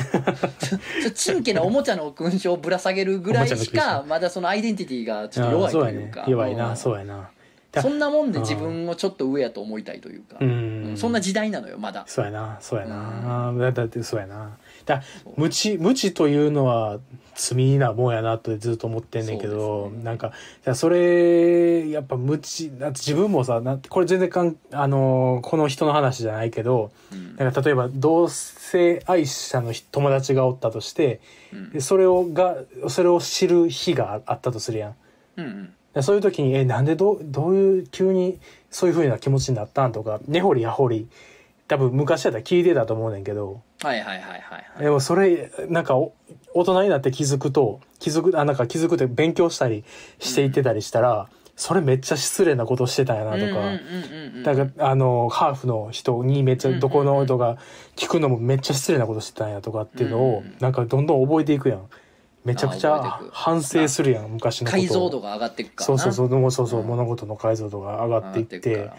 [1.15, 4.09] ちんけなおもちゃの勲章をぶら下げるぐらいしか章。
[4.09, 6.25] まだそのアイデンティティがちょっと弱いというか。
[6.27, 6.71] 弱いな。
[6.71, 7.17] うんそうやな。
[7.17, 7.36] だ
[7.83, 10.93] そんなもんで自分をちょっと上やと思いたいというか、ううん。
[10.95, 12.05] んそんな時代なのよまだ。
[12.07, 12.59] そうやな。
[12.61, 14.57] そうやな、だだってそうやな。
[14.85, 15.03] だ
[15.37, 17.01] 無知無知というのは
[17.35, 20.05] 罪なもんやなとずっと思ってんねんけど、ね。
[20.05, 20.33] なんか
[20.65, 27.37] だそれやっぱ無知だって自分もさなこれ全然かんあのこの人の話じゃないけどうん。
[27.37, 31.21] なんか例えば同性愛者の人友達がおったとして
[31.53, 31.71] うん。
[31.71, 32.57] でそれをが
[32.89, 34.95] それを知る日があったとするやん。
[35.37, 35.65] うんうん。
[35.67, 35.71] で
[36.03, 38.39] そういう時に「えなんでどうどういう急に
[38.71, 41.09] そういう風な気持ちになったん?」とか根掘り葉掘り
[41.69, 46.13] 多分昔やったら聞いてたと思うねんけどはいはいはいはいはいでもそれなんかお
[46.55, 49.85] 大人になって気づくと気づくあなんか気づくって勉強したり
[50.19, 53.45] していってたりしたら、それめっちゃ失礼なことしてたんやなとか。
[53.45, 57.57] うんうんうんうんだからあのハーフの人にめっちゃどこの人が
[57.97, 61.81] 聞くのもめっちゃ失礼なことしてたんやとかっていうのをうんなんかどんどん覚えていくやん
[62.47, 64.79] めちゃくちゃ反省するやん昔のこと。
[64.79, 65.99] を解像度が上がっていくからな。
[65.99, 66.87] そうそうそうもうそうそう、うん。
[66.87, 68.91] 物事の解像度が上がっていって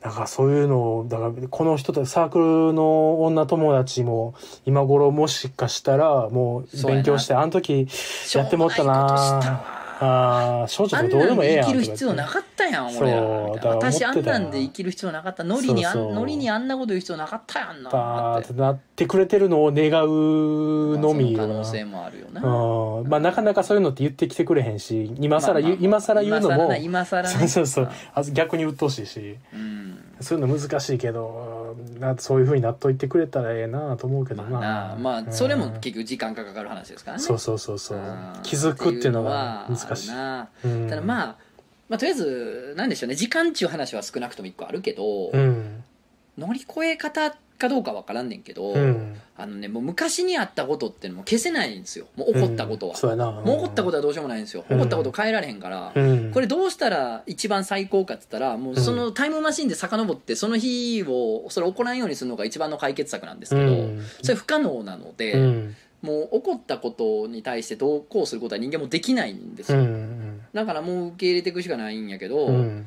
[0.00, 4.34] だからそういうのをだからこの人たちサークルの女友達も
[4.64, 7.86] 今頃もしかしたらもう勉強してあの時
[8.34, 15.44] やってもったなあー少女とどうでもええやんで生きる必要なかったやん俺う私あんなんで生きる必要なかった。
[15.44, 17.88] ノリにあんノリにあんなこと言う必要なかったやんな。
[17.88, 22.42] っバーっててなってくれてるのを願うのみ可能性もあるよな。
[22.42, 23.08] うん。
[23.08, 26.54] まあなかなかそういうのって言ってきてくれへんし今更言う、今更言うのも。
[26.56, 27.90] 今更な今更 そうねそうそう。
[28.14, 29.36] あ逆に鬱陶しいし。
[29.52, 29.98] うん。
[30.20, 31.55] そういうの難しいけど
[31.98, 35.28] なそういうふうになっといてくれたらええなと思うけどまあななまうん。
[35.28, 37.22] あそれも結局時間がかかる話ですからね。
[37.22, 37.98] そうそうそうそう。
[37.98, 38.32] うん。
[38.42, 40.08] 気づくっていうのがは難しい。
[40.10, 41.36] ただまあ
[41.88, 43.14] まあとりあえずなんでしょうね。
[43.14, 45.82] 時間っていう話は少なくとも一個あるけどうん。
[46.38, 49.20] 乗り越え方かどうかわからんねんけどうん。
[49.38, 52.06] あのねもう昔にあったことってのも消せないんですよ。
[52.16, 52.92] もう起こったことは。
[52.92, 52.98] うん。
[52.98, 53.30] そうやな。
[53.30, 54.64] もう起こったことはどうしようもないんですよ。
[54.68, 54.76] うん。
[54.78, 55.92] 起こったこと変えられへんから。
[55.94, 56.32] うん。
[56.32, 64.02] これどうしたら一番最高かっつったらもうそのタイムマシンで遡ってその日をそれを行わんようにするのが一番の解決策なんですけど、うん。
[64.22, 65.76] それ不可能なので、うん。
[66.02, 70.40] もう起こったことに対してどうこうすることは人間もできないんですうよ、ん。
[70.52, 72.86] だからもう受け入れていくしかないんやけど、うん。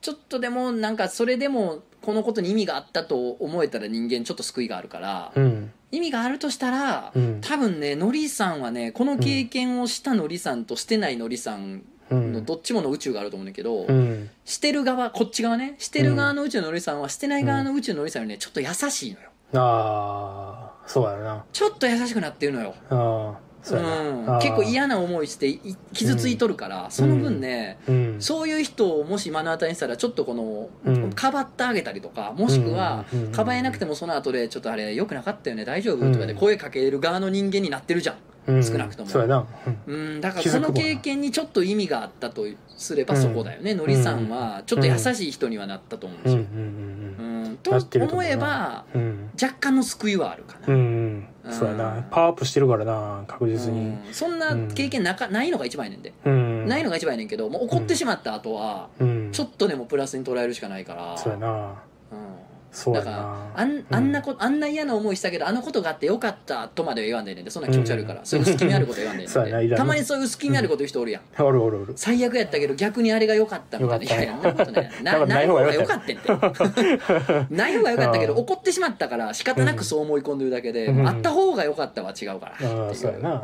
[0.00, 5.72] ちょっとでもなんかそれでもこのことに意味があったと思えたら人間ちょっと救いがあるから、うん。
[5.90, 7.40] 意味があるとしたら、うん。
[7.40, 12.32] 多分ねのりさんはねこの経験をしたのりさんとしてないのりさんうん。
[12.32, 14.30] のどっちもの宇宙があると思うんだけど、うん。
[14.44, 19.30] してる側こっち側ねしてる側の宇宙ののりさんはしてない側の宇宙ののりさんよりねちょっと優しいのよ。
[19.54, 21.44] ああそうやな。
[21.52, 28.16] ちょっと優しくなってるのよ、ああそうん、結構嫌な思いしてい傷ついとるから、その分ね、うん。
[28.20, 31.12] そういう人をもし目の当たりにしたらちょっとこの、うん。
[31.12, 38.16] かばってあげたりとかもしくはうんかばえなくてもその後でちょっとあれ良くなかったよね大丈夫とかでうん声かける側の人間になってるじゃん。
[38.46, 38.64] うん。
[38.64, 39.08] 少なくとも。
[39.08, 39.46] そうん。
[39.86, 42.46] うん、だからこの経験にちょっと意味があったと
[42.76, 49.30] すればうんそこだよね、のりさんはちょっと優しい人にはなったと思うんですよ、うんうと思えばうんうん。
[49.40, 51.52] 若干の救いはあるかな、うんうん。
[51.52, 51.78] そうやうん。
[51.78, 53.80] なパワーアップしてるからな確実に。
[53.80, 54.12] うん。
[54.12, 56.66] そんな経験なかないのが一番やねんで、うん。
[56.66, 59.30] ないのが一番やねんけどもう怒ってしまった後はうん。
[59.32, 61.48] ちょっとでもプラスに捉えるしかないから、そうやな。
[62.12, 62.44] うん
[62.92, 68.26] だからなあんあんなこあんな嫌な思いしたけどあのことがあってよかったとまでは言わんでええねんでそんな気持ち悪いから、うん。
[68.26, 71.92] そういう薄気味あること言わんでええそうやないでたまにそういう薄気味あること言う人おるやん、おるおるおる。
[71.96, 74.04] 最悪やったけど逆にあれが良かったみたいな。
[74.04, 74.90] いやいや、そん なことない。
[75.02, 76.50] だからなない方が良ない方が良かった。
[76.52, 77.46] たって。
[77.54, 78.40] ない方が良かったけど、うん。
[78.40, 81.08] 怒ってしまったから仕方なくそう思い込んでるだけで、うん。
[81.08, 82.54] あった方が良かったは違うから。
[82.54, 82.94] っていう。
[82.94, 83.42] そうやな。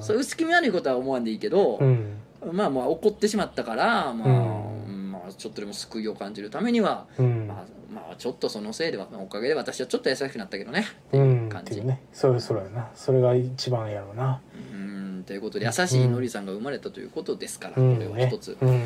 [0.00, 2.16] う薄気味悪いことは思わんでいいけどう、ん。
[2.50, 4.81] まあまあ怒ってしまったから、まあ、うんうん
[5.22, 7.46] まあちょっとでも救いを感じるためには、うん。
[7.46, 10.80] まあ、まあちょっとそのせいではおかげで私はちょっと優しくなったけどね。
[10.80, 11.78] ってういうん感じ。
[11.78, 12.02] うね。
[12.12, 12.90] それそれやな。
[12.94, 14.40] それが一番やろうな。
[14.72, 18.84] うんんということで優しいのりさんが生まれたということですから、うんこれはね一つ、うん。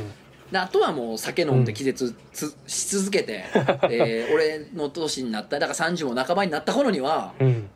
[0.51, 7.69] であとはもう酒飲んで気絶つ、し続けて、えー 俺の年になっただから30も半ばになった頃にはうん。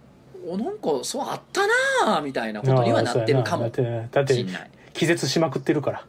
[0.46, 1.66] おなんかそうあった
[2.06, 4.70] なあみたいなことにはなってるかもしんない。
[4.92, 6.04] 気絶しまくってるか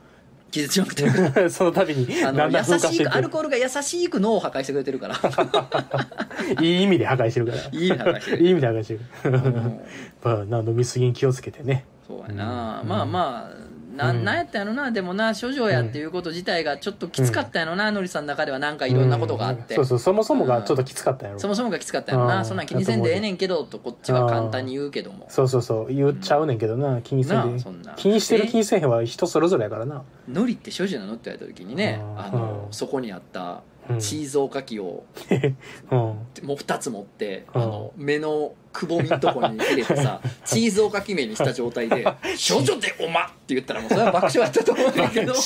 [0.52, 1.03] 気絶しまくって。
[1.03, 5.15] るかららその度にあのだんだん風化し優しいってアルコールが優しく脳を破壊してくれてるから。
[6.61, 7.57] いい意味で破壊してるから。
[7.57, 8.38] いい意味で破壊してる。
[8.44, 8.99] いい意味で破壊してる。
[9.23, 9.80] うん。
[10.23, 11.86] まあな飲みすぎに気をつけてね。
[12.07, 12.90] そうやな、うん。
[12.90, 14.23] まあまあなうん。
[14.23, 14.91] なんやったやろな。
[14.91, 19.81] でもな処女やっていうこと自体がちょっときつかったやろな、のりさんの中ではなんかいろんなことがあって、うん。
[19.81, 21.39] そうそうそもそもがちょっときつかったやろ。
[21.39, 22.45] そもそもがきつかったやろな、うん。
[22.45, 25.26] そんなん気にせんでええねんけどとこっちは簡単に言うけども。
[25.30, 25.93] そうそうそう。
[25.93, 27.63] 言っちゃうねんけどな気にせんで。
[27.95, 30.03] 気にしてるえ気にせんへんは人それぞれやからな。
[30.27, 32.19] のりって処女なのって言われた時にねうん。
[32.19, 32.73] あの、うん。
[32.73, 33.99] そこにあったうん。
[33.99, 35.03] チーズおかきを
[35.91, 35.97] うん。
[35.97, 37.61] もう2つ持って、うん。
[37.61, 42.06] あの目のくぼみのとこに入れてさ チーズおかき目にした状態で
[42.38, 45.34] 「少女でおま!」って言ったらもうそれは爆笑やったと思うんだけど。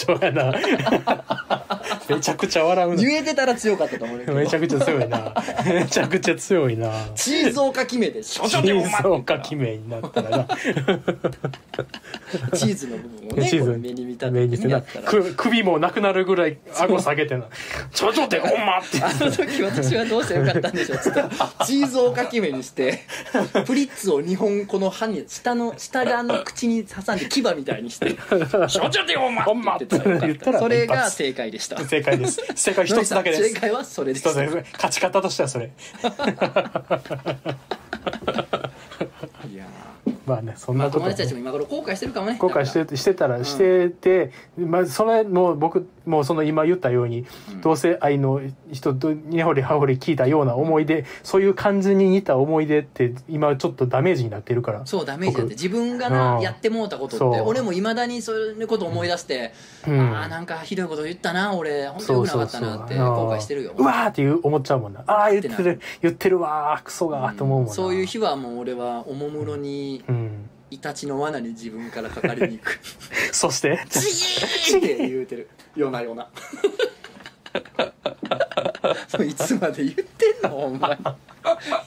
[2.07, 2.95] めちゃくちゃ笑うな。
[2.95, 5.33] 言えてたら強かったと思うめちゃくちゃ強いな。
[5.65, 6.91] めちゃくちゃ強いな。
[7.15, 10.47] チーズおかき目で「少チ女でおま!」ってーズおかき目になったらな。
[12.53, 14.81] チーズの部分をねチーズこう目に見立目にな。
[14.81, 15.05] たら。
[15.05, 17.45] く首もなくなるぐらい顎下げてな
[17.93, 20.97] 「ちょちょでほんま!」ってあの時私はどうしてよかったんでしょう。
[20.99, 21.21] つって
[21.65, 22.99] チーズをかき目にして
[23.65, 28.15] プリッツを2本この歯に下の下側の口に挟んで牙みたいにして
[28.67, 29.75] 「少女でおま!」ほんま！
[29.75, 30.51] って言ってた。
[30.51, 31.83] らそれが正解でした。
[31.85, 32.41] 正解です。
[32.55, 33.49] 正解一つだけです。
[33.53, 34.65] 正解はそれで一つしただけ。
[34.73, 35.69] 勝ち方としてはそれ
[40.25, 43.45] まあねそんなこと友達たちも今頃後悔してるかもね後悔してしてたらん。
[43.45, 47.61] してて、まあ、それもう僕もうその今言ったように、うん。
[47.61, 48.41] 同性愛の
[48.71, 54.75] 人と根掘り葉掘り聞いたような思い出、そういう感じに似た思い出って今ちょっとダメージになってるから。
[54.75, 55.61] らそうダメージだって僕。
[55.61, 56.41] 自分がなうん。
[56.41, 59.53] やってもうたことって俺もいまだにそういうこと思い出して
[59.87, 59.99] うん。
[60.15, 63.73] ああなんかひどいこと言ったな俺本当によくなかったなって後悔してるよ。
[63.77, 65.03] うわーっていう思っちゃうもんな。
[65.07, 65.79] ああ言ってる。
[66.01, 70.14] 言ってるわークソがーと思うもんな、そういう日はもう俺はおもむろにうん
[70.71, 72.79] イタチの罠に自分からかかりに行く。
[73.31, 73.79] そして？
[73.89, 76.27] チーって言うてる夜な夜な。
[79.23, 80.89] いつまで言ってんのほんま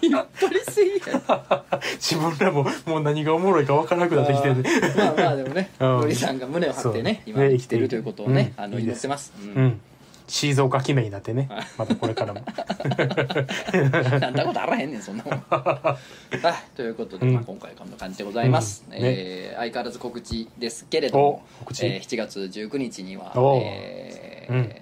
[0.03, 1.65] にやっぱりすぎや。
[1.97, 4.65] 自分らももう何がおもろいか分からなくなってきてる。
[4.97, 5.89] まあまあでもねうん。
[6.01, 9.33] のりさんが胸を張ってね今生きてるということをねあの祈ってます。
[9.43, 9.81] ううんん
[10.29, 11.49] シーズンおかき目になってね。
[11.79, 12.41] またこれからも。
[14.21, 15.35] なんだことあらへんねんそんなもん。
[15.51, 15.99] は
[16.37, 16.77] い。
[16.77, 18.95] ということで、まあ、うん今回こんな感じでございます、うん。
[18.97, 24.73] えー相変わらず告知ですけれどもえー7月19日には、おえーうん。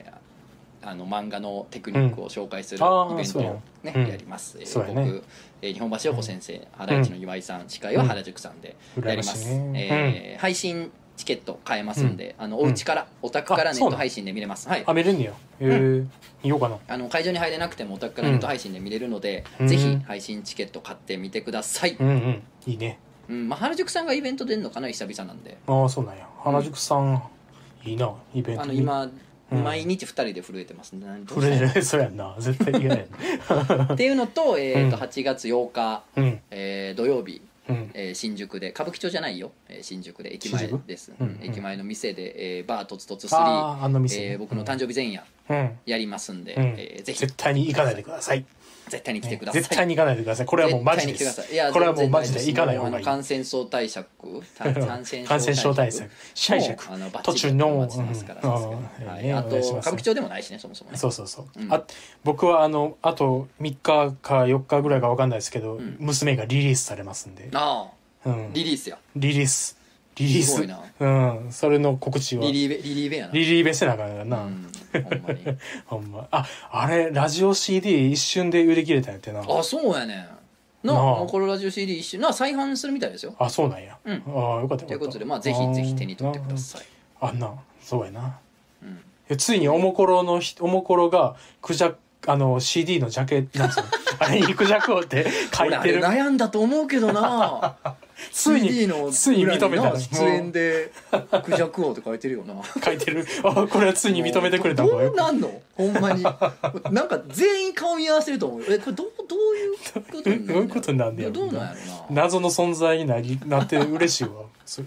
[0.82, 3.24] あの漫画のテクニックを紹介するイベントを、ね。
[3.24, 4.09] そうん。
[4.09, 4.94] やります、えーそうやね。
[4.94, 5.24] 僕、
[5.62, 9.89] えー日本橋陽子先生原市の岩井さん、司会は原宿さんでやります、羨ましいね。
[10.32, 14.68] えー配信チケット買えますんで、あのお家から、お宅からネット配信で見れます。
[14.68, 14.84] はい。
[14.86, 15.32] あ見れんねや。
[15.60, 16.06] えー、
[16.43, 16.78] 見ようかな。
[16.86, 19.68] あの会場に入れなくてもお宅からネット配信で見れるので、うん。
[19.68, 22.43] ぜひ配信チケット買ってみてください、うんうん。
[22.66, 22.98] いいね。
[23.28, 23.48] うん。
[23.48, 25.59] まあ、原宿さんがイベント出るのかな久々なんで。
[25.66, 27.22] ああそうなんや原宿さん、
[27.84, 28.64] いいなイベント。
[28.64, 29.10] にあの今、
[29.52, 29.64] うん。
[29.64, 32.34] 毎日2人で震えてますね触れるそうやんな。
[32.38, 35.02] 絶対嫌やんっていうのと,、えーとうん。
[35.02, 36.40] 8月8日、うん。
[36.51, 37.45] えー土曜日、うん
[37.98, 41.39] えー新宿で歌舞伎町じゃないよ、えー新宿で駅前です、うんうん。
[41.43, 45.23] 駅前の店で、えーバーとつとつ3、あああの店、えー僕の誕生日前夜。
[45.23, 45.36] うん
[45.85, 46.62] やりますんで、うん。
[46.78, 47.18] えーぜひ。
[47.18, 48.44] 絶対に行かないでください。
[48.89, 50.47] 絶対に来てください、絶対に行かないでください。
[50.47, 51.32] これはもうマジです。
[51.32, 51.52] さい。
[51.52, 53.05] いやこれはもうマジで行かない方がいい。
[53.05, 54.06] 感染症対策
[54.56, 56.10] 感感染症対策。
[56.48, 56.93] 対策。
[56.93, 57.66] あの途中の。
[57.66, 57.74] うん。
[57.81, 57.86] うん
[59.09, 59.32] はい。
[59.32, 60.97] あと歌舞伎町でもないしねそもそもね。
[60.97, 61.73] そうそうそう、うん。
[61.73, 61.82] あ
[62.23, 65.97] 僕はあのあと3日か4日ぐらいか分かんないですけど、ん。
[65.98, 67.89] 娘がリリースされますんで、あ
[68.24, 68.28] あ。
[68.28, 69.78] うん、リリースやリリース
[70.16, 70.66] リリース。
[71.01, 71.52] うん。
[71.52, 72.43] それの告知は。
[72.44, 73.32] リリーベリリーベやな。
[73.32, 74.72] リリーベせなあかんからな、うん。
[75.05, 75.59] ほんまに。
[75.86, 76.28] ほんま。
[76.30, 79.40] ああれラジオ CD 一瞬で売り切れたんやってな。
[79.40, 80.18] あそうやねん。
[80.86, 81.02] ななあ。
[81.02, 83.34] もうこのラジオ CD 一緒な再販するみたいですよ。
[83.38, 84.22] あそうなんや、うん。
[84.26, 84.86] ああよかったよかった。
[84.86, 86.82] ということでまあぜひぜひ手に取ってください。
[87.20, 87.52] あんな。
[87.82, 88.38] そうやな。
[88.82, 89.01] うん。
[89.28, 91.94] えついにおもころのひおもころがクジャ
[92.27, 93.86] あの CD のジャケなんつうの？
[94.19, 96.01] あれにクジャク王って書いてる。
[96.01, 97.77] 悩んだと思うけどな。
[98.32, 98.70] ついに
[99.12, 100.90] ついに認めた出演で
[101.44, 102.55] 「クジャク王」って書いてるよな。
[102.82, 103.27] 書いてる。
[103.44, 105.51] あこれはついに認めてくれたんどうなんの？
[105.77, 106.23] ほんまに。
[106.23, 108.62] なんか全員顔見合わせると思う。
[108.70, 112.23] えこれどうどういうことどういうことになんねやろ どうなんやろな。
[112.23, 114.31] 謎の存在になりなって嬉しいわ。
[114.65, 114.86] それ。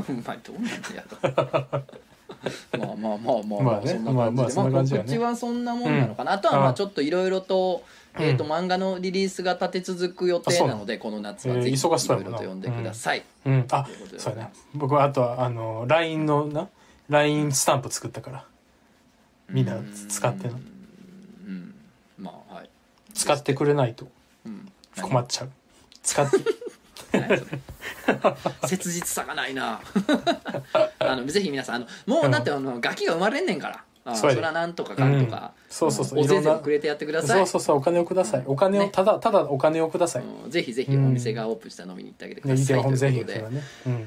[0.00, 1.04] ほんまにどうなんや
[1.72, 1.82] ろ
[2.78, 4.48] まあまあまあまあまあねそんな感じで。
[4.54, 7.84] まあまあ告知はそんなもんなのかな、あとはまああちょっといろいろと,、
[8.18, 8.22] うん。
[8.24, 13.58] えー、と漫画のリリースが立て続く予定なのでこの夏はぜひえーいろいろと読んでください、うん。
[13.60, 16.68] うことでそうやね僕はあとはあの LINE のな
[17.08, 18.44] LINE スタンプ作ったから。
[19.48, 19.78] みんな
[20.08, 20.54] 使ってな。
[20.54, 20.56] う
[21.50, 21.74] ん。
[22.18, 22.70] まあはい、
[23.14, 24.08] 使ってくれないと。
[24.44, 24.68] うん、
[25.00, 25.50] 困っちゃう。
[26.02, 26.36] 使って
[28.66, 29.80] 切実さがないな。
[30.98, 33.82] あのぜひ皆さんあのもうだってあのガキが生まれんねんから。
[34.08, 36.20] あそれはなんとかかんとか、そうそうそう。
[36.20, 36.54] おぜいろんな。
[36.54, 37.38] ぜくれてやってください。
[37.38, 38.44] そうそうそうお金をください。
[38.46, 38.90] お金をね。
[38.92, 40.22] ただただお金をください。
[40.22, 40.50] うん。
[40.50, 42.64] ぜひぜひお店がオープンしたら飲みに行ってあげてください、
[42.96, 43.62] ぜひということで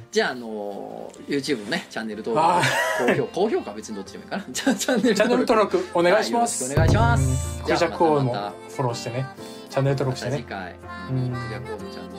[0.09, 2.61] じゃあ、あの YouTube のねチャンネル登あ
[3.05, 4.43] 録高評 高評価は別にどっちでもいいかな。
[4.53, 5.85] チャンネル登録。
[5.93, 9.25] お願いしまはすよろしくお願いしますうんじゃあまたまフォローしてね
[9.69, 10.75] チャンネル登ま録したてね次回
[11.11, 12.18] うんクジャコウのチャンネ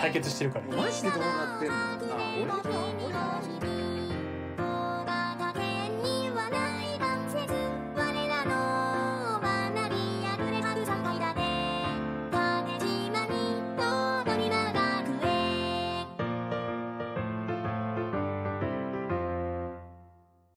[0.00, 1.74] 対決してるからマジでどうなってんの？
[1.74, 2.50] あ俺
[3.06, 3.09] 俺